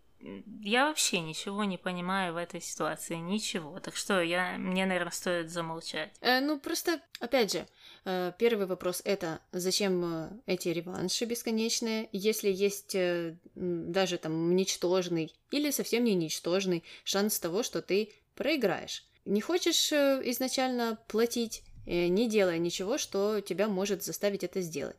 я 0.61 0.85
вообще 0.85 1.19
ничего 1.19 1.65
не 1.65 1.77
понимаю 1.77 2.33
в 2.33 2.37
этой 2.37 2.61
ситуации, 2.61 3.15
ничего. 3.15 3.79
Так 3.79 3.95
что 3.95 4.21
я, 4.21 4.57
мне, 4.57 4.85
наверное, 4.85 5.11
стоит 5.11 5.49
замолчать. 5.49 6.13
Э, 6.21 6.39
ну, 6.39 6.59
просто, 6.59 7.01
опять 7.19 7.51
же, 7.51 7.67
э, 8.05 8.31
первый 8.37 8.67
вопрос 8.67 9.01
это, 9.03 9.41
зачем 9.51 10.05
э, 10.05 10.29
эти 10.45 10.69
реванши 10.69 11.25
бесконечные, 11.25 12.07
если 12.11 12.49
есть 12.49 12.95
э, 12.95 13.35
даже 13.55 14.17
там 14.17 14.55
ничтожный 14.55 15.33
или 15.49 15.71
совсем 15.71 16.03
не 16.03 16.15
ничтожный 16.15 16.83
шанс 17.03 17.39
того, 17.39 17.63
что 17.63 17.81
ты 17.81 18.13
проиграешь. 18.41 19.05
Не 19.25 19.39
хочешь 19.39 19.91
э, 19.91 20.19
изначально 20.31 20.97
платить, 21.07 21.61
э, 21.85 22.07
не 22.07 22.27
делая 22.27 22.57
ничего, 22.57 22.97
что 22.97 23.39
тебя 23.39 23.67
может 23.67 24.03
заставить 24.03 24.43
это 24.43 24.61
сделать. 24.61 24.97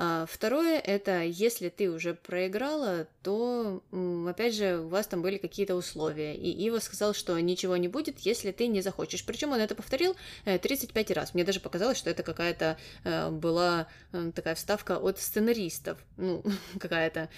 А 0.00 0.26
второе, 0.30 0.78
это 0.78 1.24
если 1.24 1.70
ты 1.70 1.90
уже 1.90 2.14
проиграла, 2.14 3.08
то, 3.24 3.82
опять 4.28 4.54
же, 4.54 4.78
у 4.78 4.86
вас 4.86 5.08
там 5.08 5.22
были 5.22 5.38
какие-то 5.38 5.74
условия. 5.74 6.36
И 6.36 6.50
Ива 6.50 6.78
сказал, 6.78 7.14
что 7.14 7.36
ничего 7.40 7.76
не 7.76 7.88
будет, 7.88 8.20
если 8.20 8.52
ты 8.52 8.68
не 8.68 8.80
захочешь. 8.80 9.26
Причем 9.26 9.50
он 9.50 9.58
это 9.58 9.74
повторил 9.74 10.14
35 10.44 11.10
э, 11.10 11.14
раз. 11.14 11.34
Мне 11.34 11.42
даже 11.42 11.58
показалось, 11.58 11.98
что 11.98 12.10
это 12.10 12.22
какая-то 12.22 12.78
э, 13.02 13.30
была 13.30 13.88
э, 14.12 14.30
такая 14.32 14.54
вставка 14.54 14.98
от 14.98 15.18
сценаристов. 15.18 15.98
Ну, 16.16 16.44
какая-то, 16.78 17.28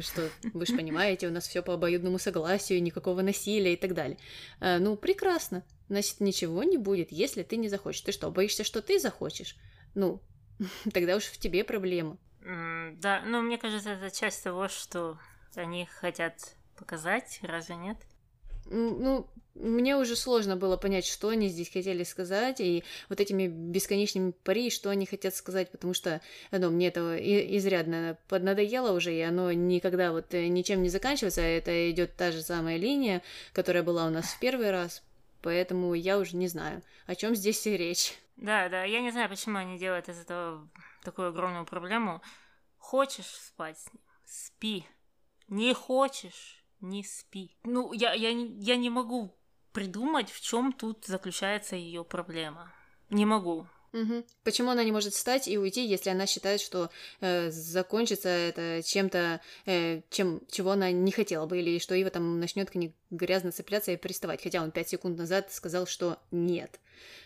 что 0.00 0.30
вы 0.54 0.64
же 0.64 0.74
понимаете, 0.74 1.28
у 1.28 1.30
нас 1.30 1.46
все 1.46 1.60
по 1.60 1.74
обоюдному 1.74 2.18
согласию, 2.18 2.82
никакого 2.82 3.20
насилия 3.20 3.74
и 3.74 3.76
так 3.76 3.92
далее. 3.92 4.16
Ну, 4.60 4.96
прекрасно. 4.96 5.62
Значит, 5.90 6.20
ничего 6.20 6.62
не 6.62 6.78
будет, 6.78 7.12
если 7.12 7.42
ты 7.42 7.58
не 7.58 7.68
захочешь. 7.68 8.00
Ты 8.00 8.12
что, 8.12 8.30
боишься, 8.30 8.64
что 8.64 8.80
ты 8.80 8.98
захочешь? 8.98 9.56
Ну, 9.94 10.22
Тогда 10.92 11.16
уж 11.16 11.24
в 11.24 11.38
тебе 11.38 11.64
проблема. 11.64 12.16
Mm, 12.42 12.96
да, 13.00 13.22
ну 13.24 13.42
мне 13.42 13.58
кажется, 13.58 13.90
это 13.90 14.14
часть 14.14 14.42
того, 14.42 14.68
что 14.68 15.18
они 15.54 15.86
хотят 15.86 16.54
показать, 16.76 17.40
разве 17.42 17.76
нет? 17.76 17.98
Ну, 18.70 19.26
мне 19.54 19.96
уже 19.96 20.14
сложно 20.14 20.56
было 20.56 20.76
понять, 20.76 21.06
что 21.06 21.30
они 21.30 21.48
здесь 21.48 21.70
хотели 21.70 22.04
сказать, 22.04 22.60
и 22.60 22.84
вот 23.08 23.20
этими 23.20 23.46
бесконечными 23.48 24.32
пари, 24.44 24.70
что 24.70 24.90
они 24.90 25.06
хотят 25.06 25.34
сказать, 25.34 25.70
потому 25.70 25.94
что, 25.94 26.20
ну, 26.50 26.70
мне 26.70 26.88
этого 26.88 27.16
изрядно 27.16 28.18
поднадоело 28.28 28.92
уже, 28.92 29.14
и 29.14 29.20
оно 29.20 29.50
никогда 29.52 30.12
вот 30.12 30.32
э, 30.34 30.46
ничем 30.48 30.82
не 30.82 30.90
заканчивается, 30.90 31.40
а 31.40 31.44
это 31.44 31.90
идет 31.90 32.14
та 32.16 32.30
же 32.30 32.42
самая 32.42 32.76
линия, 32.76 33.22
которая 33.52 33.82
была 33.82 34.06
у 34.06 34.10
нас 34.10 34.26
в 34.26 34.38
первый 34.38 34.70
раз, 34.70 35.02
поэтому 35.42 35.94
я 35.94 36.18
уже 36.18 36.36
не 36.36 36.48
знаю, 36.48 36.82
о 37.06 37.14
чем 37.14 37.34
здесь 37.34 37.66
и 37.66 37.76
речь. 37.76 38.14
Да, 38.38 38.68
да, 38.68 38.84
я 38.84 39.00
не 39.00 39.10
знаю, 39.10 39.28
почему 39.28 39.58
они 39.58 39.78
делают 39.78 40.08
из 40.08 40.18
этого 40.20 40.68
такую 41.02 41.28
огромную 41.28 41.66
проблему. 41.66 42.22
Хочешь 42.78 43.26
спать 43.26 43.78
с 43.78 43.92
ним? 43.92 44.02
Спи. 44.24 44.86
Не 45.48 45.74
хочешь? 45.74 46.64
Не 46.80 47.02
спи. 47.02 47.56
Ну, 47.64 47.92
я, 47.92 48.12
я, 48.12 48.30
я 48.30 48.76
не 48.76 48.90
могу 48.90 49.36
придумать, 49.72 50.30
в 50.30 50.40
чем 50.40 50.72
тут 50.72 51.04
заключается 51.04 51.74
ее 51.74 52.04
проблема. 52.04 52.72
Не 53.10 53.26
могу. 53.26 53.66
Угу. 53.92 54.24
Почему 54.44 54.70
она 54.70 54.84
не 54.84 54.92
может 54.92 55.14
встать 55.14 55.48
и 55.48 55.58
уйти, 55.58 55.84
если 55.84 56.10
она 56.10 56.26
считает, 56.26 56.60
что 56.60 56.90
э, 57.20 57.50
закончится 57.50 58.28
это 58.28 58.82
чем-то, 58.84 59.40
э, 59.66 60.02
чем, 60.10 60.42
чего 60.48 60.72
она 60.72 60.92
не 60.92 61.10
хотела 61.10 61.46
бы, 61.46 61.58
или 61.58 61.78
что 61.78 61.96
его 61.96 62.10
там 62.10 62.38
начнет 62.38 62.70
к 62.70 62.76
ней 62.76 62.94
грязно 63.10 63.50
цепляться 63.50 63.90
и 63.90 63.96
приставать, 63.96 64.42
хотя 64.42 64.62
он 64.62 64.70
пять 64.70 64.90
секунд 64.90 65.18
назад 65.18 65.52
сказал, 65.52 65.86
что 65.86 66.18
нет. 66.30 66.78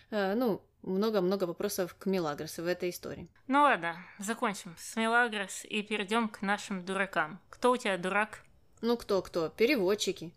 Э, 0.09 0.33
ну, 0.35 0.63
много-много 0.83 1.45
вопросов 1.45 1.95
к 1.97 2.05
Мелагросу 2.05 2.63
в 2.63 2.67
этой 2.67 2.89
истории. 2.89 3.27
Ну 3.47 3.61
ладно, 3.61 3.97
закончим 4.19 4.75
с 4.77 4.95
Мелагрос 4.95 5.65
и 5.65 5.81
перейдем 5.81 6.29
к 6.29 6.41
нашим 6.41 6.85
дуракам. 6.85 7.39
Кто 7.49 7.71
у 7.71 7.77
тебя 7.77 7.97
дурак? 7.97 8.43
Ну 8.83 8.97
кто-кто? 8.97 9.47
Переводчики. 9.47 10.33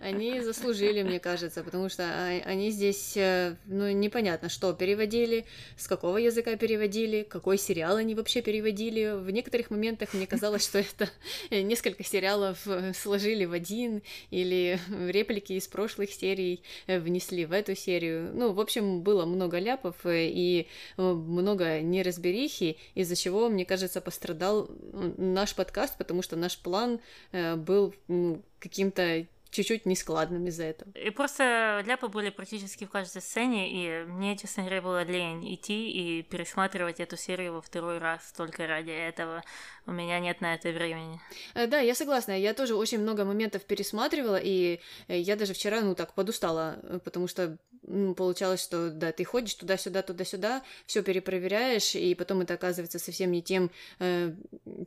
Они 0.00 0.40
заслужили, 0.40 1.04
мне 1.04 1.20
кажется, 1.20 1.62
потому 1.62 1.88
что 1.88 2.02
они 2.44 2.72
здесь, 2.72 3.16
э, 3.16 3.54
ну, 3.66 3.88
непонятно, 3.92 4.48
что 4.48 4.72
переводили, 4.72 5.44
с 5.76 5.86
какого 5.86 6.16
языка 6.16 6.56
переводили, 6.56 7.22
какой 7.22 7.58
сериал 7.58 7.98
они 7.98 8.16
вообще 8.16 8.42
переводили. 8.42 9.16
В 9.20 9.30
некоторых 9.30 9.70
моментах 9.70 10.14
мне 10.14 10.26
казалось, 10.26 10.64
что 10.64 10.80
это 10.80 11.08
несколько 11.52 12.02
сериалов 12.02 12.66
э, 12.66 12.92
сложили 12.92 13.44
в 13.44 13.52
один, 13.52 14.02
или 14.32 14.80
реплики 15.08 15.52
из 15.52 15.68
прошлых 15.68 16.10
серий 16.10 16.64
э, 16.88 16.98
внесли 16.98 17.44
в 17.44 17.52
эту 17.52 17.76
серию. 17.76 18.32
Ну, 18.34 18.52
в 18.52 18.58
общем, 18.60 19.02
было 19.02 19.26
много 19.26 19.60
ляпов 19.60 19.94
и 20.06 20.66
много 20.96 21.82
неразберихи, 21.82 22.78
из-за 22.96 23.14
чего, 23.14 23.48
мне 23.48 23.64
кажется, 23.64 24.00
пострадал 24.00 24.68
наш 25.16 25.54
подкаст, 25.54 25.96
потому 25.96 26.22
что 26.22 26.34
наш 26.34 26.47
наш 26.48 26.58
план 26.58 27.00
э, 27.32 27.56
был 27.56 27.94
ну, 28.08 28.40
каким-то 28.58 29.26
чуть-чуть 29.50 29.86
нескладным 29.86 30.46
из-за 30.46 30.64
этого. 30.64 30.90
И 30.92 31.10
просто 31.10 31.82
ляпы 31.86 32.08
были 32.08 32.30
практически 32.30 32.84
в 32.84 32.90
каждой 32.90 33.22
сцене, 33.22 33.70
и 33.70 34.04
мне, 34.04 34.36
честно 34.36 34.64
говоря, 34.64 34.82
было 34.82 35.02
лень 35.04 35.54
идти 35.54 35.90
и 35.90 36.22
пересматривать 36.22 37.00
эту 37.00 37.16
серию 37.16 37.54
во 37.54 37.60
второй 37.60 37.98
раз 37.98 38.32
только 38.36 38.66
ради 38.66 38.90
этого. 38.90 39.42
У 39.86 39.92
меня 39.92 40.20
нет 40.20 40.40
на 40.40 40.54
это 40.54 40.70
времени. 40.70 41.20
Э, 41.54 41.66
да, 41.66 41.80
я 41.80 41.94
согласна. 41.94 42.38
Я 42.38 42.54
тоже 42.54 42.74
очень 42.74 42.98
много 42.98 43.24
моментов 43.24 43.64
пересматривала, 43.64 44.40
и 44.42 44.80
э, 45.08 45.18
я 45.18 45.36
даже 45.36 45.54
вчера, 45.54 45.80
ну, 45.80 45.94
так 45.94 46.14
подустала, 46.14 46.78
потому 47.04 47.26
что 47.26 47.58
ну, 47.82 48.14
получалось, 48.14 48.62
что 48.62 48.90
да, 48.90 49.12
ты 49.12 49.24
ходишь 49.24 49.54
туда-сюда, 49.54 50.02
туда-сюда, 50.02 50.62
все 50.86 51.02
перепроверяешь, 51.02 51.94
и 51.94 52.14
потом 52.14 52.42
это 52.42 52.54
оказывается 52.54 52.98
совсем 52.98 53.30
не 53.30 53.42
тем, 53.42 53.70
э, 53.98 54.32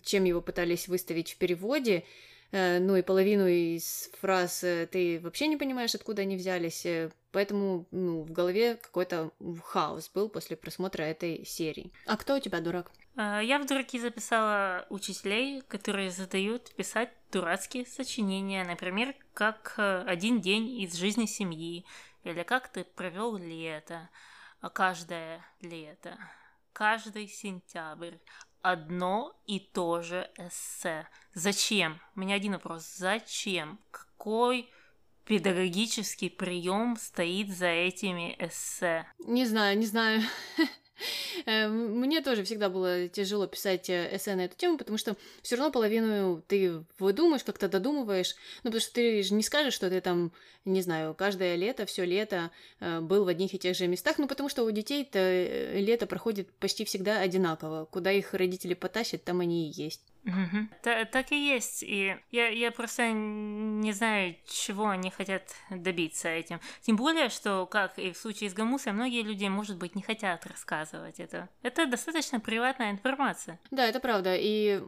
чем 0.04 0.24
его 0.24 0.42
пытались 0.42 0.88
выставить 0.88 1.34
в 1.34 1.38
переводе. 1.38 2.06
Э, 2.52 2.80
ну 2.80 2.96
и 2.96 3.02
половину 3.02 3.48
из 3.48 4.10
фраз 4.20 4.64
э, 4.64 4.88
ты 4.92 5.20
вообще 5.20 5.48
не 5.48 5.58
понимаешь, 5.58 5.96
откуда 5.96 6.24
они 6.24 6.36
взялись. 6.36 6.86
Поэтому 7.32 7.88
ну, 7.92 8.24
в 8.24 8.32
голове 8.32 8.76
какой-то 8.76 9.32
хаос 9.64 10.10
был 10.14 10.30
после 10.30 10.58
просмотра 10.58 11.04
этой 11.04 11.46
серии. 11.46 11.92
А 12.06 12.18
кто 12.18 12.36
у 12.36 12.40
тебя 12.40 12.60
дурак? 12.60 12.92
Я 13.16 13.60
в 13.60 13.68
дураки 13.68 14.00
записала 14.00 14.86
учителей, 14.90 15.62
которые 15.68 16.12
задают 16.12 16.74
писать 16.76 17.10
дурацкие 17.32 17.86
сочинения, 17.86 18.64
например, 18.64 19.16
как 19.34 19.74
«Один 19.78 20.40
день 20.40 20.80
из 20.80 20.94
жизни 20.94 21.26
семьи», 21.26 21.86
или 22.24 22.44
как 22.44 22.70
ты 22.70 22.84
провел 22.84 23.36
лето, 23.36 24.10
а 24.62 24.70
каждое 24.70 25.44
лето, 25.62 26.18
каждый 26.72 27.28
сентябрь, 27.28 28.16
одно 28.62 29.34
и 29.46 29.60
то 29.60 30.02
же 30.02 30.30
эссе. 30.38 31.08
Зачем? 31.34 32.00
У 32.16 32.20
меня 32.20 32.36
один 32.36 32.54
вопрос. 32.54 32.86
Зачем? 32.96 33.80
Какой 33.92 34.70
педагогический 35.26 36.30
прием 36.30 36.98
стоит 36.98 37.56
за 37.56 37.68
этими 37.68 38.36
эссе? 38.40 39.06
Не 39.20 39.46
знаю, 39.46 39.78
не 39.78 39.86
знаю. 39.86 40.22
Э, 41.46 41.68
мне 41.68 42.22
тоже 42.22 42.44
всегда 42.44 42.70
было 42.70 43.08
тяжело 43.08 43.48
писать 43.48 43.90
э, 43.90 44.16
эссе 44.16 44.36
на 44.36 44.46
эту 44.46 44.56
тему, 44.56 44.78
потому 44.78 44.98
что 44.98 45.16
все 45.42 45.56
равно 45.56 45.72
половину 45.72 46.44
ты 46.48 46.84
выдумаешь, 47.00 47.44
как-то 47.44 47.68
додумываешь. 47.68 48.36
Ну, 48.64 48.70
потому 48.70 48.82
что 48.82 48.94
ты 48.94 49.24
же 49.24 49.34
не 49.34 49.44
скажешь, 49.44 49.74
что 49.74 49.90
ты 49.90 50.02
там, 50.02 50.32
не 50.66 50.82
знаю, 50.82 51.16
каждое 51.16 51.56
лето, 51.56 51.86
все 51.86 52.06
лето 52.06 52.52
э, 52.80 53.00
был 53.00 53.26
в 53.26 53.28
одних 53.28 53.54
и 53.54 53.60
тех 53.60 53.76
же 53.76 53.88
местах. 53.88 54.18
Ну, 54.18 54.28
потому 54.28 54.50
что 54.50 54.64
у 54.64 54.72
детей-то 54.72 55.74
лето 55.74 56.06
проходит 56.06 56.52
почти 56.54 56.86
всегда 56.86 57.20
одинаково. 57.20 57.86
Куда 57.86 58.12
их 58.12 58.34
родители 58.34 58.74
потащат, 58.74 59.24
там 59.24 59.40
они 59.40 59.70
и 59.70 59.84
есть. 59.84 60.02
Угу. 60.26 60.68
Та, 60.84 61.06
так 61.06 61.32
и 61.32 61.36
есть. 61.36 61.84
И 61.84 62.18
я, 62.32 62.48
я 62.50 62.72
просто 62.72 63.12
не 63.12 63.92
знаю, 63.92 64.36
чего 64.46 64.90
они 64.90 65.10
хотят 65.10 65.44
добиться 65.70 66.30
этим. 66.30 66.60
Тем 66.82 66.96
более, 66.96 67.30
что, 67.30 67.66
как 67.66 67.98
и 67.98 68.12
в 68.12 68.18
случае 68.18 68.50
с 68.50 68.54
Гамусой, 68.54 68.94
многие 68.94 69.24
люди, 69.24 69.46
может 69.46 69.78
быть, 69.78 69.96
не 69.96 70.02
хотят 70.02 70.46
рассказывать 70.46 71.20
это. 71.20 71.50
Это 71.64 71.86
достаточно 71.86 72.40
приватная 72.40 72.92
информация. 72.92 73.60
Да, 73.72 73.86
это 73.86 74.00
правда. 74.00 74.36
И 74.36 74.82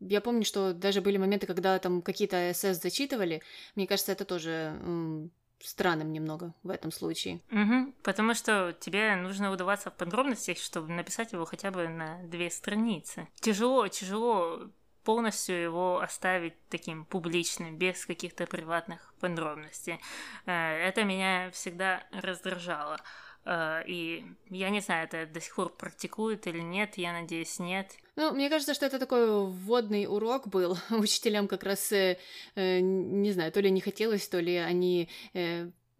я 0.00 0.20
помню, 0.20 0.44
что 0.44 0.72
даже 0.72 1.00
были 1.00 1.16
моменты, 1.16 1.46
когда 1.46 1.78
там 1.78 2.02
какие-то 2.02 2.52
СС 2.54 2.82
зачитывали. 2.82 3.42
Мне 3.74 3.86
кажется, 3.86 4.12
это 4.12 4.24
тоже 4.24 5.30
странным 5.62 6.12
немного 6.12 6.54
в 6.62 6.70
этом 6.70 6.90
случае. 6.90 7.40
Угу, 7.50 7.92
потому 8.02 8.34
что 8.34 8.74
тебе 8.80 9.14
нужно 9.16 9.50
удаваться 9.50 9.90
в 9.90 9.94
подробностях, 9.94 10.58
чтобы 10.58 10.92
написать 10.92 11.32
его 11.32 11.44
хотя 11.44 11.70
бы 11.70 11.88
на 11.88 12.22
две 12.24 12.50
страницы. 12.50 13.28
Тяжело, 13.40 13.86
тяжело 13.88 14.70
полностью 15.04 15.56
его 15.56 16.00
оставить 16.00 16.54
таким 16.68 17.04
публичным, 17.04 17.76
без 17.76 18.06
каких-то 18.06 18.46
приватных 18.46 19.14
подробностей. 19.20 20.00
Э, 20.46 20.52
это 20.52 21.04
меня 21.04 21.50
всегда 21.52 22.02
раздражало. 22.12 23.00
Э, 23.44 23.82
и 23.86 24.24
я 24.48 24.70
не 24.70 24.80
знаю, 24.80 25.06
это 25.06 25.26
до 25.26 25.40
сих 25.40 25.54
пор 25.54 25.70
практикуют 25.70 26.46
или 26.46 26.60
нет, 26.60 26.98
я 26.98 27.12
надеюсь, 27.12 27.58
нет. 27.58 27.90
Ну, 28.16 28.32
мне 28.32 28.48
кажется, 28.48 28.74
что 28.74 28.86
это 28.86 28.98
такой 28.98 29.28
вводный 29.28 30.06
урок 30.06 30.48
был. 30.48 30.78
Учителям 30.90 31.48
как 31.48 31.64
раз, 31.64 31.92
э, 31.92 32.16
не 32.56 33.32
знаю, 33.32 33.52
то 33.52 33.60
ли 33.60 33.70
не 33.70 33.80
хотелось, 33.80 34.28
то 34.28 34.40
ли 34.40 34.56
они 34.56 35.08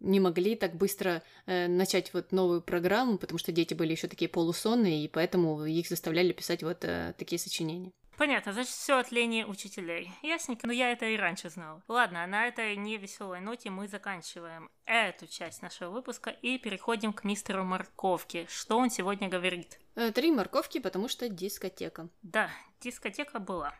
не 0.01 0.19
могли 0.19 0.55
так 0.55 0.75
быстро 0.75 1.23
э, 1.45 1.67
начать 1.67 2.13
вот 2.13 2.31
новую 2.31 2.61
программу, 2.61 3.17
потому 3.17 3.37
что 3.37 3.51
дети 3.51 3.73
были 3.73 3.91
еще 3.91 4.07
такие 4.07 4.29
полусонные, 4.29 5.05
и 5.05 5.07
поэтому 5.07 5.63
их 5.65 5.87
заставляли 5.87 6.33
писать 6.33 6.63
вот 6.63 6.83
э, 6.83 7.13
такие 7.17 7.39
сочинения. 7.39 7.91
Понятно, 8.21 8.53
значит, 8.53 8.73
все 8.73 8.99
от 8.99 9.11
лени 9.11 9.43
учителей. 9.43 10.11
Ясненько, 10.21 10.67
но 10.67 10.73
я 10.73 10.91
это 10.91 11.07
и 11.07 11.17
раньше 11.17 11.49
знала. 11.49 11.81
Ладно, 11.87 12.27
на 12.27 12.45
этой 12.45 12.75
невеселой 12.75 13.41
ноте 13.41 13.71
мы 13.71 13.87
заканчиваем 13.87 14.69
эту 14.85 15.25
часть 15.25 15.63
нашего 15.63 15.89
выпуска 15.89 16.29
и 16.29 16.59
переходим 16.59 17.13
к 17.13 17.23
мистеру 17.23 17.63
Морковке. 17.63 18.45
Что 18.47 18.77
он 18.77 18.91
сегодня 18.91 19.27
говорит? 19.27 19.79
Э, 19.95 20.11
три 20.11 20.31
морковки, 20.31 20.77
потому 20.77 21.07
что 21.07 21.29
дискотека. 21.29 22.09
Да, 22.21 22.51
дискотека 22.79 23.39
была. 23.39 23.73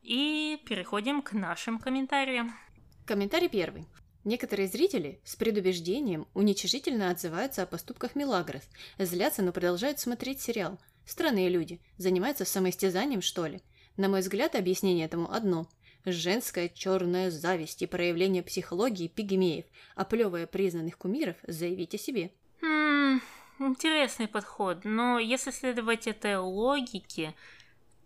И 0.00 0.58
переходим 0.66 1.20
к 1.20 1.32
нашим 1.34 1.78
комментариям. 1.78 2.56
Комментарий 3.04 3.50
первый. 3.50 3.86
Некоторые 4.24 4.68
зрители 4.68 5.20
с 5.22 5.36
предубеждением 5.36 6.26
уничижительно 6.32 7.10
отзываются 7.10 7.64
о 7.64 7.66
поступках 7.66 8.14
Милагрос, 8.14 8.62
злятся, 8.96 9.42
но 9.42 9.52
продолжают 9.52 10.00
смотреть 10.00 10.40
сериал. 10.40 10.80
Странные 11.04 11.48
люди. 11.50 11.80
Занимаются 11.98 12.44
самоистязанием, 12.44 13.20
что 13.20 13.46
ли? 13.46 13.60
На 13.96 14.08
мой 14.08 14.20
взгляд, 14.20 14.54
объяснение 14.54 15.06
этому 15.06 15.30
одно. 15.32 15.68
Женская 16.04 16.68
черная 16.68 17.30
зависть 17.30 17.82
и 17.82 17.86
проявление 17.86 18.42
психологии 18.42 19.06
пигмеев, 19.06 19.66
оплевывая 19.94 20.46
признанных 20.46 20.98
кумиров, 20.98 21.36
заявить 21.46 21.94
о 21.94 21.98
себе. 21.98 22.32
Хм, 22.60 23.20
интересный 23.60 24.26
подход, 24.26 24.84
но 24.84 25.18
если 25.18 25.50
следовать 25.50 26.06
этой 26.08 26.38
логике, 26.38 27.34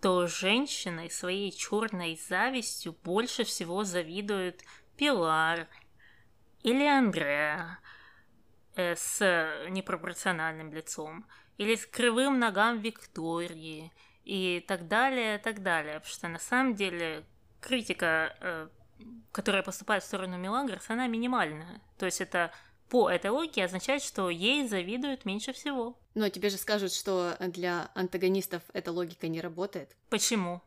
то 0.02 0.26
женщины 0.26 1.08
своей 1.08 1.52
черной 1.52 2.20
завистью 2.28 2.94
больше 3.02 3.44
всего 3.44 3.84
завидуют 3.84 4.60
Пилар 4.96 5.68
или 6.62 6.84
Андреа 6.84 7.78
э, 8.74 8.94
с 8.94 9.20
непропорциональным 9.70 10.72
лицом, 10.72 11.24
или 11.56 11.76
с 11.76 11.86
кривым 11.86 12.38
ногам 12.38 12.80
Виктории– 12.80 13.92
и 14.26 14.62
так 14.66 14.88
далее, 14.88 15.38
так 15.38 15.62
далее. 15.62 16.00
Потому 16.00 16.12
что 16.12 16.28
на 16.28 16.38
самом 16.38 16.74
деле 16.74 17.24
критика, 17.60 18.36
э, 18.40 18.68
которая 19.32 19.62
поступает 19.62 20.02
в 20.02 20.06
сторону 20.06 20.36
Мелагрос, 20.36 20.90
она 20.90 21.06
минимальная. 21.06 21.80
То 21.96 22.06
есть 22.06 22.20
это 22.20 22.52
по 22.88 23.08
этой 23.08 23.30
логике 23.30 23.64
означает, 23.64 24.02
что 24.02 24.28
ей 24.28 24.66
завидуют 24.66 25.24
меньше 25.24 25.52
всего. 25.52 25.96
Но 26.14 26.28
тебе 26.28 26.50
же 26.50 26.56
скажут, 26.56 26.92
что 26.92 27.36
для 27.40 27.90
антагонистов 27.94 28.62
эта 28.72 28.92
логика 28.92 29.28
не 29.28 29.40
работает. 29.40 29.96
Почему? 30.10 30.60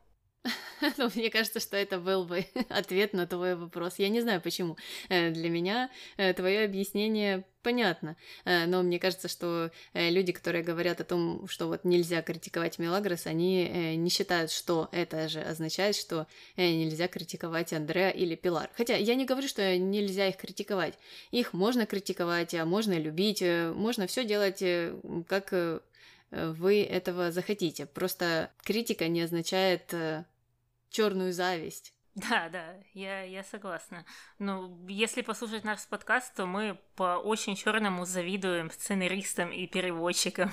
Ну, 0.98 1.10
мне 1.14 1.30
кажется, 1.30 1.60
что 1.60 1.76
это 1.76 1.98
был 1.98 2.24
бы 2.24 2.46
ответ 2.68 3.12
на 3.12 3.26
твой 3.26 3.54
вопрос. 3.54 3.94
Я 3.98 4.08
не 4.08 4.20
знаю 4.20 4.40
почему. 4.40 4.76
Э, 5.08 5.30
для 5.30 5.50
меня 5.50 5.90
э, 6.16 6.32
твое 6.32 6.64
объяснение 6.64 7.44
понятно. 7.62 8.16
Э, 8.44 8.66
но 8.66 8.82
мне 8.82 8.98
кажется, 8.98 9.28
что 9.28 9.70
люди, 9.92 10.32
которые 10.32 10.64
говорят 10.64 11.00
о 11.00 11.04
том, 11.04 11.46
что 11.48 11.66
вот 11.66 11.84
нельзя 11.84 12.22
критиковать 12.22 12.78
Мелагрос, 12.78 13.26
они 13.26 13.96
не 13.96 14.10
считают, 14.10 14.50
что 14.50 14.88
это 14.92 15.28
же 15.28 15.40
означает, 15.40 15.96
что 15.96 16.26
нельзя 16.56 17.08
критиковать 17.08 17.72
Андреа 17.72 18.10
или 18.10 18.34
Пилар. 18.34 18.70
Хотя 18.76 18.96
я 18.96 19.14
не 19.14 19.26
говорю, 19.26 19.48
что 19.48 19.76
нельзя 19.76 20.28
их 20.28 20.36
критиковать. 20.36 20.98
Их 21.30 21.52
можно 21.52 21.86
критиковать, 21.86 22.54
а 22.54 22.64
можно 22.64 22.98
любить, 22.98 23.42
можно 23.42 24.06
все 24.06 24.24
делать 24.24 24.62
как 25.28 25.52
вы 26.30 26.82
этого 26.84 27.32
захотите. 27.32 27.86
Просто 27.86 28.50
критика 28.62 29.08
не 29.08 29.22
означает 29.22 29.92
черную 30.90 31.32
зависть. 31.32 31.94
Да, 32.16 32.48
да, 32.48 32.74
я, 32.92 33.22
я 33.22 33.44
согласна. 33.44 34.04
Ну, 34.38 34.84
если 34.88 35.22
послушать 35.22 35.62
наш 35.62 35.86
подкаст, 35.86 36.34
то 36.34 36.44
мы 36.44 36.76
по 36.96 37.18
очень 37.18 37.54
черному 37.54 38.04
завидуем 38.04 38.70
сценаристам 38.70 39.52
и 39.52 39.66
переводчикам. 39.66 40.50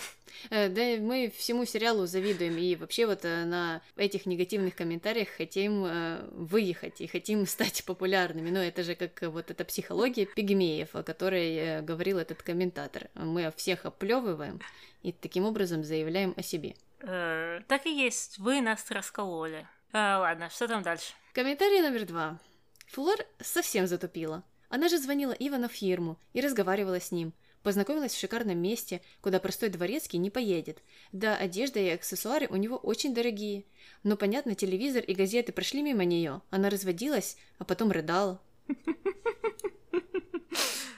Э, 0.51 0.69
да, 0.69 1.01
мы 1.01 1.33
всему 1.35 1.65
сериалу 1.65 2.05
завидуем, 2.05 2.57
и 2.57 2.75
вообще 2.75 3.07
вот 3.07 3.25
э, 3.25 3.45
на 3.45 3.81
этих 3.95 4.27
негативных 4.27 4.75
комментариях 4.75 5.29
хотим 5.29 5.83
э, 5.83 6.29
выехать 6.31 7.01
и 7.01 7.07
хотим 7.07 7.47
стать 7.47 7.83
популярными. 7.85 8.51
Но 8.51 8.59
это 8.59 8.83
же 8.83 8.93
как 8.93 9.19
вот 9.23 9.49
эта 9.49 9.65
психология 9.65 10.27
пигмеев, 10.27 10.95
о 10.95 11.01
которой 11.01 11.81
говорил 11.81 12.19
этот 12.19 12.43
комментатор. 12.43 13.09
Мы 13.15 13.51
всех 13.55 13.85
оплевываем 13.85 14.61
и 15.01 15.11
таким 15.11 15.45
образом 15.45 15.83
заявляем 15.83 16.35
о 16.37 16.43
себе. 16.43 16.75
Так 16.99 17.85
и 17.85 17.95
есть, 17.95 18.37
вы 18.37 18.61
нас 18.61 18.89
раскололи. 18.91 19.67
А, 19.93 20.19
ладно, 20.19 20.49
что 20.49 20.67
там 20.67 20.83
дальше? 20.83 21.13
Комментарий 21.33 21.81
номер 21.81 22.05
два. 22.05 22.39
Флор 22.87 23.17
совсем 23.39 23.87
затупила. 23.87 24.43
Она 24.69 24.89
же 24.89 24.97
звонила 24.97 25.31
Ивана 25.31 25.69
в 25.69 25.73
фирму 25.73 26.17
и 26.33 26.41
разговаривала 26.41 26.99
с 26.99 27.11
ним. 27.11 27.33
Познакомилась 27.63 28.13
в 28.13 28.19
шикарном 28.19 28.57
месте, 28.57 29.01
куда 29.21 29.39
простой 29.39 29.69
дворецкий 29.69 30.17
не 30.19 30.29
поедет. 30.29 30.81
Да, 31.11 31.35
одежда 31.35 31.79
и 31.79 31.89
аксессуары 31.89 32.47
у 32.47 32.55
него 32.55 32.77
очень 32.77 33.13
дорогие. 33.13 33.65
Но, 34.03 34.15
понятно, 34.15 34.55
телевизор 34.55 35.03
и 35.03 35.13
газеты 35.13 35.51
прошли 35.51 35.81
мимо 35.81 36.05
нее. 36.05 36.41
Она 36.49 36.69
разводилась, 36.69 37.37
а 37.57 37.65
потом 37.65 37.91
рыдала. 37.91 38.41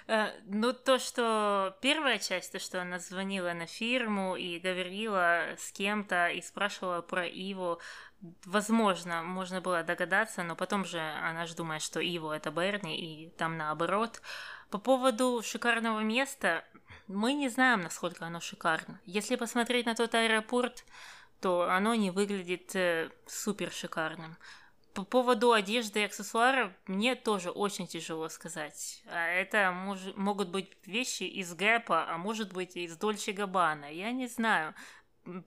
Э, 0.10 0.32
ну, 0.46 0.74
то, 0.74 0.98
что 0.98 1.78
первая 1.82 2.18
часть, 2.18 2.52
то, 2.52 2.58
что 2.58 2.82
она 2.82 2.98
звонила 2.98 3.54
на 3.54 3.68
фирму 3.68 4.36
и 4.36 4.58
говорила 4.58 5.54
с 5.56 5.72
кем-то 5.72 6.30
и 6.30 6.42
спрашивала 6.42 7.02
про 7.02 7.28
Иву, 7.28 7.80
возможно, 8.44 9.22
можно 9.22 9.62
было 9.62 9.84
догадаться, 9.84 10.42
но 10.42 10.56
потом 10.56 10.84
же 10.84 11.00
она 11.00 11.46
же 11.46 11.56
думает, 11.56 11.84
что 11.84 12.00
Иву 12.00 12.32
это 12.32 12.50
Берни, 12.50 12.98
и 13.00 13.30
там 13.38 13.56
наоборот. 13.58 14.20
По 14.72 14.80
поводу 14.80 15.44
шикарного 15.44 16.00
места, 16.00 16.66
мы 17.06 17.34
не 17.34 17.48
знаем, 17.48 17.82
насколько 17.82 18.26
оно 18.26 18.40
шикарно. 18.40 19.00
Если 19.06 19.36
посмотреть 19.36 19.86
на 19.86 19.94
тот 19.94 20.16
аэропорт, 20.16 20.86
то 21.40 21.70
оно 21.70 21.94
не 21.94 22.10
выглядит 22.10 22.76
э, 22.76 23.12
супер 23.28 23.72
шикарным. 23.72 24.38
По 24.94 25.04
поводу 25.04 25.54
одежды 25.54 26.02
и 26.02 26.06
аксессуаров 26.06 26.72
мне 26.88 27.16
тоже 27.16 27.52
очень 27.52 27.88
тяжело 27.88 28.28
сказать. 28.30 29.04
А 29.06 29.28
это 29.28 29.72
мож- 29.72 30.14
могут 30.16 30.50
быть 30.50 30.72
вещи 30.86 31.24
из 31.24 31.54
Гэпа, 31.54 32.10
а 32.10 32.18
может 32.18 32.54
быть 32.54 32.76
из 32.76 32.98
Дольче 32.98 33.32
Габбана. 33.32 33.86
Я 33.86 34.12
не 34.12 34.28
знаю 34.28 34.74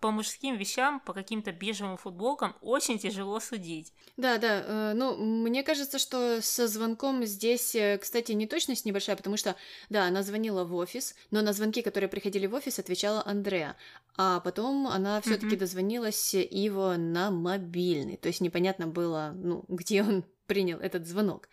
по 0.01 0.11
мужским 0.11 0.57
вещам, 0.57 1.01
по 1.01 1.13
каким-то 1.13 1.53
бежевым 1.53 1.97
футболкам 1.97 2.55
очень 2.61 2.99
тяжело 2.99 3.41
судить. 3.41 3.93
Да, 4.17 4.39
да. 4.39 4.63
Э, 4.65 4.93
ну, 4.95 5.17
мне 5.17 5.63
кажется, 5.63 5.99
что 5.99 6.41
со 6.43 6.69
звонком 6.69 7.25
здесь, 7.25 7.75
э, 7.75 7.99
кстати, 7.99 8.33
неточность 8.33 8.85
небольшая, 8.85 9.17
потому 9.17 9.37
что, 9.37 9.57
да, 9.91 10.05
она 10.05 10.23
звонила 10.23 10.65
в 10.65 10.75
офис, 10.75 11.15
но 11.31 11.43
на 11.43 11.53
звонки, 11.53 11.83
которые 11.83 12.09
приходили 12.09 12.47
в 12.47 12.55
офис, 12.55 12.79
отвечала 12.79 13.23
Андреа. 13.27 13.77
А 14.17 14.41
потом 14.41 14.87
она 14.87 15.21
все-таки 15.21 15.57
mm-hmm. 15.57 15.59
дозвонилась 15.59 16.35
его 16.35 16.97
на 16.97 17.31
мобильный. 17.31 18.17
То 18.17 18.29
есть 18.29 18.41
непонятно 18.41 18.87
было, 18.87 19.33
ну, 19.35 19.65
где 19.69 20.03
он 20.03 20.25
принял 20.47 20.79
этот 20.79 21.07
звонок. 21.07 21.49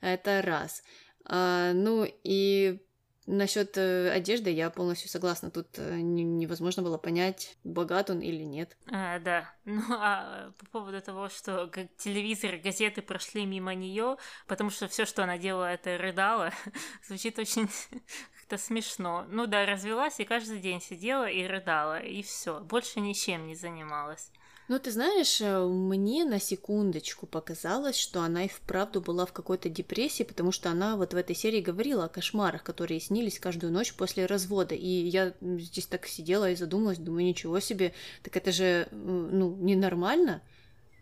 Это 0.00 0.42
раз. 0.42 0.82
А, 1.24 1.72
ну 1.72 2.06
и 2.24 2.80
Насчет 3.26 3.78
э, 3.78 4.10
одежды 4.10 4.50
я 4.50 4.68
полностью 4.68 5.08
согласна. 5.08 5.50
Тут 5.50 5.78
э, 5.78 6.00
невозможно 6.00 6.82
было 6.82 6.98
понять, 6.98 7.56
богат 7.62 8.10
он 8.10 8.20
или 8.20 8.42
нет. 8.42 8.76
А, 8.90 9.18
да. 9.20 9.52
Ну 9.64 9.80
а 9.90 10.50
по 10.58 10.66
поводу 10.66 11.00
того, 11.00 11.28
что 11.28 11.70
телевизор, 11.98 12.56
газеты 12.56 13.00
прошли 13.00 13.46
мимо 13.46 13.74
нее, 13.74 14.16
потому 14.48 14.70
что 14.70 14.88
все, 14.88 15.06
что 15.06 15.22
она 15.22 15.38
делала, 15.38 15.66
это 15.66 15.96
рыдала, 15.98 16.52
звучит 17.06 17.38
очень 17.38 17.68
как-то 18.40 18.58
смешно. 18.58 19.24
Ну 19.28 19.46
да, 19.46 19.66
развелась 19.66 20.18
и 20.18 20.24
каждый 20.24 20.58
день 20.58 20.80
сидела 20.80 21.28
и 21.28 21.46
рыдала, 21.46 22.00
и 22.00 22.22
все. 22.22 22.58
Больше 22.58 22.98
ничем 22.98 23.46
не 23.46 23.54
занималась. 23.54 24.32
Ну, 24.72 24.78
ты 24.78 24.90
знаешь, 24.90 25.38
э, 25.42 25.66
мне 25.66 26.24
на 26.24 26.40
секундочку 26.40 27.26
показалось, 27.26 27.98
что 27.98 28.22
она 28.22 28.46
и 28.46 28.48
вправду 28.48 29.02
была 29.02 29.26
в 29.26 29.32
какой-то 29.34 29.68
депрессии, 29.68 30.22
потому 30.22 30.50
что 30.50 30.70
она 30.70 30.96
вот 30.96 31.12
в 31.12 31.16
этой 31.18 31.36
серии 31.36 31.60
говорила 31.60 32.06
о 32.06 32.08
кошмарах, 32.08 32.62
которые 32.62 32.98
снились 32.98 33.38
каждую 33.38 33.70
ночь 33.70 33.92
после 33.92 34.24
развода. 34.24 34.74
И 34.74 34.86
я 34.86 35.34
здесь 35.42 35.84
так 35.84 36.06
сидела 36.06 36.50
и 36.50 36.56
задумалась, 36.56 36.96
думаю, 36.96 37.26
ничего 37.26 37.60
себе, 37.60 37.92
так 38.22 38.34
это 38.34 38.50
же, 38.50 38.88
ну, 38.92 39.54
ненормально. 39.56 40.40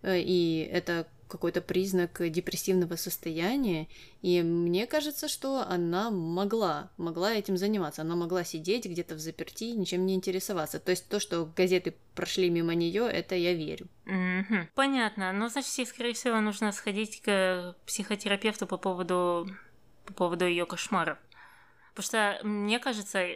Э, 0.03 0.19
и 0.19 0.69
это 0.73 1.07
какой-то 1.31 1.63
признак 1.63 2.21
депрессивного 2.31 2.97
состояния, 2.97 3.89
и 4.21 4.43
мне 4.43 4.87
кажется, 4.87 5.29
что 5.29 5.65
она 5.67 6.11
могла, 6.11 6.91
могла 6.99 7.33
этим 7.33 7.57
заниматься, 7.57 8.03
она 8.03 8.17
могла 8.17 8.45
сидеть 8.45 8.85
где-то 8.85 9.15
в 9.15 9.19
заперти, 9.19 9.65
ничем 9.65 10.05
не 10.05 10.15
интересоваться. 10.15 10.79
То 10.79 10.91
есть 10.91 11.09
то, 11.09 11.21
что 11.21 11.51
газеты 11.57 11.95
прошли 12.15 12.51
мимо 12.51 12.75
нее, 12.75 13.09
это 13.09 13.35
я 13.35 13.55
верю. 13.55 13.87
Mm-hmm. 14.07 14.69
Понятно, 14.75 15.33
но 15.33 15.49
значит, 15.49 15.73
ей, 15.79 15.87
скорее 15.87 16.13
всего, 16.13 16.41
нужно 16.41 16.73
сходить 16.73 17.23
к 17.23 17.75
психотерапевту 17.87 18.67
по 18.67 18.77
поводу 18.77 19.49
по 20.05 20.13
поводу 20.13 20.47
ее 20.47 20.67
кошмаров. 20.67 21.19
Потому 21.95 22.05
что 22.05 22.41
мне 22.43 22.79
кажется, 22.79 23.27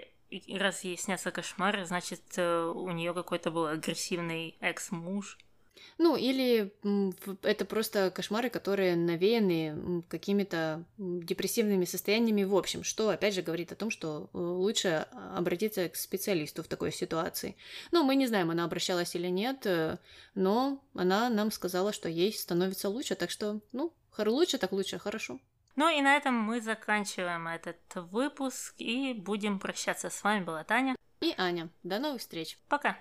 раз 0.49 0.85
ей 0.85 0.97
снятся 0.97 1.31
кошмары, 1.31 1.85
значит, 1.85 2.23
э, 2.37 2.73
у 2.75 2.91
нее 2.91 3.15
какой-то 3.15 3.51
был 3.51 3.67
агрессивный 3.67 4.57
экс-муж. 4.61 5.39
Ну, 5.99 6.17
или 6.17 6.73
это 7.43 7.65
просто 7.65 8.11
кошмары, 8.11 8.51
которые 8.51 8.97
навеяны 8.97 10.03
какими-то 10.09 10.85
депрессивными 10.99 11.85
состояниями 11.85 12.45
в 12.45 12.57
общем, 12.57 12.83
что, 12.83 13.11
опять 13.11 13.35
же, 13.35 13.43
говорит 13.43 13.73
о 13.73 13.77
том, 13.77 13.91
что 13.91 14.29
э, 14.33 14.39
лучше 14.39 15.07
обратиться 15.37 15.89
к 15.89 15.97
специалисту 15.97 16.63
в 16.63 16.69
такой 16.69 16.93
ситуации. 16.93 17.57
Ну, 17.93 18.03
мы 18.03 18.17
не 18.17 18.27
знаем, 18.27 18.51
она 18.51 18.65
обращалась 18.65 19.15
или 19.15 19.29
нет, 19.29 19.67
э, 19.67 19.99
но 20.35 20.83
она 20.95 21.29
нам 21.29 21.51
сказала, 21.51 21.93
что 21.93 22.09
ей 22.09 22.33
становится 22.33 22.89
лучше, 22.89 23.15
так 23.15 23.31
что, 23.31 23.61
ну, 23.73 23.93
лучше 24.19 24.59
так 24.59 24.73
лучше, 24.73 24.99
хорошо. 24.99 25.41
Ну 25.77 25.89
и 25.89 26.01
на 26.03 26.17
этом 26.17 26.35
мы 26.35 26.61
заканчиваем 26.61 27.49
этот 27.49 27.77
выпуск 27.95 28.75
и 28.79 29.13
будем 29.13 29.59
прощаться. 29.59 30.09
С 30.09 30.23
вами 30.23 30.45
была 30.45 30.63
Таня 30.63 30.95
и 31.21 31.35
Аня. 31.37 31.69
До 31.83 31.99
новых 31.99 32.21
встреч. 32.21 32.59
Пока. 32.69 32.97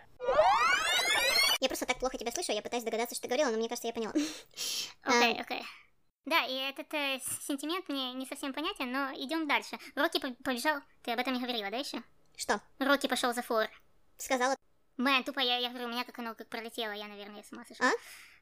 Я 1.63 1.69
просто 1.69 1.85
так 1.85 1.97
плохо 1.97 2.17
тебя 2.17 2.29
слышу, 2.29 2.51
я 2.51 2.61
пытаюсь 2.61 2.83
догадаться, 2.83 3.15
что 3.15 3.21
ты 3.21 3.29
говорила, 3.29 3.49
но 3.49 3.55
мне 3.57 3.69
кажется, 3.69 3.87
я 3.87 3.93
поняла. 3.93 4.11
Окей, 5.03 5.39
окей. 5.39 5.63
Да, 6.25 6.43
и 6.43 6.55
этот 6.55 6.93
э, 6.93 7.21
сентимент 7.47 7.87
мне 7.87 8.11
не 8.11 8.25
совсем 8.25 8.53
понятен, 8.53 8.91
но 8.91 9.13
идем 9.13 9.47
дальше. 9.47 9.77
Рокки 9.95 10.19
побежал. 10.19 10.81
Ты 11.03 11.11
об 11.11 11.19
этом 11.19 11.33
не 11.33 11.39
говорила, 11.39 11.71
да 11.71 11.77
еще? 11.77 12.03
Что? 12.35 12.59
Рокки 12.79 13.07
пошел 13.07 13.33
за 13.33 13.43
фор. 13.43 13.69
Сказала. 14.17 14.57
Мэн, 14.97 15.23
тупо 15.23 15.39
я, 15.39 15.55
я 15.55 15.69
говорю, 15.69 15.85
у 15.85 15.91
меня 15.91 16.03
как 16.03 16.19
оно 16.19 16.35
как 16.35 16.49
пролетело, 16.49 16.91
я, 16.91 17.07
наверное, 17.07 17.43
с 17.43 17.51
ума 17.53 17.63
сошла. 17.63 17.87
А? 17.87 17.91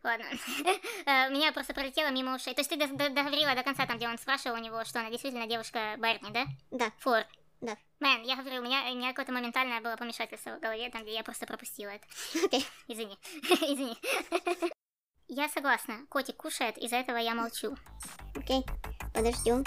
Ладно. 0.07 0.25
Э, 1.05 1.29
меня 1.29 1.51
просто 1.51 1.75
пролетело 1.75 2.09
мимо 2.09 2.35
ушей. 2.35 2.55
То 2.55 2.61
есть 2.61 2.71
ты 2.71 2.75
договорила 2.75 3.53
до 3.53 3.61
конца, 3.61 3.85
там, 3.85 3.97
где 3.97 4.07
он 4.07 4.17
спрашивал 4.17 4.55
у 4.55 4.59
него, 4.59 4.83
что 4.83 4.99
она 4.99 5.11
действительно 5.11 5.45
девушка 5.45 5.93
Барни, 5.99 6.31
да? 6.31 6.47
Да. 6.71 6.91
Фор. 6.97 7.27
Да. 7.61 7.77
Мэн, 7.99 8.23
я 8.23 8.35
говорю, 8.35 8.61
у 8.61 8.63
меня, 8.63 8.91
у 8.91 8.95
меня 8.95 9.09
какое-то 9.09 9.31
моментальное 9.31 9.81
было 9.81 9.95
помешательство 9.95 10.57
в 10.57 10.59
голове, 10.59 10.89
там, 10.89 11.03
где 11.03 11.13
я 11.13 11.23
просто 11.23 11.45
пропустила 11.45 11.89
это. 11.89 12.05
Окей. 12.45 12.65
Извини. 12.87 13.17
Извини. 13.43 13.97
Я 15.33 15.47
согласна. 15.47 16.05
Котик 16.09 16.35
кушает, 16.35 16.77
из-за 16.77 16.97
этого 16.97 17.15
я 17.15 17.33
молчу. 17.33 17.77
Окей. 18.35 18.65
Подождем. 19.13 19.63